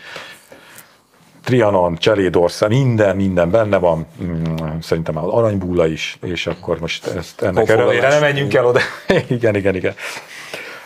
Trianon, 1.47 1.95
Cselédország, 1.95 2.69
minden, 2.69 3.15
minden 3.15 3.51
benne 3.51 3.77
van, 3.77 4.05
mm, 4.23 4.55
szerintem 4.81 5.17
az 5.17 5.29
aranybúla 5.29 5.87
is, 5.87 6.17
és 6.21 6.47
akkor 6.47 6.79
most 6.79 7.07
ezt 7.07 7.41
ennek 7.41 7.69
erőlére 7.69 8.07
nem 8.07 8.19
menjünk 8.19 8.53
el 8.53 8.65
oda. 8.65 8.79
igen, 9.27 9.55
igen, 9.55 9.75
igen. 9.75 9.93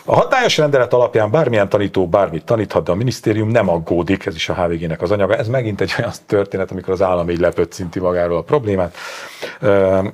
A 0.04 0.14
hatályos 0.14 0.56
rendelet 0.56 0.92
alapján 0.92 1.30
bármilyen 1.30 1.68
tanító 1.68 2.08
bármit 2.08 2.44
taníthat, 2.44 2.84
de 2.84 2.92
a 2.92 2.94
minisztérium 2.94 3.48
nem 3.48 3.68
aggódik, 3.68 4.26
ez 4.26 4.34
is 4.34 4.48
a 4.48 4.54
HVG-nek 4.54 5.02
az 5.02 5.10
anyaga. 5.10 5.36
Ez 5.36 5.48
megint 5.48 5.80
egy 5.80 5.94
olyan 5.98 6.12
történet, 6.26 6.70
amikor 6.70 6.92
az 6.92 7.02
állam 7.02 7.30
így 7.30 7.40
lepött 7.40 7.72
szinti 7.72 8.00
magáról 8.00 8.36
a 8.36 8.42
problémát. 8.42 8.96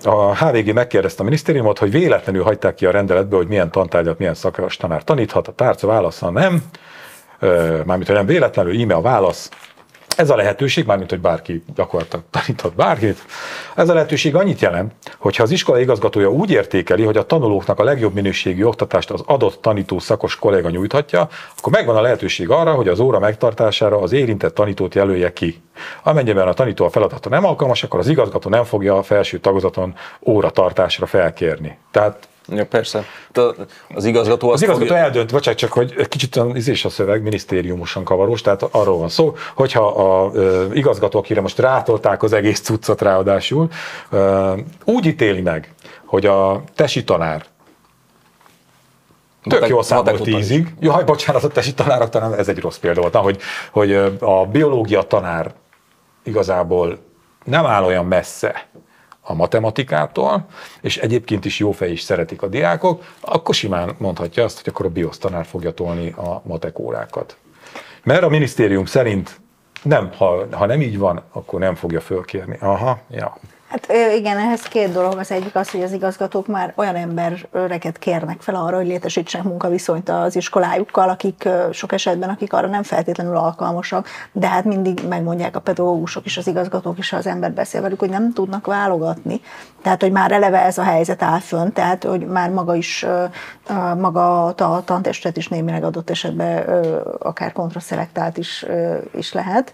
A 0.04 0.36
HVG 0.36 0.72
megkérdezte 0.72 1.20
a 1.20 1.24
minisztériumot, 1.24 1.78
hogy 1.78 1.90
véletlenül 1.90 2.42
hagyták 2.42 2.74
ki 2.74 2.86
a 2.86 2.90
rendeletből, 2.90 3.38
hogy 3.38 3.48
milyen 3.48 3.70
tantárgyat, 3.70 4.18
milyen 4.18 4.34
szakos 4.34 4.76
tanár 4.76 5.04
taníthat. 5.04 5.48
A 5.48 5.52
tárca 5.52 5.86
válasza 5.86 6.30
nem, 6.30 6.62
mármint, 7.84 8.06
hogy 8.06 8.16
nem 8.16 8.26
véletlenül, 8.26 8.72
íme 8.72 8.94
a 8.94 9.00
válasz, 9.00 9.50
ez 10.18 10.30
a 10.30 10.36
lehetőség, 10.36 10.86
mármint, 10.86 11.10
hogy 11.10 11.20
bárki 11.20 11.62
gyakorlatilag 11.74 12.24
tanított 12.30 12.74
bárkit, 12.74 13.24
ez 13.74 13.88
a 13.88 13.94
lehetőség 13.94 14.34
annyit 14.34 14.60
jelent, 14.60 14.92
hogy 15.18 15.36
ha 15.36 15.42
az 15.42 15.50
iskola 15.50 15.80
igazgatója 15.80 16.30
úgy 16.30 16.50
értékeli, 16.50 17.02
hogy 17.02 17.16
a 17.16 17.26
tanulóknak 17.26 17.78
a 17.78 17.84
legjobb 17.84 18.14
minőségű 18.14 18.64
oktatást 18.64 19.10
az 19.10 19.22
adott 19.26 19.62
tanító 19.62 19.98
szakos 19.98 20.36
kolléga 20.36 20.70
nyújthatja, 20.70 21.28
akkor 21.58 21.72
megvan 21.72 21.96
a 21.96 22.00
lehetőség 22.00 22.50
arra, 22.50 22.74
hogy 22.74 22.88
az 22.88 23.00
óra 23.00 23.18
megtartására 23.18 24.00
az 24.00 24.12
érintett 24.12 24.54
tanítót 24.54 24.94
jelölje 24.94 25.32
ki. 25.32 25.62
Amennyiben 26.02 26.48
a 26.48 26.52
tanító 26.52 26.84
a 26.84 26.90
feladata 26.90 27.28
nem 27.28 27.44
alkalmas, 27.44 27.82
akkor 27.82 27.98
az 27.98 28.08
igazgató 28.08 28.50
nem 28.50 28.64
fogja 28.64 28.96
a 28.96 29.02
felső 29.02 29.38
tagozaton 29.38 29.94
óra 30.20 30.50
tartásra 30.50 31.06
felkérni. 31.06 31.78
Tehát 31.90 32.28
Ja, 32.48 32.66
persze. 32.66 33.04
Az 33.94 34.04
igazgató 34.04 34.50
az 34.50 34.62
igazgató 34.62 34.86
fogja... 34.86 35.02
eldönt, 35.02 35.30
vagy 35.30 35.54
csak 35.54 35.72
hogy 35.72 36.08
kicsit 36.08 36.36
az 36.36 36.68
is 36.68 36.84
a 36.84 36.88
szöveg 36.88 37.22
minisztériumosan 37.22 38.04
kavarós, 38.04 38.40
tehát 38.40 38.62
arról 38.62 38.98
van 38.98 39.08
szó, 39.08 39.36
hogyha 39.54 39.86
a 39.86 40.38
e, 40.38 40.66
igazgató, 40.72 41.18
akire 41.18 41.40
most 41.40 41.58
rátolták 41.58 42.22
az 42.22 42.32
egész 42.32 42.60
cuccot 42.60 43.02
ráadásul, 43.02 43.68
e, 44.12 44.54
úgy 44.84 45.06
ítéli 45.06 45.40
meg, 45.40 45.74
hogy 46.04 46.26
a 46.26 46.62
tesi 46.74 47.04
tanár 47.04 47.44
Tök 49.42 49.68
jól 49.68 49.82
számol 49.82 50.18
tízig. 50.18 50.74
Jaj, 50.80 51.04
bocsánat, 51.04 51.44
a 51.44 51.48
tesi 51.48 51.74
tanárok 51.74 52.08
talán 52.08 52.34
ez 52.34 52.48
egy 52.48 52.58
rossz 52.58 52.76
példa 52.76 53.00
volt, 53.00 53.14
hogy, 53.14 53.40
hogy 53.70 53.92
a 54.20 54.46
biológia 54.46 55.02
tanár 55.02 55.52
igazából 56.22 56.98
nem 57.44 57.66
áll 57.66 57.84
olyan 57.84 58.06
messze 58.06 58.68
a 59.28 59.34
matematikától, 59.34 60.46
és 60.80 60.96
egyébként 60.96 61.44
is 61.44 61.58
jó 61.58 61.72
fej 61.72 61.90
is 61.90 62.00
szeretik 62.00 62.42
a 62.42 62.48
diákok, 62.48 63.04
akkor 63.20 63.54
simán 63.54 63.94
mondhatja 63.98 64.44
azt, 64.44 64.56
hogy 64.56 64.68
akkor 64.68 64.86
a 64.86 64.90
BIOS 64.90 65.18
tanár 65.18 65.46
fogja 65.46 65.72
tolni 65.72 66.10
a 66.10 66.42
matek 66.44 66.78
órákat. 66.78 67.36
Mert 68.02 68.22
a 68.22 68.28
minisztérium 68.28 68.84
szerint 68.84 69.40
nem, 69.82 70.10
ha, 70.16 70.46
ha 70.50 70.66
nem 70.66 70.80
így 70.80 70.98
van, 70.98 71.22
akkor 71.32 71.60
nem 71.60 71.74
fogja 71.74 72.00
fölkérni. 72.00 72.56
Aha, 72.60 73.00
ja. 73.10 73.38
Hát 73.68 73.92
igen, 74.16 74.38
ehhez 74.38 74.62
két 74.62 74.92
dolog. 74.92 75.18
Az 75.18 75.30
egyik 75.30 75.54
az, 75.54 75.70
hogy 75.70 75.82
az 75.82 75.92
igazgatók 75.92 76.46
már 76.46 76.72
olyan 76.76 76.96
embereket 76.96 77.98
kérnek 77.98 78.40
fel 78.40 78.54
arra, 78.54 78.76
hogy 78.76 78.86
létesítsenek 78.86 79.46
munkaviszonyt 79.46 80.08
az 80.08 80.36
iskolájukkal, 80.36 81.08
akik 81.08 81.48
sok 81.72 81.92
esetben, 81.92 82.28
akik 82.28 82.52
arra 82.52 82.66
nem 82.66 82.82
feltétlenül 82.82 83.36
alkalmasak, 83.36 84.08
de 84.32 84.48
hát 84.48 84.64
mindig 84.64 85.00
megmondják 85.08 85.56
a 85.56 85.60
pedagógusok 85.60 86.24
is, 86.24 86.36
az 86.36 86.46
igazgatók 86.46 86.98
is, 86.98 87.10
ha 87.10 87.16
az 87.16 87.26
ember 87.26 87.52
beszél 87.52 87.80
velük, 87.80 87.98
hogy 87.98 88.10
nem 88.10 88.32
tudnak 88.32 88.66
válogatni. 88.66 89.40
Tehát, 89.82 90.02
hogy 90.02 90.12
már 90.12 90.32
eleve 90.32 90.64
ez 90.64 90.78
a 90.78 90.82
helyzet 90.82 91.22
áll 91.22 91.40
fönn, 91.40 91.72
tehát, 91.72 92.04
hogy 92.04 92.26
már 92.26 92.50
maga 92.50 92.74
is, 92.74 93.06
maga 93.96 94.44
a 94.44 94.84
tantestet 94.84 95.36
is 95.36 95.48
némileg 95.48 95.84
adott 95.84 96.10
esetben 96.10 96.64
akár 97.18 97.52
kontraszelektált 97.52 98.38
is, 98.38 98.66
is 99.12 99.32
lehet 99.32 99.72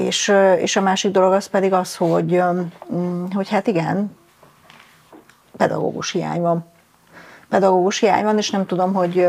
És, 0.00 0.32
és 0.58 0.76
a 0.76 0.80
másik 0.80 1.10
dolog 1.10 1.32
az 1.32 1.46
pedig 1.46 1.72
az, 1.72 1.96
hogy, 1.96 2.42
hogy 3.34 3.48
hát 3.48 3.66
igen, 3.66 4.16
pedagógus 5.56 6.10
hiány 6.12 6.40
van. 6.40 6.64
Pedagógus 7.48 7.98
hiány 7.98 8.24
van, 8.24 8.38
és 8.38 8.50
nem 8.50 8.66
tudom, 8.66 8.92
hogy 8.92 9.26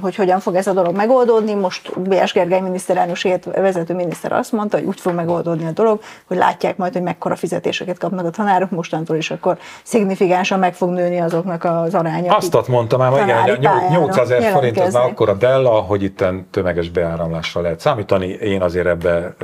hogy 0.00 0.14
hogyan 0.14 0.40
fog 0.40 0.54
ez 0.54 0.66
a 0.66 0.72
dolog 0.72 0.96
megoldódni. 0.96 1.54
Most 1.54 2.00
B.S. 2.00 2.32
Gergely 2.32 2.60
miniszterelnökséget 2.60 3.44
vezető 3.44 3.94
miniszter 3.94 4.32
azt 4.32 4.52
mondta, 4.52 4.76
hogy 4.76 4.86
úgy 4.86 5.00
fog 5.00 5.14
megoldódni 5.14 5.66
a 5.66 5.70
dolog, 5.70 6.00
hogy 6.26 6.36
látják 6.36 6.76
majd, 6.76 6.92
hogy 6.92 7.02
mekkora 7.02 7.36
fizetéseket 7.36 7.98
kapnak 7.98 8.26
a 8.26 8.30
tanárok 8.30 8.70
mostantól, 8.70 9.16
és 9.16 9.30
akkor 9.30 9.58
szignifikánsan 9.82 10.58
meg 10.58 10.74
fog 10.74 10.90
nőni 10.90 11.20
azoknak 11.20 11.64
az 11.64 11.94
aránya. 11.94 12.36
Azt 12.36 12.68
mondtam 12.68 12.98
már, 12.98 13.22
igen, 13.22 13.40
hogy 13.40 13.68
800 13.90 14.30
ezer 14.30 14.52
forint 14.52 14.80
az 14.80 14.92
már 14.92 15.04
akkor 15.04 15.28
a 15.28 15.34
Della, 15.34 15.70
hogy 15.80 16.02
itt 16.02 16.24
tömeges 16.50 16.90
beáramlásra 16.90 17.60
lehet 17.60 17.80
számítani. 17.80 18.26
Én 18.26 18.62
azért 18.62 18.86
ebbe 18.86 19.34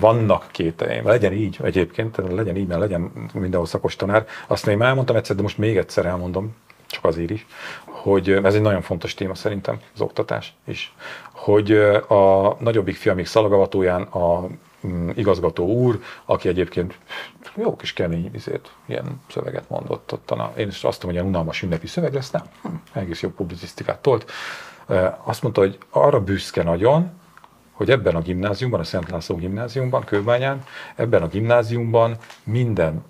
vannak 0.00 0.46
kételjeim. 0.50 1.06
Legyen 1.06 1.32
így 1.32 1.58
egyébként, 1.62 2.16
legyen 2.30 2.56
így, 2.56 2.66
mert 2.66 2.80
legyen 2.80 3.12
mindenhol 3.32 3.66
szakos 3.66 3.96
tanár. 3.96 4.24
Azt 4.46 4.66
én 4.66 4.82
elmondtam 4.82 5.16
egyszer, 5.16 5.36
de 5.36 5.42
most 5.42 5.58
még 5.58 5.76
egyszer 5.76 6.06
elmondom, 6.06 6.56
csak 6.86 7.04
azért 7.04 7.30
is, 7.30 7.46
hogy 8.08 8.30
ez 8.30 8.54
egy 8.54 8.60
nagyon 8.60 8.82
fontos 8.82 9.14
téma 9.14 9.34
szerintem, 9.34 9.80
az 9.94 10.00
oktatás 10.00 10.54
is, 10.64 10.94
hogy 11.32 11.72
a 12.08 12.56
nagyobbik 12.58 12.96
fiamik 12.96 13.26
szalagavatóján 13.26 14.02
a 14.02 14.46
mm, 14.86 15.08
igazgató 15.14 15.66
úr, 15.66 16.00
aki 16.24 16.48
egyébként 16.48 16.98
jó 17.56 17.76
kis 17.76 17.92
kemény 17.92 18.30
izét, 18.34 18.72
ilyen 18.86 19.20
szöveget 19.30 19.68
mondott 19.68 20.12
ott. 20.12 20.32
Én 20.56 20.68
is 20.68 20.84
azt 20.84 20.84
mondom, 20.84 21.04
hogy 21.04 21.14
ilyen 21.14 21.26
unalmas 21.26 21.62
ünnepi 21.62 21.86
szöveg 21.86 22.14
lesz, 22.14 22.30
nem, 22.30 22.42
hm, 22.62 22.68
egész 22.92 23.22
jó 23.22 23.28
publicisztikát 23.28 23.98
tolt. 23.98 24.30
Azt 25.24 25.42
mondta, 25.42 25.60
hogy 25.60 25.78
arra 25.90 26.20
büszke 26.20 26.62
nagyon, 26.62 27.10
hogy 27.72 27.90
ebben 27.90 28.16
a 28.16 28.20
gimnáziumban, 28.20 28.80
a 28.80 28.84
Szent 28.84 29.10
László 29.10 29.36
gimnáziumban, 29.36 30.04
Kőbányán, 30.04 30.64
ebben 30.94 31.22
a 31.22 31.26
gimnáziumban 31.26 32.16
minden 32.44 33.04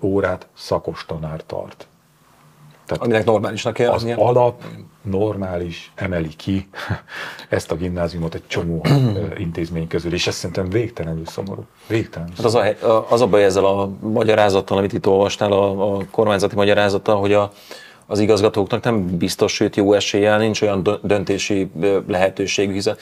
órát 0.00 0.46
szakos 0.54 1.04
tanár 1.06 1.42
tart. 1.46 1.86
Tehát 2.94 3.06
Aminek 3.06 3.24
normálisnak 3.24 3.74
kell 3.74 3.90
Az 3.90 4.06
alap 4.16 4.62
normális 5.02 5.92
emeli 5.94 6.28
ki 6.36 6.68
ezt 7.48 7.70
a 7.70 7.74
gimnáziumot 7.74 8.34
egy 8.34 8.46
csomó 8.46 8.84
intézmény 9.36 9.86
közül, 9.86 10.12
és 10.12 10.26
ez 10.26 10.34
szerintem 10.34 10.68
végtelenül 10.68 11.26
szomorú. 11.26 11.64
Végtelenül 11.86 12.34
hát 12.36 12.44
az, 12.44 12.54
a, 12.54 13.06
az 13.08 13.20
a 13.20 13.26
baj 13.26 13.44
ezzel 13.44 13.64
a 13.64 13.90
magyarázattal, 14.00 14.78
amit 14.78 14.92
itt 14.92 15.06
olvastál, 15.06 15.52
a, 15.52 15.94
a 15.94 16.00
kormányzati 16.10 16.54
magyarázata, 16.54 17.14
hogy 17.14 17.32
a, 17.32 17.52
az 18.06 18.18
igazgatóknak 18.18 18.84
nem 18.84 19.16
biztos, 19.16 19.52
sőt 19.52 19.76
jó 19.76 19.92
eséllyel 19.92 20.38
nincs 20.38 20.62
olyan 20.62 21.00
döntési 21.02 21.70
lehetőségű, 22.06 22.72
hiszen 22.72 22.96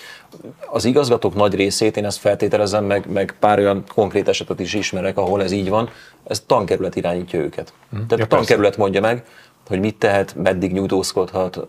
az 0.66 0.84
igazgatók 0.84 1.34
nagy 1.34 1.55
részét, 1.55 1.97
én 1.97 2.05
ezt 2.05 2.18
feltételezem, 2.18 2.84
meg, 2.84 3.07
meg 3.12 3.34
pár 3.40 3.59
olyan 3.59 3.84
konkrét 3.95 4.28
esetet 4.28 4.61
is 4.61 4.74
ismerek, 4.74 5.18
ahol 5.18 5.43
ez 5.43 5.53
így 5.53 5.68
van, 5.68 5.90
ez 6.24 6.40
tankerület 6.47 6.97
irányítja 6.97 7.38
őket. 7.38 7.72
Hmm. 7.90 8.07
Tehát 8.07 8.18
ja, 8.18 8.36
a 8.36 8.36
tankerület 8.36 8.76
mondja 8.76 9.01
meg, 9.01 9.24
hogy 9.68 9.80
mit 9.80 9.96
tehet, 9.96 10.34
meddig 10.34 10.72
nyújtózkodhat, 10.72 11.66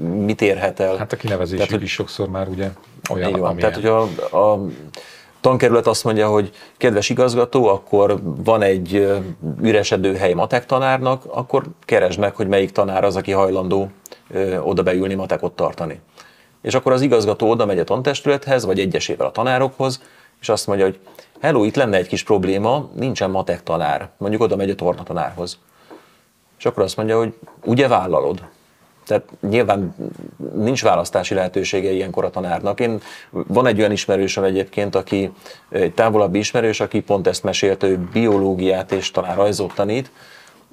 mit 0.00 0.42
érhet 0.42 0.80
el. 0.80 0.96
Hát 0.96 1.12
a 1.12 1.16
kinevezésük 1.16 1.66
tehát, 1.66 1.82
is 1.82 1.92
sokszor 1.92 2.28
már 2.28 2.48
ugye 2.48 2.70
olyan, 3.10 3.30
van, 3.30 3.40
amilyen. 3.40 3.56
Tehát, 3.56 3.74
hogy 3.74 3.86
a, 4.30 4.52
a 4.52 4.66
tankerület 5.40 5.86
azt 5.86 6.04
mondja, 6.04 6.28
hogy 6.28 6.50
kedves 6.76 7.08
igazgató, 7.08 7.66
akkor 7.66 8.20
van 8.22 8.62
egy 8.62 9.08
üresedő 9.62 10.14
hely 10.14 10.32
matek 10.32 10.66
tanárnak, 10.66 11.24
akkor 11.28 11.64
keresd 11.84 12.18
meg, 12.18 12.34
hogy 12.36 12.48
melyik 12.48 12.70
tanár 12.70 13.04
az, 13.04 13.16
aki 13.16 13.32
hajlandó 13.32 13.90
oda 14.60 14.82
beülni 14.82 15.14
matekot 15.14 15.52
tartani. 15.52 16.00
És 16.62 16.74
akkor 16.74 16.92
az 16.92 17.00
igazgató 17.00 17.50
oda 17.50 17.66
megy 17.66 17.78
a 17.78 17.84
tantestülethez, 17.84 18.64
vagy 18.64 18.80
egyesével 18.80 19.26
a 19.26 19.30
tanárokhoz, 19.30 20.02
és 20.40 20.48
azt 20.48 20.66
mondja, 20.66 20.84
hogy 20.84 20.98
hello, 21.40 21.64
itt 21.64 21.74
lenne 21.76 21.96
egy 21.96 22.06
kis 22.06 22.22
probléma, 22.22 22.90
nincsen 22.94 23.30
matek 23.30 23.62
tanár. 23.62 24.08
Mondjuk 24.16 24.42
oda 24.42 24.56
megy 24.56 24.70
a 24.70 24.74
tornatanárhoz. 24.74 25.58
És 26.64 26.70
akkor 26.70 26.82
azt 26.82 26.96
mondja, 26.96 27.18
hogy 27.18 27.34
ugye 27.64 27.88
vállalod. 27.88 28.42
Tehát 29.06 29.24
nyilván 29.48 29.94
nincs 30.54 30.82
választási 30.82 31.34
lehetősége 31.34 31.90
ilyenkor 31.90 32.24
a 32.24 32.30
tanárnak. 32.30 32.80
Én, 32.80 33.00
van 33.30 33.66
egy 33.66 33.78
olyan 33.78 33.92
ismerősöm 33.92 34.44
egyébként, 34.44 34.94
aki 34.94 35.30
egy 35.68 35.94
távolabbi 35.94 36.38
ismerős, 36.38 36.80
aki 36.80 37.00
pont 37.00 37.26
ezt 37.26 37.42
mesélte, 37.42 37.86
ő 37.86 37.98
biológiát 38.12 38.92
és 38.92 39.10
talán 39.10 39.36
rajzot 39.36 39.74
tanít, 39.74 40.10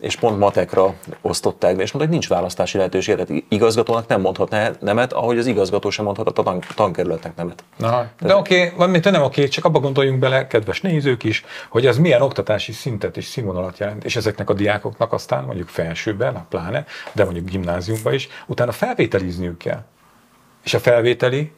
és 0.02 0.16
pont 0.16 0.40
matekra 0.40 0.94
osztották 1.22 1.76
be, 1.76 1.82
és 1.82 1.92
mondta, 1.92 2.12
hogy 2.12 2.20
nincs 2.20 2.28
választási 2.28 2.78
lehetőség, 2.78 3.16
tehát 3.16 3.44
igazgatónak 3.50 4.08
nem 4.08 4.22
mondhat 4.22 4.80
nemet, 4.80 5.14
ahogy 5.14 5.38
az 5.38 5.46
igazgató 5.46 5.90
sem 5.90 6.06
mondhat 6.06 6.28
a 6.28 6.44
tan- 6.44 6.66
tankerületnek 6.76 7.36
nemet. 7.36 7.64
Na, 7.78 8.10
de 8.20 8.36
oké, 8.36 8.66
okay, 8.66 8.78
van 8.78 9.00
nem 9.12 9.22
oké, 9.22 9.48
csak 9.48 9.66
abba 9.66 9.80
gondoljunk 9.80 10.20
bele, 10.20 10.48
kedves 10.48 10.82
nézők 10.82 11.24
is, 11.24 11.46
hogy 11.70 11.86
ez 11.86 11.98
milyen 11.98 12.22
oktatási 12.22 12.72
szintet 12.72 13.18
és 13.18 13.26
színvonalat 13.26 13.78
jelent, 13.78 14.04
és 14.04 14.16
ezeknek 14.16 14.50
a 14.50 14.54
diákoknak 14.54 15.14
aztán 15.14 15.44
mondjuk 15.44 15.68
felsőben, 15.68 16.36
a 16.36 16.46
pláne, 16.50 16.86
de 17.12 17.24
mondjuk 17.24 17.50
gimnáziumban 17.50 18.14
is, 18.14 18.30
utána 18.48 18.72
felvételizniük 18.72 19.58
kell. 19.58 19.84
És 20.64 20.74
a 20.74 20.80
felvételi 20.80 21.52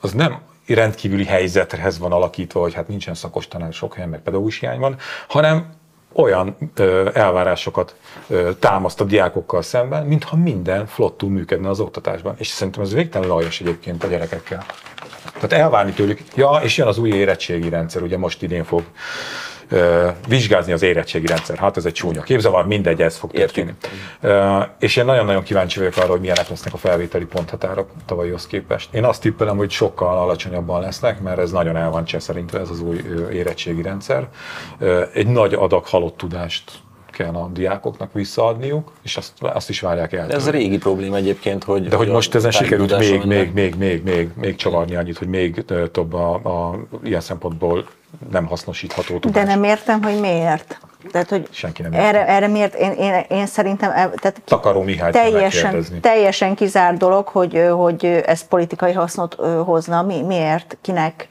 az 0.00 0.12
nem 0.12 0.40
rendkívüli 0.66 1.24
helyzethez 1.24 1.98
van 1.98 2.12
alakítva, 2.12 2.60
hogy 2.60 2.74
hát 2.74 2.88
nincsen 2.88 3.14
szakos 3.14 3.48
tanár, 3.48 3.72
sok 3.72 3.94
helyen 3.94 4.08
meg 4.08 4.20
pedagógus 4.20 4.58
hiány 4.58 4.78
van, 4.78 4.96
hanem 5.28 5.80
olyan 6.12 6.56
ö, 6.74 7.10
elvárásokat 7.12 7.94
ö, 8.28 8.50
támaszt 8.58 9.00
a 9.00 9.04
diákokkal 9.04 9.62
szemben, 9.62 10.06
mintha 10.06 10.36
minden 10.36 10.86
flottul 10.86 11.30
működne 11.30 11.68
az 11.68 11.80
oktatásban. 11.80 12.34
És 12.38 12.46
szerintem 12.46 12.82
ez 12.82 12.92
végtelenül 12.92 13.34
aljas 13.34 13.60
egyébként 13.60 14.04
a 14.04 14.06
gyerekekkel. 14.06 14.64
Tehát 15.34 15.52
elvárni 15.52 15.92
tőlük, 15.92 16.20
ja, 16.34 16.60
és 16.62 16.76
jön 16.76 16.86
az 16.86 16.98
új 16.98 17.10
érettségi 17.10 17.68
rendszer, 17.68 18.02
ugye 18.02 18.18
most 18.18 18.42
idén 18.42 18.64
fog 18.64 18.82
vizsgázni 20.28 20.72
az 20.72 20.82
érettségi 20.82 21.26
rendszer. 21.26 21.58
Hát 21.58 21.76
ez 21.76 21.84
egy 21.84 21.92
csúnya 21.92 22.22
képzavar, 22.22 22.66
mindegy, 22.66 23.02
ez 23.02 23.16
fog 23.16 23.30
történni. 23.30 23.72
És 24.78 24.96
én 24.96 25.04
nagyon-nagyon 25.04 25.42
kíváncsi 25.42 25.78
vagyok 25.78 25.96
arra, 25.96 26.10
hogy 26.10 26.20
milyenek 26.20 26.48
lesznek 26.48 26.74
a 26.74 26.76
felvételi 26.76 27.24
ponthatárok 27.24 27.90
tavalyhoz 28.06 28.46
képest. 28.46 28.94
Én 28.94 29.04
azt 29.04 29.20
tippelem, 29.20 29.56
hogy 29.56 29.70
sokkal 29.70 30.18
alacsonyabban 30.18 30.80
lesznek, 30.80 31.20
mert 31.20 31.38
ez 31.38 31.50
nagyon 31.50 31.76
el 31.76 31.90
van 31.90 32.04
szerintve 32.18 32.60
ez 32.60 32.70
az 32.70 32.80
új 32.80 33.00
érettségi 33.32 33.82
rendszer. 33.82 34.28
Egy 35.12 35.26
nagy 35.26 35.54
adag 35.54 35.86
halott 35.86 36.16
tudást 36.16 36.72
kell 37.12 37.34
a 37.34 37.48
diákoknak 37.52 38.12
visszaadniuk, 38.12 38.92
és 39.02 39.16
azt, 39.16 39.32
azt 39.38 39.68
is 39.68 39.80
várják 39.80 40.12
el. 40.12 40.30
Ez 40.30 40.46
a 40.46 40.50
régi 40.50 40.78
probléma 40.78 41.16
egyébként, 41.16 41.64
hogy... 41.64 41.88
De 41.88 41.96
hogy 41.96 42.08
most 42.08 42.34
ezen 42.34 42.50
sikerült 42.50 42.98
még, 42.98 43.24
még, 43.24 43.52
még, 43.52 43.74
még, 43.74 44.02
még, 44.02 44.30
még 44.34 44.56
csavarni 44.56 44.94
annyit, 44.94 45.18
hogy 45.18 45.28
még 45.28 45.64
több 45.92 46.14
a, 46.14 46.34
a 46.34 46.78
ilyen 47.02 47.20
szempontból 47.20 47.86
nem 48.30 48.46
hasznosítható 48.46 49.18
tudás. 49.18 49.44
De 49.44 49.54
nem 49.54 49.64
értem, 49.64 50.02
hogy 50.02 50.20
miért. 50.20 50.80
Tehát, 51.10 51.28
hogy 51.28 51.48
Senki 51.50 51.82
nem 51.82 51.92
erre, 51.92 52.26
erre 52.26 52.46
miért, 52.46 52.74
én, 52.74 52.92
én, 52.92 53.24
én 53.28 53.46
szerintem 53.46 53.90
tehát 53.90 54.42
Takaró 54.44 54.82
Mihály 54.82 55.10
teljesen, 55.10 55.84
teljesen 56.00 56.54
kizár 56.54 56.96
dolog, 56.96 57.28
hogy, 57.28 57.68
hogy 57.70 58.04
ez 58.04 58.46
politikai 58.48 58.92
hasznot 58.92 59.34
hozna. 59.64 60.02
Mi, 60.02 60.22
miért? 60.22 60.76
Kinek? 60.80 61.28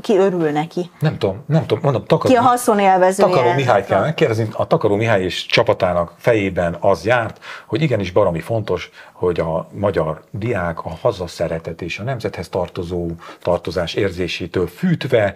Ki 0.00 0.16
örül 0.16 0.50
neki. 0.50 0.90
Nem 1.00 1.18
tudom, 1.18 1.44
nem 1.46 1.66
tudom, 1.66 1.82
mondom, 1.82 2.04
takaró, 2.04 2.34
ki 2.34 2.38
a 2.38 2.42
haszonélvezője. 2.42 3.28
Takaró 3.28 3.52
Mihály 3.52 3.84
kell 3.84 4.00
megkérdezni, 4.00 4.48
a 4.52 4.66
Takaró 4.66 4.96
Mihály 4.96 5.22
és 5.22 5.46
csapatának 5.46 6.12
fejében 6.16 6.76
az 6.80 7.04
járt, 7.04 7.40
hogy 7.66 7.82
igenis 7.82 8.10
baromi 8.10 8.40
fontos, 8.40 8.90
hogy 9.12 9.40
a 9.40 9.68
magyar 9.72 10.22
diák 10.30 10.84
a 10.84 10.90
hazaszeretet 11.00 11.82
és 11.82 11.98
a 11.98 12.02
nemzethez 12.02 12.48
tartozó 12.48 13.08
tartozás 13.42 13.94
érzésétől 13.94 14.66
fűtve, 14.66 15.34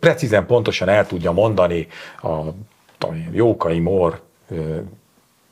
precízen, 0.00 0.46
pontosan 0.46 0.88
el 0.88 1.06
tudja 1.06 1.32
mondani 1.32 1.86
a 2.22 2.38
Jókai 3.32 3.78
Mor 3.78 4.20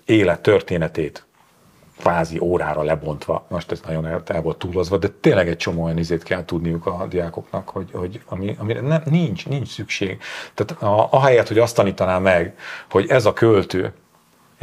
élet 0.04 0.40
történetét 0.40 1.24
kvázi 2.00 2.38
órára 2.38 2.82
lebontva, 2.82 3.44
most 3.48 3.72
ez 3.72 3.80
nagyon 3.86 4.06
el, 4.06 4.22
el 4.26 4.42
volt 4.42 4.58
túlozva, 4.58 4.96
de 4.96 5.08
tényleg 5.08 5.48
egy 5.48 5.56
csomó 5.56 5.84
olyan 5.84 5.98
izét 5.98 6.22
kell 6.22 6.44
tudniuk 6.44 6.86
a 6.86 7.06
diákoknak, 7.08 7.68
hogy, 7.68 7.90
hogy 7.92 8.20
ami, 8.26 8.56
amire 8.58 8.80
nem, 8.80 9.02
nincs, 9.04 9.46
nincs 9.46 9.68
szükség. 9.68 10.18
Tehát 10.54 10.82
a, 10.82 11.08
ahelyett, 11.10 11.48
hogy 11.48 11.58
azt 11.58 11.74
tanítaná 11.74 12.18
meg, 12.18 12.56
hogy 12.90 13.08
ez 13.08 13.26
a 13.26 13.32
költő, 13.32 13.92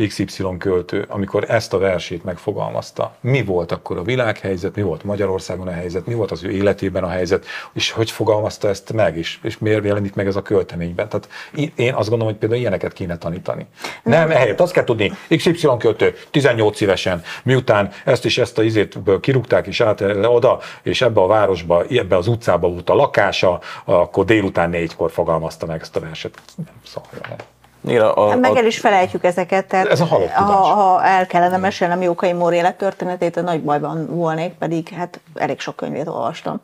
XY 0.08 0.44
költő, 0.58 1.06
amikor 1.08 1.46
ezt 1.50 1.74
a 1.74 1.78
versét 1.78 2.24
megfogalmazta, 2.24 3.16
mi 3.20 3.44
volt 3.44 3.72
akkor 3.72 3.98
a 3.98 4.04
világhelyzet, 4.04 4.76
mi 4.76 4.82
volt 4.82 5.04
Magyarországon 5.04 5.68
a 5.68 5.72
helyzet, 5.72 6.06
mi 6.06 6.14
volt 6.14 6.32
az 6.32 6.44
ő 6.44 6.52
életében 6.52 7.04
a 7.04 7.10
helyzet, 7.10 7.46
és 7.74 7.92
hogy 7.92 8.12
fogalmazta 8.12 8.68
ezt 8.68 8.94
meg, 8.94 9.18
és, 9.18 9.40
és 9.42 9.58
miért 9.58 9.84
jelenik 9.84 10.16
meg 10.16 10.28
ez 10.28 10.36
a 10.36 10.42
költeményben. 10.42 11.10
Tehát 11.10 11.30
én 11.76 11.94
azt 11.94 12.10
gondolom, 12.10 12.28
hogy 12.28 12.36
például 12.36 12.62
ilyeneket 12.62 12.94
kéne 12.94 13.18
tanítani. 13.18 13.66
Nem, 14.04 14.32
ehelyett 14.32 14.60
azt 14.60 14.74
kell 14.74 14.84
tudni, 14.84 15.12
XY 15.28 15.68
költő, 15.78 16.16
18 16.32 16.82
évesen, 16.82 17.24
miután 17.44 17.92
ezt 18.06 18.26
és 18.26 18.38
ezt 18.38 18.58
a 18.58 18.64
izét 18.64 18.98
kirúgták 19.22 19.68
és 19.68 19.82
át 19.82 20.02
oda, 20.24 20.60
és 20.84 21.02
ebbe 21.02 21.22
a 21.22 21.28
városba, 21.28 21.84
ebbe 21.90 22.16
az 22.16 22.28
utcába 22.28 22.70
volt 22.70 22.90
a 22.90 22.96
lakása, 22.96 23.60
akkor 23.86 24.26
délután 24.26 24.70
négykor 24.70 25.12
fogalmazta 25.12 25.66
meg 25.66 25.82
ezt 25.82 25.96
a 25.96 26.00
verset. 26.00 26.42
Nem 26.56 26.76
szólja. 26.84 27.57
Igen, 27.88 28.02
a, 28.02 28.30
hát 28.30 28.40
meg 28.40 28.56
el 28.56 28.66
is 28.66 28.80
felejtjük 28.80 29.24
ezeket, 29.24 29.66
tehát 29.68 29.88
ez 29.88 30.02
a 30.02 30.06
ha, 30.06 30.54
ha 30.54 31.04
el 31.04 31.28
kellene 31.28 31.58
mesélnem 31.58 32.02
Jókai 32.02 32.34
Mór 32.34 32.54
élettörténetét, 32.54 33.38
a 33.38 33.42
nagy 33.42 33.62
bajban 33.62 34.08
volnék, 34.10 34.54
pedig 34.54 34.90
hát 34.90 35.20
elég 35.36 35.60
sok 35.60 35.76
könyvét 35.76 36.08
olvastam. 36.08 36.62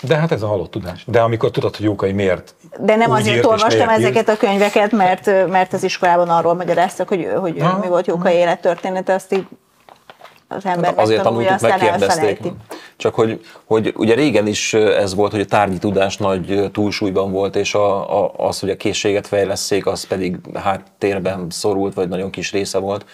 De 0.00 0.16
hát 0.16 0.32
ez 0.32 0.42
a 0.42 0.46
halott 0.46 0.70
tudás. 0.70 1.04
De 1.06 1.20
amikor 1.20 1.50
tudod, 1.50 1.76
hogy 1.76 1.84
Jókai 1.84 2.12
miért 2.12 2.54
De 2.78 2.96
nem 2.96 3.10
azért 3.10 3.36
írt 3.36 3.44
olvastam 3.44 3.88
írt, 3.88 3.98
ezeket 3.98 4.28
a 4.28 4.36
könyveket, 4.36 4.92
mert, 4.92 5.48
mert 5.48 5.72
az 5.72 5.84
iskolában 5.84 6.28
arról 6.28 6.54
magyaráztak, 6.54 7.08
hogy, 7.08 7.28
hogy 7.40 7.60
Aha. 7.60 7.78
mi 7.78 7.88
volt 7.88 8.06
Jókai 8.06 8.34
élettörténete, 8.34 9.14
azt 9.14 9.32
így 9.32 9.46
az 10.48 10.66
ember 10.66 10.90
Hát 10.90 10.98
azért 10.98 11.22
tanultuk, 11.22 11.50
aztán 11.50 11.70
megkérdezték. 11.70 12.08
elfelejti. 12.08 12.52
Csak 12.96 13.14
hogy, 13.14 13.44
hogy 13.64 13.92
ugye 13.96 14.14
régen 14.14 14.46
is 14.46 14.74
ez 14.74 15.14
volt, 15.14 15.30
hogy 15.30 15.40
a 15.40 15.44
tárgyi 15.44 15.78
tudás 15.78 16.16
nagy 16.16 16.70
túlsúlyban 16.72 17.32
volt, 17.32 17.56
és 17.56 17.74
a, 17.74 18.22
a, 18.24 18.32
az, 18.36 18.60
hogy 18.60 18.70
a 18.70 18.76
készséget 18.76 19.26
fejleszék, 19.26 19.86
az 19.86 20.06
pedig 20.06 20.36
háttérben 20.54 21.46
szorult, 21.50 21.94
vagy 21.94 22.08
nagyon 22.08 22.30
kis 22.30 22.52
része 22.52 22.78
volt. 22.78 23.04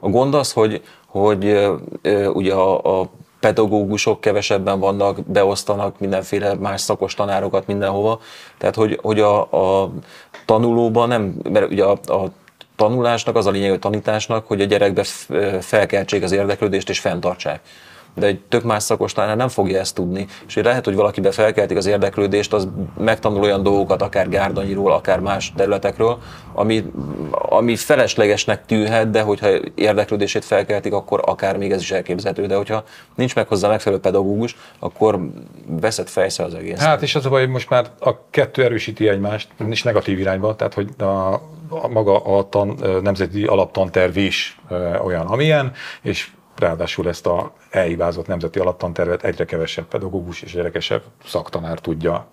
A 0.00 0.08
gond 0.08 0.34
az, 0.34 0.52
hogy, 0.52 0.82
hogy 1.06 1.68
ugye 2.32 2.54
a, 2.54 3.00
a 3.00 3.10
pedagógusok 3.40 4.20
kevesebben 4.20 4.80
vannak, 4.80 5.24
beosztanak 5.24 5.98
mindenféle 5.98 6.54
más 6.54 6.80
szakos 6.80 7.14
tanárokat 7.14 7.66
mindenhova, 7.66 8.20
tehát 8.58 8.74
hogy, 8.74 8.98
hogy 9.02 9.20
a, 9.20 9.40
a 9.40 9.90
tanulóban 10.44 11.08
nem, 11.08 11.34
mert 11.50 11.70
ugye 11.70 11.84
a, 11.84 11.98
a 12.06 12.30
tanulásnak 12.80 13.36
az 13.36 13.46
a 13.46 13.50
lényeg, 13.50 13.72
a 13.72 13.78
tanításnak, 13.78 14.46
hogy 14.46 14.60
a 14.60 14.64
gyerekbe 14.64 15.04
felkeltsék 15.60 16.22
az 16.22 16.32
érdeklődést 16.32 16.88
és 16.88 16.98
fenntartsák. 16.98 17.60
De 18.14 18.26
egy 18.26 18.40
tök 18.40 18.62
más 18.62 18.82
szakos 18.82 19.12
tanár 19.12 19.36
nem 19.36 19.48
fogja 19.48 19.78
ezt 19.78 19.94
tudni. 19.94 20.26
És 20.46 20.54
hogy 20.54 20.64
lehet, 20.64 20.84
hogy 20.84 20.94
valakibe 20.94 21.30
felkeltik 21.30 21.76
az 21.76 21.86
érdeklődést, 21.86 22.52
az 22.52 22.68
megtanul 22.98 23.42
olyan 23.42 23.62
dolgokat, 23.62 24.02
akár 24.02 24.28
Gárdonyiról, 24.28 24.92
akár 24.92 25.20
más 25.20 25.52
területekről, 25.56 26.18
ami, 26.52 26.84
ami 27.30 27.76
feleslegesnek 27.76 28.66
tűnhet, 28.66 29.10
de 29.10 29.22
hogyha 29.22 29.48
érdeklődését 29.74 30.44
felkeltik, 30.44 30.92
akkor 30.92 31.22
akár 31.24 31.56
még 31.56 31.72
ez 31.72 31.80
is 31.80 31.90
elképzelhető. 31.90 32.46
De 32.46 32.56
hogyha 32.56 32.84
nincs 33.14 33.34
meg 33.34 33.48
hozzá 33.48 33.68
megfelelő 33.68 34.00
pedagógus, 34.00 34.56
akkor 34.78 35.20
veszed 35.66 36.08
fejsze 36.08 36.44
az 36.44 36.54
egész. 36.54 36.78
Hát 36.78 37.02
és 37.02 37.14
az 37.14 37.26
a 37.26 37.28
baj, 37.28 37.40
hogy 37.40 37.50
most 37.50 37.70
már 37.70 37.86
a 38.00 38.30
kettő 38.30 38.62
erősíti 38.62 39.08
egymást, 39.08 39.48
és 39.68 39.82
negatív 39.82 40.18
irányba, 40.18 40.56
tehát 40.56 40.74
hogy 40.74 40.88
a, 40.98 41.40
maga 41.88 42.24
a 42.24 42.48
tan, 42.48 42.78
nemzeti 43.02 43.44
alaptanterv 43.44 44.16
is 44.16 44.60
olyan, 45.04 45.26
amilyen, 45.26 45.72
és 46.02 46.30
ráadásul 46.60 47.08
ezt 47.08 47.26
a 47.26 47.52
elhibázott 47.70 48.26
nemzeti 48.26 48.58
alaptantervet 48.58 49.24
egyre 49.24 49.44
kevesebb 49.44 49.84
pedagógus 49.84 50.42
és 50.42 50.54
egyre 50.54 50.68
kevesebb 50.68 51.02
szaktanár 51.24 51.78
tudja 51.78 52.26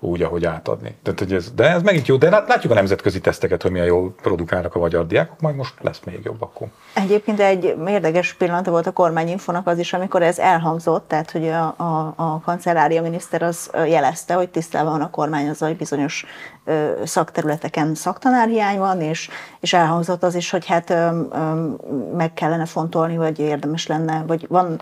úgy, 0.00 0.22
ahogy 0.22 0.44
átadni. 0.44 0.96
Tehát, 1.02 1.18
hogy 1.18 1.32
ez, 1.32 1.50
de 1.54 1.70
ez 1.70 1.82
megint 1.82 2.06
jó, 2.06 2.16
de 2.16 2.30
lát- 2.30 2.48
látjuk 2.48 2.72
a 2.72 2.74
nemzetközi 2.74 3.20
teszteket, 3.20 3.62
hogy 3.62 3.70
milyen 3.70 3.86
jól 3.86 4.14
produkálnak 4.22 4.74
a 4.74 4.78
magyar 4.78 5.06
diákok, 5.06 5.40
majd 5.40 5.56
most 5.56 5.74
lesz 5.80 6.00
még 6.04 6.20
jobb 6.22 6.42
akkor. 6.42 6.68
Egyébként 6.94 7.40
egy 7.40 7.76
érdekes 7.86 8.34
pillanat 8.34 8.66
volt 8.66 8.86
a 8.86 8.92
kormányinfonak 8.92 9.66
az 9.66 9.78
is, 9.78 9.92
amikor 9.92 10.22
ez 10.22 10.38
elhangzott, 10.38 11.08
tehát 11.08 11.30
hogy 11.30 11.48
a, 11.48 11.74
a, 11.76 12.12
a 12.16 12.40
kancellária 12.40 13.02
miniszter 13.02 13.42
az 13.42 13.70
jelezte, 13.86 14.34
hogy 14.34 14.48
tisztában 14.48 14.92
van 14.92 15.00
a 15.00 15.10
kormány 15.10 15.48
azzal, 15.48 15.68
hogy 15.68 15.76
bizonyos 15.76 16.24
ö, 16.64 16.90
szakterületeken 17.04 17.94
szaktanárhiány 17.94 18.78
van, 18.78 19.00
és, 19.00 19.28
és 19.60 19.72
elhangzott 19.72 20.22
az 20.22 20.34
is, 20.34 20.50
hogy 20.50 20.66
hát 20.66 20.90
ö, 20.90 21.20
ö, 21.32 21.68
meg 22.16 22.32
kellene 22.32 22.66
fontolni, 22.66 23.16
vagy 23.16 23.38
érdemes 23.38 23.86
lenne, 23.86 24.24
vagy 24.26 24.46
van 24.48 24.80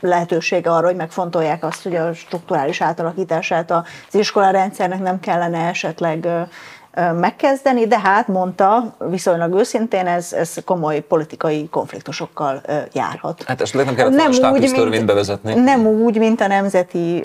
lehetősége 0.00 0.70
arra, 0.70 0.86
hogy 0.86 0.96
megfontolják 0.96 1.64
azt, 1.64 1.82
hogy 1.82 1.96
a 1.96 2.14
strukturális 2.14 2.80
átalakítását 2.80 3.70
az 3.70 3.84
iskolarendszernek 4.10 5.00
nem 5.00 5.20
kellene 5.20 5.68
esetleg 5.68 6.28
megkezdeni, 7.20 7.86
de 7.86 7.98
hát 7.98 8.28
mondta 8.28 8.94
viszonylag 8.98 9.54
őszintén, 9.54 10.06
ez, 10.06 10.32
ez 10.32 10.54
komoly 10.64 11.00
politikai 11.00 11.68
konfliktusokkal 11.68 12.62
járhat. 12.92 13.42
Hát 13.46 13.60
esetleg 13.60 13.86
nem 13.86 13.94
kellett 13.94 14.16
volna 14.16 14.32
státusztörvényt 14.32 15.06
bevezetni. 15.06 15.54
Nem 15.54 15.86
úgy, 15.86 16.18
mint 16.18 16.40
a 16.40 16.46
nemzeti 16.46 17.24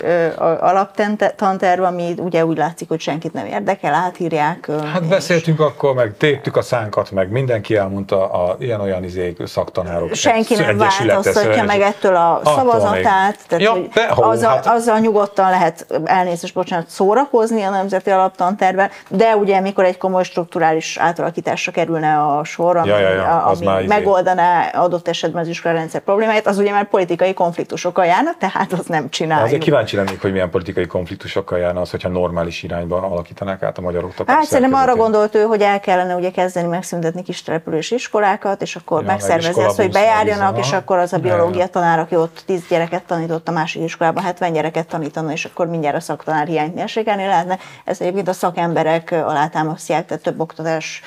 alaptanterv, 0.60 1.82
ami 1.82 2.14
ugye 2.18 2.46
úgy 2.46 2.56
látszik, 2.56 2.88
hogy 2.88 3.00
senkit 3.00 3.32
nem 3.32 3.46
érdekel, 3.46 3.94
átírják. 3.94 4.70
Hát 4.92 5.02
és- 5.02 5.08
beszéltünk 5.08 5.60
akkor, 5.60 5.94
meg 5.94 6.16
téptük 6.16 6.56
a 6.56 6.62
szánkat, 6.62 7.10
meg 7.10 7.30
mindenki 7.30 7.76
elmondta 7.76 8.30
a 8.30 8.56
ilyen-olyan 8.58 9.04
izék, 9.04 9.46
szaktanárok. 9.46 10.14
senki 10.14 10.54
nem 10.54 10.76
változtatja 10.76 11.64
meg 11.64 11.80
ettől 11.80 12.16
a 12.16 12.40
szavazatát, 12.44 13.38
tehát 13.48 13.64
Ja, 13.64 13.70
hogy 13.70 13.88
de, 13.88 14.08
hó, 14.08 14.22
azzal, 14.22 14.50
hát- 14.50 14.66
azzal 14.66 14.98
nyugodtan 14.98 15.50
lehet 15.50 15.86
elnézést, 16.04 16.54
bocsánat, 16.54 16.88
szórakozni 16.88 17.62
a 17.62 17.70
nemzeti 17.70 18.10
alaptantervben, 18.10 18.90
de 19.08 19.36
ugye 19.36 19.53
mikor 19.60 19.84
egy 19.84 19.96
komoly 19.96 20.22
strukturális 20.22 20.96
átalakításra 20.98 21.72
kerülne 21.72 22.16
a 22.18 22.44
sor, 22.44 22.76
ami, 22.76 22.88
Ja, 22.88 22.98
ja, 22.98 23.08
ja, 23.10 23.36
az 23.36 23.60
ami 23.60 23.78
izé. 23.78 23.86
megoldaná 23.86 24.68
adott 24.72 25.08
esetben 25.08 25.42
az 25.42 25.48
iskolarendszer 25.48 26.00
problémáit, 26.00 26.46
az 26.46 26.58
ugye 26.58 26.70
már 26.70 26.88
politikai 26.88 27.34
konfliktusokkal 27.34 28.04
járna, 28.04 28.30
tehát 28.38 28.72
azt 28.72 28.88
nem 28.88 29.10
csináljuk. 29.10 29.46
Azért 29.46 29.62
kíváncsi 29.62 29.96
lennék, 29.96 30.20
hogy 30.20 30.32
milyen 30.32 30.50
politikai 30.50 30.86
konfliktusokkal 30.86 31.58
járna 31.58 31.80
az, 31.80 31.90
hogyha 31.90 32.08
normális 32.08 32.62
irányban 32.62 33.02
alakítanák 33.02 33.62
át 33.62 33.78
a 33.78 33.80
magyar 33.80 34.04
oktatás 34.04 34.36
Hát 34.36 34.44
szerintem 34.44 34.80
arra 34.80 34.96
gondolt 34.96 35.34
ő, 35.34 35.42
hogy 35.42 35.60
el 35.62 35.80
kellene 35.80 36.14
ugye 36.14 36.30
kezdeni 36.30 36.68
megszüntetni 36.68 37.22
kis 37.22 37.42
települési 37.42 37.94
iskolákat, 37.94 38.62
és 38.62 38.76
akkor 38.76 39.02
Ja, 39.02 39.06
ja, 39.06 39.12
meg 39.12 39.16
megszervezni 39.20 39.64
azt, 39.64 39.76
hogy 39.76 39.90
bejárjanak, 39.90 40.58
és 40.58 40.72
akkor 40.72 40.98
az 40.98 41.12
a 41.12 41.18
biológia 41.18 41.66
tanár, 41.66 41.98
aki 41.98 42.16
ott 42.16 42.42
10 42.46 42.62
gyereket 42.68 43.02
tanított, 43.02 43.48
a 43.48 43.52
másik 43.52 43.82
iskolában 43.82 44.22
70 44.22 44.52
gyereket 44.52 44.86
tanítana, 44.86 45.32
és 45.32 45.44
akkor 45.44 45.66
mindjárt 45.66 45.96
a 45.96 46.00
szaktanár 46.00 46.46
hiányt 46.46 46.74
mérsékelni 46.74 47.26
lehetne. 47.26 47.58
Ezt 47.84 48.00
egyébként 48.00 48.28
a 48.28 48.32
szakemberek 48.32 49.10
ö, 49.10 49.16
alátámasztják, 49.44 50.06
tehát 50.06 50.22
több 50.22 50.40
oktatás 50.40 51.00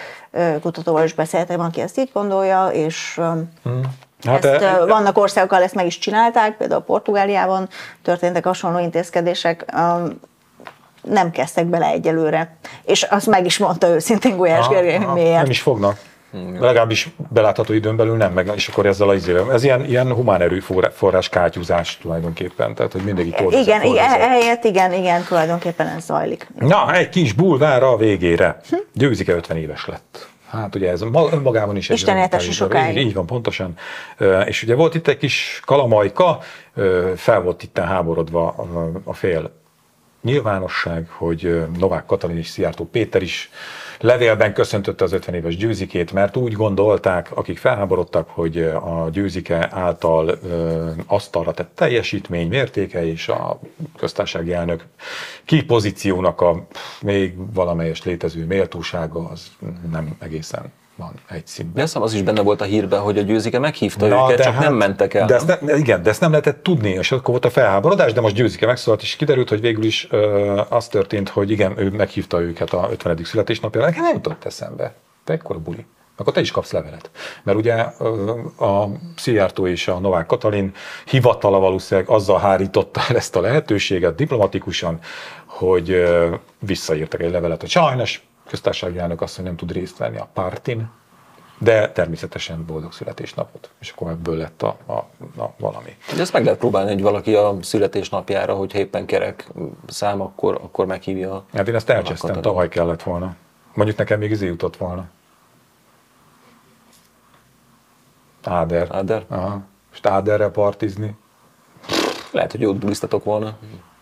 kutatóval 0.61 1.03
is 1.03 1.13
beszéltem, 1.13 1.59
aki 1.59 1.81
ezt 1.81 1.97
így 1.97 2.09
gondolja, 2.13 2.67
és 2.67 3.17
öm, 3.17 3.49
Hát, 4.25 4.45
ezt, 4.45 4.63
e- 4.63 4.85
vannak 4.85 5.17
országok, 5.17 5.51
ahol 5.51 5.63
ezt 5.63 5.75
meg 5.75 5.85
is 5.85 5.97
csinálták, 5.97 6.57
például 6.57 6.81
Portugáliában 6.81 7.69
történtek 8.01 8.45
hasonló 8.45 8.79
intézkedések, 8.79 9.65
nem 11.01 11.31
kezdtek 11.31 11.65
bele 11.65 11.85
egyelőre. 11.85 12.57
És 12.83 13.03
azt 13.03 13.27
meg 13.27 13.45
is 13.45 13.57
mondta 13.57 13.87
őszintén 13.87 14.37
Gulyás 14.37 14.67
Gergely, 14.67 14.97
hogy 14.97 15.13
miért. 15.13 15.41
Nem 15.41 15.49
is 15.49 15.61
fognak. 15.61 15.99
Legalábbis 16.59 17.09
belátható 17.29 17.73
időn 17.73 17.95
belül 17.95 18.17
nem, 18.17 18.33
meg, 18.33 18.51
és 18.55 18.67
akkor 18.67 18.85
ezzel 18.85 19.09
a 19.09 19.13
izével. 19.13 19.53
Ez 19.53 19.63
ilyen, 19.63 19.85
ilyen 19.85 20.13
humán 20.13 20.41
erőforrás 20.41 21.29
kátyúzás 21.29 21.97
tulajdonképpen, 21.97 22.75
tehát 22.75 22.91
hogy 22.91 23.01
mindig 23.01 23.35
oldozza, 23.39 23.57
Igen, 23.59 23.81
igen, 23.81 23.87
oldozza. 23.87 24.19
ehelyett 24.19 24.63
igen, 24.63 24.93
igen, 24.93 25.23
tulajdonképpen 25.23 25.87
ez 25.87 26.03
zajlik. 26.05 26.47
Na, 26.59 26.93
egy 26.93 27.09
kis 27.09 27.33
bulvára 27.33 27.89
a 27.91 27.97
végére. 27.97 28.59
Győzike 28.93 29.33
50 29.33 29.57
éves 29.57 29.85
lett. 29.85 30.27
Hát 30.49 30.75
ugye 30.75 30.89
ez 30.89 31.01
ma- 31.01 31.29
önmagában 31.31 31.75
is 31.75 31.89
egy 31.89 31.95
Isten 31.95 32.17
éltesse 32.17 32.51
sokáig. 32.51 32.97
Így, 32.97 33.05
így 33.07 33.13
van, 33.13 33.25
pontosan. 33.25 33.73
És 34.45 34.63
ugye 34.63 34.75
volt 34.75 34.95
itt 34.95 35.07
egy 35.07 35.17
kis 35.17 35.61
kalamajka, 35.65 36.39
fel 37.15 37.41
volt 37.41 37.63
itt 37.63 37.77
háborodva 37.77 38.55
a- 39.03 39.13
fél 39.13 39.51
nyilvánosság, 40.21 41.07
hogy 41.09 41.61
Novák 41.79 42.05
Katalin 42.05 42.37
és 42.37 42.47
Szijjártó 42.47 42.85
Péter 42.85 43.21
is 43.21 43.49
levélben 43.99 44.53
köszöntötte 44.53 45.03
az 45.03 45.11
50 45.11 45.35
éves 45.35 45.57
győzikét, 45.57 46.11
mert 46.11 46.35
úgy 46.37 46.53
gondolták, 46.53 47.31
akik 47.37 47.57
felháborodtak, 47.57 48.29
hogy 48.29 48.57
ö, 48.57 48.75
a 48.75 49.09
győzike 49.11 49.69
által 49.71 50.27
ö, 50.43 50.89
asztalra 51.05 51.53
tett 51.53 51.71
teljesítmény 51.75 52.47
mértéke 52.47 53.05
és 53.05 53.27
a 53.27 53.59
köztársasági 53.97 54.53
elnök 54.53 54.85
kipozíciónak 55.45 56.41
a 56.41 56.67
még 57.01 57.53
valamelyes 57.53 58.03
létező 58.03 58.45
méltósága 58.45 59.29
az 59.29 59.51
nem 59.91 60.15
egészen 60.19 60.71
van 60.97 61.11
egy 61.29 61.35
De 61.37 61.41
színben. 61.45 61.83
hiszem, 61.83 62.01
az 62.01 62.13
is 62.13 62.21
benne 62.21 62.41
volt 62.41 62.61
a 62.61 62.63
hírben, 62.63 62.99
hogy 62.99 63.17
a 63.17 63.21
győzike 63.21 63.59
meghívta 63.59 64.05
őket, 64.05 64.41
csak 64.41 64.59
nem 64.59 64.73
mentek 64.73 65.13
el. 65.13 65.27
De 65.27 65.35
ezt 65.35 65.61
ne, 65.61 65.75
igen, 65.75 66.03
de 66.03 66.09
ezt 66.09 66.21
nem 66.21 66.29
lehetett 66.29 66.63
tudni, 66.63 66.89
és 66.89 67.11
akkor 67.11 67.29
volt 67.29 67.45
a 67.45 67.49
felháborodás, 67.49 68.13
de 68.13 68.21
most 68.21 68.35
Győzike 68.35 68.65
megszólalt, 68.65 69.01
és 69.01 69.15
kiderült, 69.15 69.49
hogy 69.49 69.61
végül 69.61 69.83
is 69.83 70.07
ö, 70.11 70.61
az 70.69 70.87
történt, 70.87 71.29
hogy 71.29 71.51
igen, 71.51 71.79
ő 71.79 71.89
meghívta 71.89 72.41
őket 72.41 72.73
a 72.73 72.87
50. 72.91 73.19
születésnapjára. 73.23 73.87
Nekem 73.87 74.03
nem 74.03 74.13
jutott 74.13 74.45
eszembe. 74.45 74.93
Te 75.23 75.33
ekkora 75.33 75.59
buli. 75.59 75.85
Akkor 76.19 76.33
te 76.33 76.39
is 76.39 76.51
kapsz 76.51 76.71
levelet. 76.71 77.09
Mert 77.43 77.57
ugye 77.57 77.73
a 78.59 78.87
Szijjártó 79.15 79.67
és 79.67 79.87
a 79.87 79.99
Novák 79.99 80.25
Katalin 80.25 80.73
hivatala 81.05 81.59
valószínűleg 81.59 82.09
azzal 82.09 82.39
hárította 82.39 83.01
el 83.09 83.15
ezt 83.15 83.35
a 83.35 83.41
lehetőséget 83.41 84.15
diplomatikusan, 84.15 84.99
hogy 85.45 86.07
visszaírtak 86.59 87.21
egy 87.21 87.31
levelet, 87.31 87.61
hogy 87.61 87.69
sajnos 87.69 88.27
köztársasági 88.47 88.97
elnök 88.97 89.21
azt, 89.21 89.35
hogy 89.35 89.45
nem 89.45 89.55
tud 89.55 89.71
részt 89.71 89.97
venni 89.97 90.17
a 90.17 90.27
pártin, 90.33 90.89
de 91.57 91.91
természetesen 91.91 92.65
boldog 92.65 92.93
születésnapot. 92.93 93.69
És 93.79 93.91
akkor 93.91 94.11
ebből 94.11 94.37
lett 94.37 94.61
a, 94.61 94.77
a, 94.85 94.93
a 95.41 95.53
valami. 95.57 95.97
De 96.15 96.21
ezt 96.21 96.33
meg 96.33 96.43
lehet 96.43 96.59
próbálni, 96.59 96.91
hogy 96.91 97.01
valaki 97.01 97.35
a 97.35 97.57
születésnapjára, 97.61 98.53
hogy 98.55 98.75
éppen 98.75 99.05
kerek 99.05 99.47
szám, 99.87 100.21
akkor, 100.21 100.59
akkor 100.63 100.85
meghívja. 100.85 101.45
Hát 101.53 101.67
én 101.67 101.75
ezt 101.75 101.89
elcsesztem, 101.89 102.41
tavaly 102.41 102.69
kellett 102.69 103.03
volna. 103.03 103.35
Mondjuk 103.73 103.97
nekem 103.97 104.19
még 104.19 104.31
izé 104.31 104.45
jutott 104.45 104.77
volna. 104.77 105.05
Áder. 108.43 108.87
Áder? 108.91 109.25
Aha. 109.27 109.61
És 109.93 109.99
Áderre 110.01 110.49
partizni. 110.49 111.15
Lehet, 112.31 112.51
hogy 112.51 112.61
jót 112.61 112.77
bulisztatok 112.77 113.23
volna. 113.23 113.57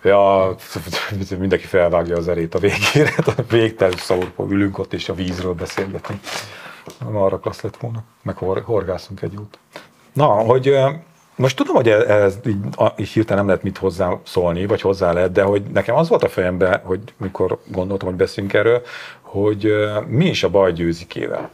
Ja, 0.06 0.56
mindenki 1.40 1.66
felvágja 1.66 2.18
az 2.18 2.28
erét 2.28 2.56
a 2.56 2.60
végére, 2.60 3.14
a 3.38 3.42
végtelen 3.50 3.98
szavurból 3.98 4.52
ülünk 4.52 4.78
ott, 4.78 4.94
és 4.94 5.10
a 5.10 5.14
vízről 5.14 5.54
beszélgetünk. 5.54 6.20
Arra 7.14 7.40
klassz 7.40 7.62
lett 7.62 7.78
volna, 7.78 8.04
meg 8.22 8.38
hor, 8.38 8.62
horgászunk 8.66 9.22
egy 9.22 9.36
út. 9.36 9.58
Na, 10.14 10.26
hogy 10.26 10.78
most 11.36 11.56
tudom, 11.56 11.76
hogy 11.76 11.90
ez, 11.90 12.02
ez 12.02 12.38
így, 12.48 12.58
így 12.98 13.08
hirtelen 13.08 13.38
nem 13.38 13.46
lehet 13.48 13.64
mit 13.64 13.78
hozzá 13.78 14.20
szólni, 14.24 14.66
vagy 14.66 14.82
hozzá 14.82 15.12
lehet, 15.12 15.32
de 15.32 15.44
hogy 15.44 15.64
nekem 15.74 15.96
az 15.96 16.10
volt 16.10 16.24
a 16.24 16.30
fejemben, 16.30 16.80
hogy 16.84 17.00
mikor 17.18 17.60
gondoltam, 17.66 18.08
hogy 18.08 18.18
beszélünk 18.18 18.54
erről, 18.54 18.82
hogy 19.22 19.74
mi 20.08 20.26
is 20.26 20.44
a 20.44 20.50
baj 20.50 20.74
győzikével. 20.74 21.50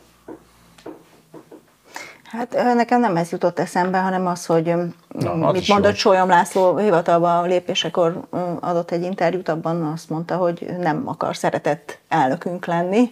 Hát 2.31 2.73
nekem 2.75 2.99
nem 2.99 3.15
ez 3.17 3.31
jutott 3.31 3.59
eszembe, 3.59 3.97
hanem 3.97 4.27
az, 4.27 4.45
hogy 4.45 4.75
Na, 5.07 5.31
az 5.31 5.53
mit 5.53 5.67
mondott 5.67 5.91
jó. 5.91 5.97
Sólyom 5.97 6.29
László 6.29 6.77
hivatalba 6.77 7.41
lépésekor 7.41 8.19
adott 8.59 8.91
egy 8.91 9.03
interjút, 9.03 9.49
abban 9.49 9.83
azt 9.83 10.09
mondta, 10.09 10.35
hogy 10.35 10.65
nem 10.79 11.03
akar 11.05 11.35
szeretett 11.35 11.99
elnökünk 12.07 12.65
lenni, 12.65 13.11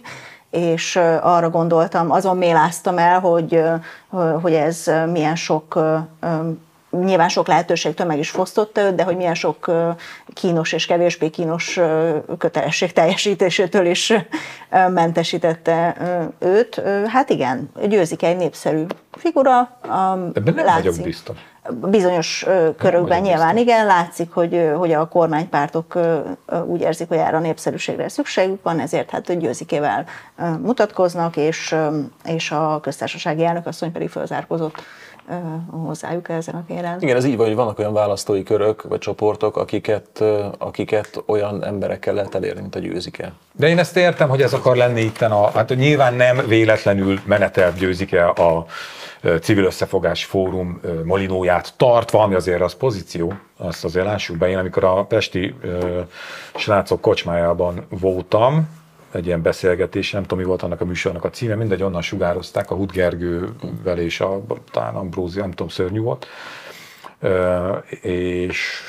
és 0.50 0.96
arra 1.20 1.50
gondoltam, 1.50 2.10
azon 2.10 2.36
méláztam 2.36 2.98
el, 2.98 3.20
hogy, 3.20 3.62
hogy 4.42 4.52
ez 4.52 4.90
milyen 5.12 5.36
sok 5.36 5.78
Nyilván 6.90 7.28
sok 7.28 7.46
lehetőség 7.46 7.94
tömeg 7.94 8.18
is 8.18 8.30
fosztotta 8.30 8.80
őt, 8.80 8.94
de 8.94 9.02
hogy 9.02 9.16
milyen 9.16 9.34
sok 9.34 9.70
kínos 10.34 10.72
és 10.72 10.86
kevésbé 10.86 11.30
kínos 11.30 11.80
kötelesség 12.38 12.92
teljesítésétől 12.92 13.86
is 13.86 14.12
mentesítette 14.70 15.96
őt. 16.38 16.82
Hát 17.06 17.30
igen, 17.30 17.70
győzik 17.88 18.22
egy 18.22 18.36
népszerű 18.36 18.84
figura. 19.20 19.58
a- 19.82 20.18
Ebben 20.34 20.54
nem 20.54 20.64
vagyok 20.74 20.96
biztos. 21.02 21.36
Bizonyos 21.70 22.46
körökben 22.78 23.20
nyilván 23.20 23.56
igen, 23.56 23.86
látszik, 23.86 24.32
hogy, 24.32 24.70
hogy 24.76 24.92
a 24.92 25.08
kormánypártok 25.08 25.98
úgy 26.66 26.80
érzik, 26.80 27.08
hogy 27.08 27.16
erre 27.16 27.36
a 27.36 27.40
népszerűségre 27.40 28.08
szükségük 28.08 28.62
van, 28.62 28.80
ezért 28.80 29.10
hát 29.10 29.38
győzikével 29.38 30.04
ö, 30.38 30.48
mutatkoznak, 30.48 31.36
és, 31.36 31.74
és 32.24 32.50
a 32.50 32.80
köztársasági 32.82 33.44
elnök 33.44 33.66
asszony 33.66 33.92
pedig 33.92 34.08
fölzárkozott 34.08 34.82
hozzájuk 35.70 36.28
ezen 36.28 36.54
a 36.54 36.64
téren. 36.66 37.00
Igen, 37.00 37.16
ez 37.16 37.24
így 37.24 37.36
van, 37.36 37.46
hogy 37.46 37.54
vannak 37.54 37.78
olyan 37.78 37.92
választói 37.92 38.42
körök 38.42 38.82
vagy 38.82 38.98
csoportok, 38.98 39.56
akiket, 39.56 40.24
akiket 40.58 41.22
olyan 41.26 41.64
emberekkel 41.64 42.14
lehet 42.14 42.34
elérni, 42.34 42.60
mint 42.60 42.74
a 42.74 42.78
győzike. 42.78 43.32
De 43.52 43.68
én 43.68 43.78
ezt 43.78 43.96
értem, 43.96 44.28
hogy 44.28 44.42
ez 44.42 44.52
akar 44.52 44.76
lenni 44.76 45.00
itten 45.00 45.30
a, 45.30 45.50
hát 45.50 45.76
nyilván 45.76 46.14
nem 46.14 46.46
véletlenül 46.46 47.20
menetel 47.24 47.72
győzik 47.72 48.12
el 48.12 48.28
a 48.28 48.66
civil 49.40 49.64
összefogás 49.64 50.24
fórum 50.24 50.80
molinóját 51.04 51.72
tartva, 51.76 52.22
ami 52.22 52.34
azért 52.34 52.60
az 52.60 52.74
pozíció, 52.74 53.32
azt 53.56 53.84
azért 53.84 54.06
lássuk 54.06 54.36
be. 54.36 54.48
Én 54.48 54.58
amikor 54.58 54.84
a 54.84 55.04
Pesti 55.04 55.54
ö, 55.60 56.00
srácok 56.54 57.00
kocsmájában 57.00 57.86
voltam, 57.88 58.68
egy 59.12 59.26
ilyen 59.26 59.42
beszélgetés, 59.42 60.10
nem 60.10 60.22
tudom, 60.22 60.38
mi 60.38 60.44
volt 60.44 60.62
annak 60.62 60.80
a 60.80 60.84
műsornak 60.84 61.24
a 61.24 61.30
címe, 61.30 61.54
mindegy, 61.54 61.82
onnan 61.82 62.02
sugározták 62.02 62.70
a 62.70 62.74
Hud 62.74 62.92
Gergővel 62.92 63.98
és 63.98 64.20
a, 64.20 64.42
talán 64.70 64.94
Ambrózi, 64.94 65.40
nem 65.40 65.50
tudom, 65.50 65.68
szörnyű 65.68 66.00
volt. 66.00 66.26
És 68.00 68.80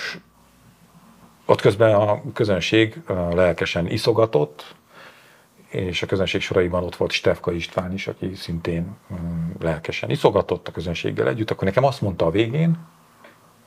ott 1.45 1.61
közben 1.61 1.93
a 1.93 2.21
közönség 2.33 3.01
lelkesen 3.33 3.87
iszogatott, 3.87 4.75
és 5.69 6.01
a 6.01 6.05
közönség 6.05 6.41
soraiban 6.41 6.83
ott 6.83 6.95
volt 6.95 7.11
Stefka 7.11 7.51
István 7.51 7.93
is, 7.93 8.07
aki 8.07 8.35
szintén 8.35 8.95
lelkesen 9.59 10.09
iszogatott 10.09 10.67
a 10.67 10.71
közönséggel 10.71 11.27
együtt, 11.27 11.51
akkor 11.51 11.63
nekem 11.63 11.83
azt 11.83 12.01
mondta 12.01 12.25
a 12.25 12.31
végén, 12.31 12.77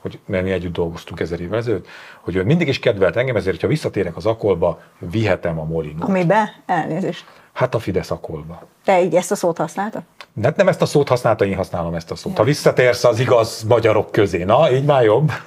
hogy 0.05 0.19
mert 0.25 0.43
mi 0.43 0.51
együtt 0.51 0.73
dolgoztunk 0.73 1.19
ezer 1.19 1.39
évvel 1.39 1.57
ezelőtt, 1.57 1.87
hogy 2.21 2.35
ő 2.35 2.43
mindig 2.43 2.67
is 2.67 2.79
kedvelt 2.79 3.15
engem, 3.15 3.35
ezért, 3.35 3.61
ha 3.61 3.67
visszatérek 3.67 4.15
az 4.15 4.25
akolba, 4.25 4.81
vihetem 4.99 5.59
a 5.59 5.63
molinót. 5.63 6.09
Amibe? 6.09 6.61
Elnézést. 6.65 7.25
Hát 7.53 7.75
a 7.75 7.79
Fidesz 7.79 8.11
akolba. 8.11 8.67
Te 8.83 9.03
így 9.03 9.15
ezt 9.15 9.31
a 9.31 9.35
szót 9.35 9.57
használtad? 9.57 10.01
Hát 10.43 10.55
nem 10.55 10.67
ezt 10.67 10.81
a 10.81 10.85
szót 10.85 11.07
használta, 11.07 11.45
én 11.45 11.55
használom 11.55 11.93
ezt 11.93 12.11
a 12.11 12.15
szót. 12.15 12.37
Ha 12.37 12.43
visszatérsz 12.43 13.03
az 13.03 13.19
igaz 13.19 13.63
magyarok 13.67 14.11
közé, 14.11 14.43
na, 14.43 14.71
így 14.71 14.83
már 14.85 15.03
jobb. 15.03 15.31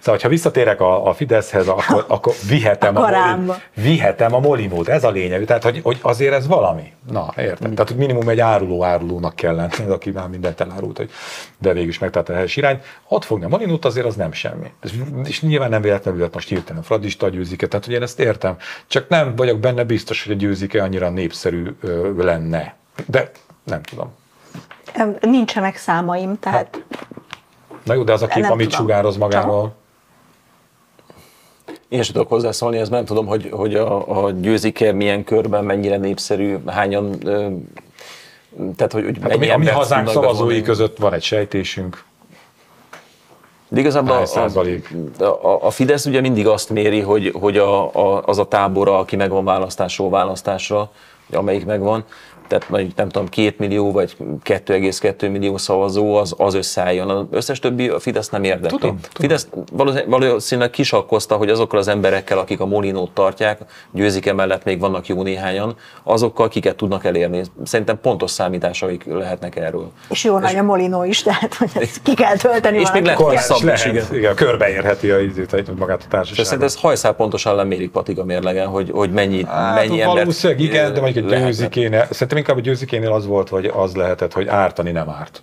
Szóval, 0.00 0.20
ha 0.22 0.28
visszatérek 0.28 0.80
a, 0.80 1.08
a 1.08 1.14
Fideszhez, 1.14 1.68
akkor, 1.68 2.04
akkor 2.16 2.34
vihetem, 2.48 2.96
A 2.96 3.00
a, 3.00 3.02
karámba. 3.02 3.56
vihetem 3.74 4.34
a 4.34 4.38
molinót. 4.38 4.88
Ez 4.88 5.04
a 5.04 5.10
lényeg. 5.10 5.44
Tehát, 5.44 5.62
hogy, 5.62 5.80
hogy 5.82 5.98
azért 6.02 6.32
ez 6.34 6.46
valami. 6.46 6.92
Na, 7.10 7.32
érted? 7.36 7.70
Tehát, 7.70 7.88
hogy 7.88 7.96
minimum 7.96 8.28
egy 8.28 8.40
áruló 8.40 8.84
árulónak 8.84 9.36
kell 9.36 9.54
lenni, 9.54 9.90
aki 9.90 10.10
már 10.10 10.28
mindent 10.28 10.60
elárult, 10.60 10.96
hogy 10.96 11.10
de 11.58 11.72
végül 11.72 11.88
is 11.88 11.98
megtalálta 11.98 12.32
a 12.32 12.36
helyes 12.36 12.56
irányt. 12.56 12.84
Ott 13.08 13.24
fogni 13.24 13.44
a 13.44 13.48
molinót, 13.48 13.84
azért 13.84 14.06
az 14.06 14.14
nem 14.14 14.32
semmi. 14.32 14.72
És, 14.82 14.90
és 15.24 15.42
nyilván 15.42 15.70
nem 15.70 15.82
véletlenül 15.82 16.20
lett 16.20 16.34
most 16.34 16.48
hirtelen 16.48 16.82
fradista 16.82 17.28
győzike, 17.28 17.66
tehát 17.66 17.84
hogy 17.84 17.94
én 17.94 18.02
ezt 18.02 18.20
értem. 18.20 18.56
Csak 18.86 19.08
nem 19.08 19.34
vagyok 19.36 19.58
benne 19.58 19.84
biztos, 19.84 20.24
hogy 20.24 20.32
a 20.32 20.38
győzike 20.38 20.82
annyira 20.82 21.10
népszerű 21.10 21.76
ö, 21.80 22.24
lenne. 22.24 22.74
De 23.06 23.30
nem 23.66 23.82
tudom. 23.82 24.12
Nincsenek 25.20 25.76
számaim, 25.76 26.38
tehát 26.38 26.84
Na 27.84 27.94
jó, 27.94 28.02
de 28.02 28.12
az 28.12 28.22
a 28.22 28.26
kép, 28.26 28.44
amit 28.44 28.68
tudom. 28.68 28.80
sugároz 28.86 29.16
magáról. 29.16 29.74
Én 31.88 32.02
sem 32.02 32.12
tudok 32.12 32.28
hozzászólni, 32.28 32.78
ez 32.78 32.88
nem 32.88 33.04
tudom, 33.04 33.26
hogy, 33.26 33.48
hogy 33.52 33.74
a, 33.74 34.24
a 34.24 34.30
győzike 34.30 34.92
milyen 34.92 35.24
körben, 35.24 35.64
mennyire 35.64 35.96
népszerű, 35.96 36.56
hányan, 36.66 37.18
tehát 38.76 38.92
hogy, 38.92 39.04
hogy 39.04 39.18
Hát 39.22 39.32
a 39.32 39.36
mi, 39.38 39.44
a 39.44 39.48
mi 39.48 39.48
embert 39.48 39.76
hazánk 39.76 40.08
szavazói 40.08 40.46
bevonni. 40.46 40.62
között 40.62 40.96
van 40.96 41.12
egy 41.12 41.22
sejtésünk. 41.22 42.04
De 43.68 43.80
igazából 43.80 44.22
a, 45.18 45.24
a, 45.24 45.66
a 45.66 45.70
Fidesz 45.70 46.06
ugye 46.06 46.20
mindig 46.20 46.46
azt 46.46 46.70
méri, 46.70 47.00
hogy, 47.00 47.32
hogy 47.40 47.56
a, 47.56 47.94
a, 47.94 48.22
az 48.24 48.38
a 48.38 48.48
tábora, 48.48 48.98
aki 48.98 49.16
megvan 49.16 49.44
választásról 49.44 50.10
választásra, 50.10 50.90
amelyik 51.32 51.64
megvan, 51.64 52.04
tehát 52.48 52.68
mondjuk 52.68 52.96
nem 52.96 53.08
tudom, 53.08 53.28
két 53.28 53.58
millió 53.58 53.92
vagy 53.92 54.16
2,2 54.44 55.30
millió 55.30 55.56
szavazó, 55.56 56.14
az, 56.14 56.34
az 56.38 56.54
összeálljon. 56.54 57.10
Az 57.10 57.24
összes 57.30 57.58
többi 57.58 57.88
a 57.88 57.98
Fidesz 57.98 58.28
nem 58.28 58.44
érdekli. 58.44 58.68
Tudom, 58.78 58.98
tudom. 59.00 59.10
Fidesz 59.12 59.48
valószínűleg- 60.06 60.70
kisakkozta, 60.70 61.36
hogy 61.36 61.48
azokkal 61.50 61.78
az 61.78 61.88
emberekkel, 61.88 62.38
akik 62.38 62.60
a 62.60 62.66
Molinót 62.66 63.10
tartják, 63.10 63.60
győzik 63.92 64.26
emellett 64.26 64.64
még 64.64 64.80
vannak 64.80 65.06
jó 65.06 65.22
néhányan, 65.22 65.76
azokkal 66.02 66.48
kiket 66.48 66.76
tudnak 66.76 67.04
elérni. 67.04 67.42
Szerintem 67.64 67.98
pontos 68.00 68.30
számításaik 68.30 69.04
lehetnek 69.04 69.56
erről. 69.56 69.90
és 70.08 70.24
jó 70.24 70.38
nagy 70.38 70.56
a 70.56 70.62
molinó 70.62 71.04
is, 71.04 71.22
tehát 71.22 71.54
hogy 71.54 71.70
ezt 71.74 72.02
ki 72.06 72.14
kell 72.14 72.36
tölteni 72.36 72.78
És 72.78 72.92
még 72.92 73.04
lehet 73.04 73.20
hosszabb 73.20 73.62
lehet, 73.62 73.78
is, 73.84 73.92
igen. 73.92 74.04
igen. 74.12 74.34
körbeérheti 74.34 75.10
a, 75.10 75.16
magát 75.78 75.96
a 75.96 76.02
És 76.02 76.06
társaságot. 76.08 76.44
szerintem 76.44 76.62
ez 76.62 76.76
hajszál 76.80 77.12
pontosan 77.12 77.54
lemérik 77.54 77.90
patig 77.90 78.18
a 78.18 78.24
mérlegen, 78.24 78.66
hogy, 78.66 78.90
hogy 78.90 79.10
mennyi, 79.10 79.44
Hát, 79.44 79.74
mennyi 79.74 80.00
embert 80.00 80.18
valószínűleg 80.18 80.62
igen, 80.62 80.92
de 80.92 81.00
mondjuk 81.00 81.24
egy 81.24 81.30
lehetne. 81.30 81.50
győzikénél, 81.50 82.06
szerintem 82.10 82.35
inkább 82.36 82.56
a 82.56 82.60
győzikénél 82.60 83.12
az 83.12 83.26
volt, 83.26 83.48
hogy 83.48 83.66
az 83.66 83.94
lehetett, 83.94 84.32
hogy 84.32 84.48
ártani 84.48 84.90
nem 84.90 85.08
árt. 85.08 85.42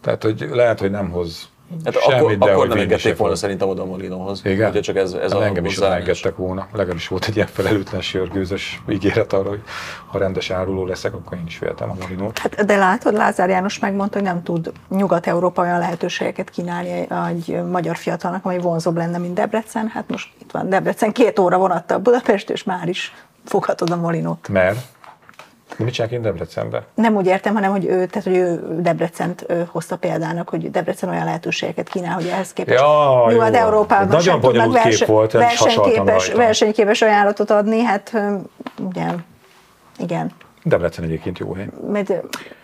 Tehát, 0.00 0.22
hogy 0.22 0.48
lehet, 0.50 0.80
hogy 0.80 0.90
nem 0.90 1.10
hoz 1.10 1.48
Hát 1.84 2.00
semmit, 2.00 2.20
akkor, 2.20 2.38
de 2.38 2.52
akkor 2.52 2.68
nem 2.68 2.78
engedték 2.78 3.16
volna 3.16 3.34
szerintem 3.34 3.68
oda 3.68 3.82
a 3.82 3.84
Molinóhoz. 3.84 4.40
Igen? 4.44 4.66
Úgyhogy 4.66 4.82
csak 4.82 4.96
ez, 4.96 5.12
ez 5.12 5.32
Hát 5.32 5.40
a 5.40 5.44
engem 5.44 5.64
is 5.64 5.78
engedtek 5.78 6.36
volna. 6.36 6.66
Legalábbis 6.72 7.08
volt 7.08 7.24
egy 7.24 7.36
ilyen 7.36 7.48
felelőtlen 7.52 8.00
sörgőzös 8.00 8.82
ígéret 8.88 9.32
arra, 9.32 9.48
hogy 9.48 9.62
ha 10.06 10.18
rendes 10.18 10.50
áruló 10.50 10.84
leszek, 10.84 11.14
akkor 11.14 11.36
én 11.38 11.44
is 11.46 11.56
féltem 11.56 11.90
a 11.90 11.94
molinót. 12.00 12.38
Hát, 12.38 12.64
de 12.64 12.76
látod, 12.76 13.14
Lázár 13.14 13.48
János 13.48 13.78
megmondta, 13.78 14.18
hogy 14.18 14.26
nem 14.26 14.42
tud 14.42 14.72
Nyugat-Európa 14.88 15.62
olyan 15.62 15.78
lehetőségeket 15.78 16.50
kínálni 16.50 17.06
egy 17.28 17.62
magyar 17.70 17.96
fiatalnak, 17.96 18.44
ami 18.44 18.58
vonzóbb 18.58 18.96
lenne, 18.96 19.18
mint 19.18 19.34
Debrecen. 19.34 19.88
Hát 19.88 20.04
most 20.08 20.28
itt 20.40 20.50
van 20.50 20.68
Debrecen, 20.68 21.12
két 21.12 21.38
óra 21.38 21.58
vonattal 21.58 21.98
Budapest, 21.98 22.50
és 22.50 22.64
már 22.64 22.88
is 22.88 23.14
foghatod 23.44 23.90
a 23.90 23.96
molinót. 23.96 24.48
Mert 24.48 24.78
de 25.78 25.84
mit 25.84 25.92
csinálok 25.92 26.14
én 26.16 26.22
Debrecenbe? 26.22 26.84
Nem 26.94 27.16
úgy 27.16 27.26
értem, 27.26 27.54
hanem 27.54 27.70
hogy 27.70 27.84
ő, 27.84 28.06
tehát, 28.06 28.24
hogy 28.24 28.36
ő 28.36 28.60
Debrecent 28.80 29.46
hozta 29.66 29.96
példának, 29.96 30.48
hogy 30.48 30.70
Debrecen 30.70 31.08
olyan 31.08 31.24
lehetőségeket 31.24 31.88
kínál, 31.88 32.14
hogy 32.14 32.26
ehhez 32.26 32.52
képest 32.52 32.78
Ja, 32.78 33.24
jó. 33.26 33.30
Nyugat-Európában 33.30 34.06
Nagyon 34.06 34.20
sem 34.20 34.40
tudnak 34.40 34.82
kép 34.82 35.06
volt, 35.06 35.32
versenyképes, 35.32 36.32
versenyképes 36.32 37.02
ajánlatot 37.02 37.50
adni, 37.50 37.82
hát 37.82 38.12
ugye, 38.78 39.06
igen. 39.98 40.32
Debrecen 40.62 41.04
egyébként 41.04 41.38
jó 41.38 41.54
hely. 41.54 41.68
Mert 41.92 42.12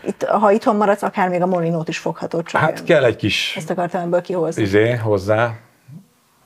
itt, 0.07 0.23
ha 0.25 0.51
itthon 0.53 0.77
maradsz, 0.77 1.03
akár 1.03 1.29
még 1.29 1.43
a 1.43 1.47
molinót 1.47 1.89
is 1.89 1.99
foghatod, 1.99 2.47
csak 2.47 2.61
Hát 2.61 2.85
kell 2.85 3.05
egy 3.05 3.17
kis 3.17 3.55
ezt 3.57 3.71
akartam 3.71 4.03
ebből 4.03 4.21
kihozni. 4.21 4.63
izé 4.63 4.93
hozzá, 4.93 5.55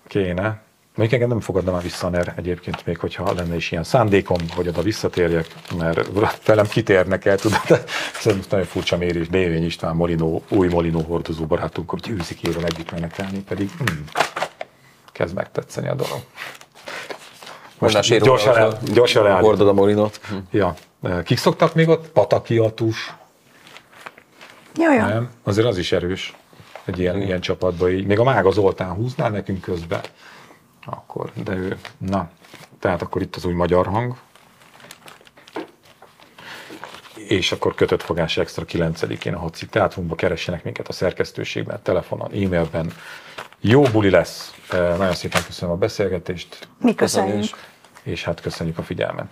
kéne. 0.06 0.60
Mondjuk 0.98 1.20
engem 1.20 1.36
nem 1.36 1.46
fogadna 1.46 1.72
már 1.72 1.82
vissza 1.82 2.08
NER 2.08 2.32
egyébként, 2.36 2.86
még 2.86 2.98
hogyha 2.98 3.32
lenne 3.32 3.56
is 3.56 3.70
ilyen 3.70 3.84
szándékom, 3.84 4.38
hogy 4.54 4.68
oda 4.68 4.82
visszatérjek, 4.82 5.46
mert 5.78 6.46
velem 6.46 6.66
kitérnek 6.66 7.24
el, 7.24 7.38
tudod. 7.38 7.60
Szerintem 8.20 8.48
nagyon 8.50 8.66
furcsa 8.66 8.96
mérés. 8.96 9.28
Dévény 9.28 9.64
István 9.64 9.96
Molinó, 9.96 10.42
új 10.48 10.68
Molinó 10.68 11.00
hordozó 11.00 11.46
barátunk, 11.46 11.90
hogy 11.90 12.00
győzikéről 12.00 12.64
együtt 12.64 12.90
menetelni, 12.90 13.38
pedig 13.40 13.70
hmm, 13.78 14.04
kezd 15.12 15.34
megtetszeni 15.34 15.88
a 15.88 15.94
dolog. 15.94 16.20
Most 17.78 18.18
gyorsan, 18.18 18.56
el, 18.56 18.78
gyorsan 18.92 19.22
leállítom. 19.22 19.48
Hordod 19.48 19.68
a 19.68 19.72
Molinót. 19.72 20.20
Hm. 20.28 20.36
Ja. 20.50 20.74
Kik 21.24 21.38
szoktak 21.38 21.74
még 21.74 21.88
ott? 21.88 22.08
Patakiatus, 22.08 23.14
Jó, 24.76 24.92
jó. 24.92 25.06
nem? 25.06 25.30
Azért 25.44 25.66
az 25.66 25.78
is 25.78 25.92
erős 25.92 26.34
egy 26.84 26.98
ilyen, 26.98 27.22
ilyen 27.22 27.40
csapatban 27.40 27.90
így. 27.90 28.06
Még 28.06 28.18
a 28.18 28.24
Mága 28.24 28.50
Zoltán 28.50 28.90
húzná 28.90 29.28
nekünk 29.28 29.60
közben. 29.60 30.00
Akkor, 30.90 31.32
de 31.44 31.52
ő, 31.52 31.78
na, 31.98 32.30
tehát 32.78 33.02
akkor 33.02 33.22
itt 33.22 33.36
az 33.36 33.44
új 33.44 33.52
magyar 33.52 33.86
hang. 33.86 34.16
és 37.28 37.52
akkor 37.52 37.74
kötött 37.74 38.02
fogás 38.02 38.36
extra 38.36 38.64
9-én 38.68 39.34
a 39.34 39.38
Hoci 39.38 39.66
Teátrunkba 39.66 40.14
keressenek 40.14 40.64
minket 40.64 40.88
a 40.88 40.92
szerkesztőségben, 40.92 41.80
telefonon, 41.82 42.30
e-mailben. 42.32 42.92
Jó 43.60 43.82
buli 43.82 44.10
lesz. 44.10 44.54
Nagyon 44.70 45.14
szépen 45.14 45.44
köszönöm 45.46 45.74
a 45.74 45.78
beszélgetést, 45.78 46.68
Mi 46.80 46.94
köszönjük. 46.94 47.34
Köszönjük. 47.34 47.56
és 48.02 48.24
hát 48.24 48.40
köszönjük 48.40 48.78
a 48.78 48.82
figyelmet. 48.82 49.26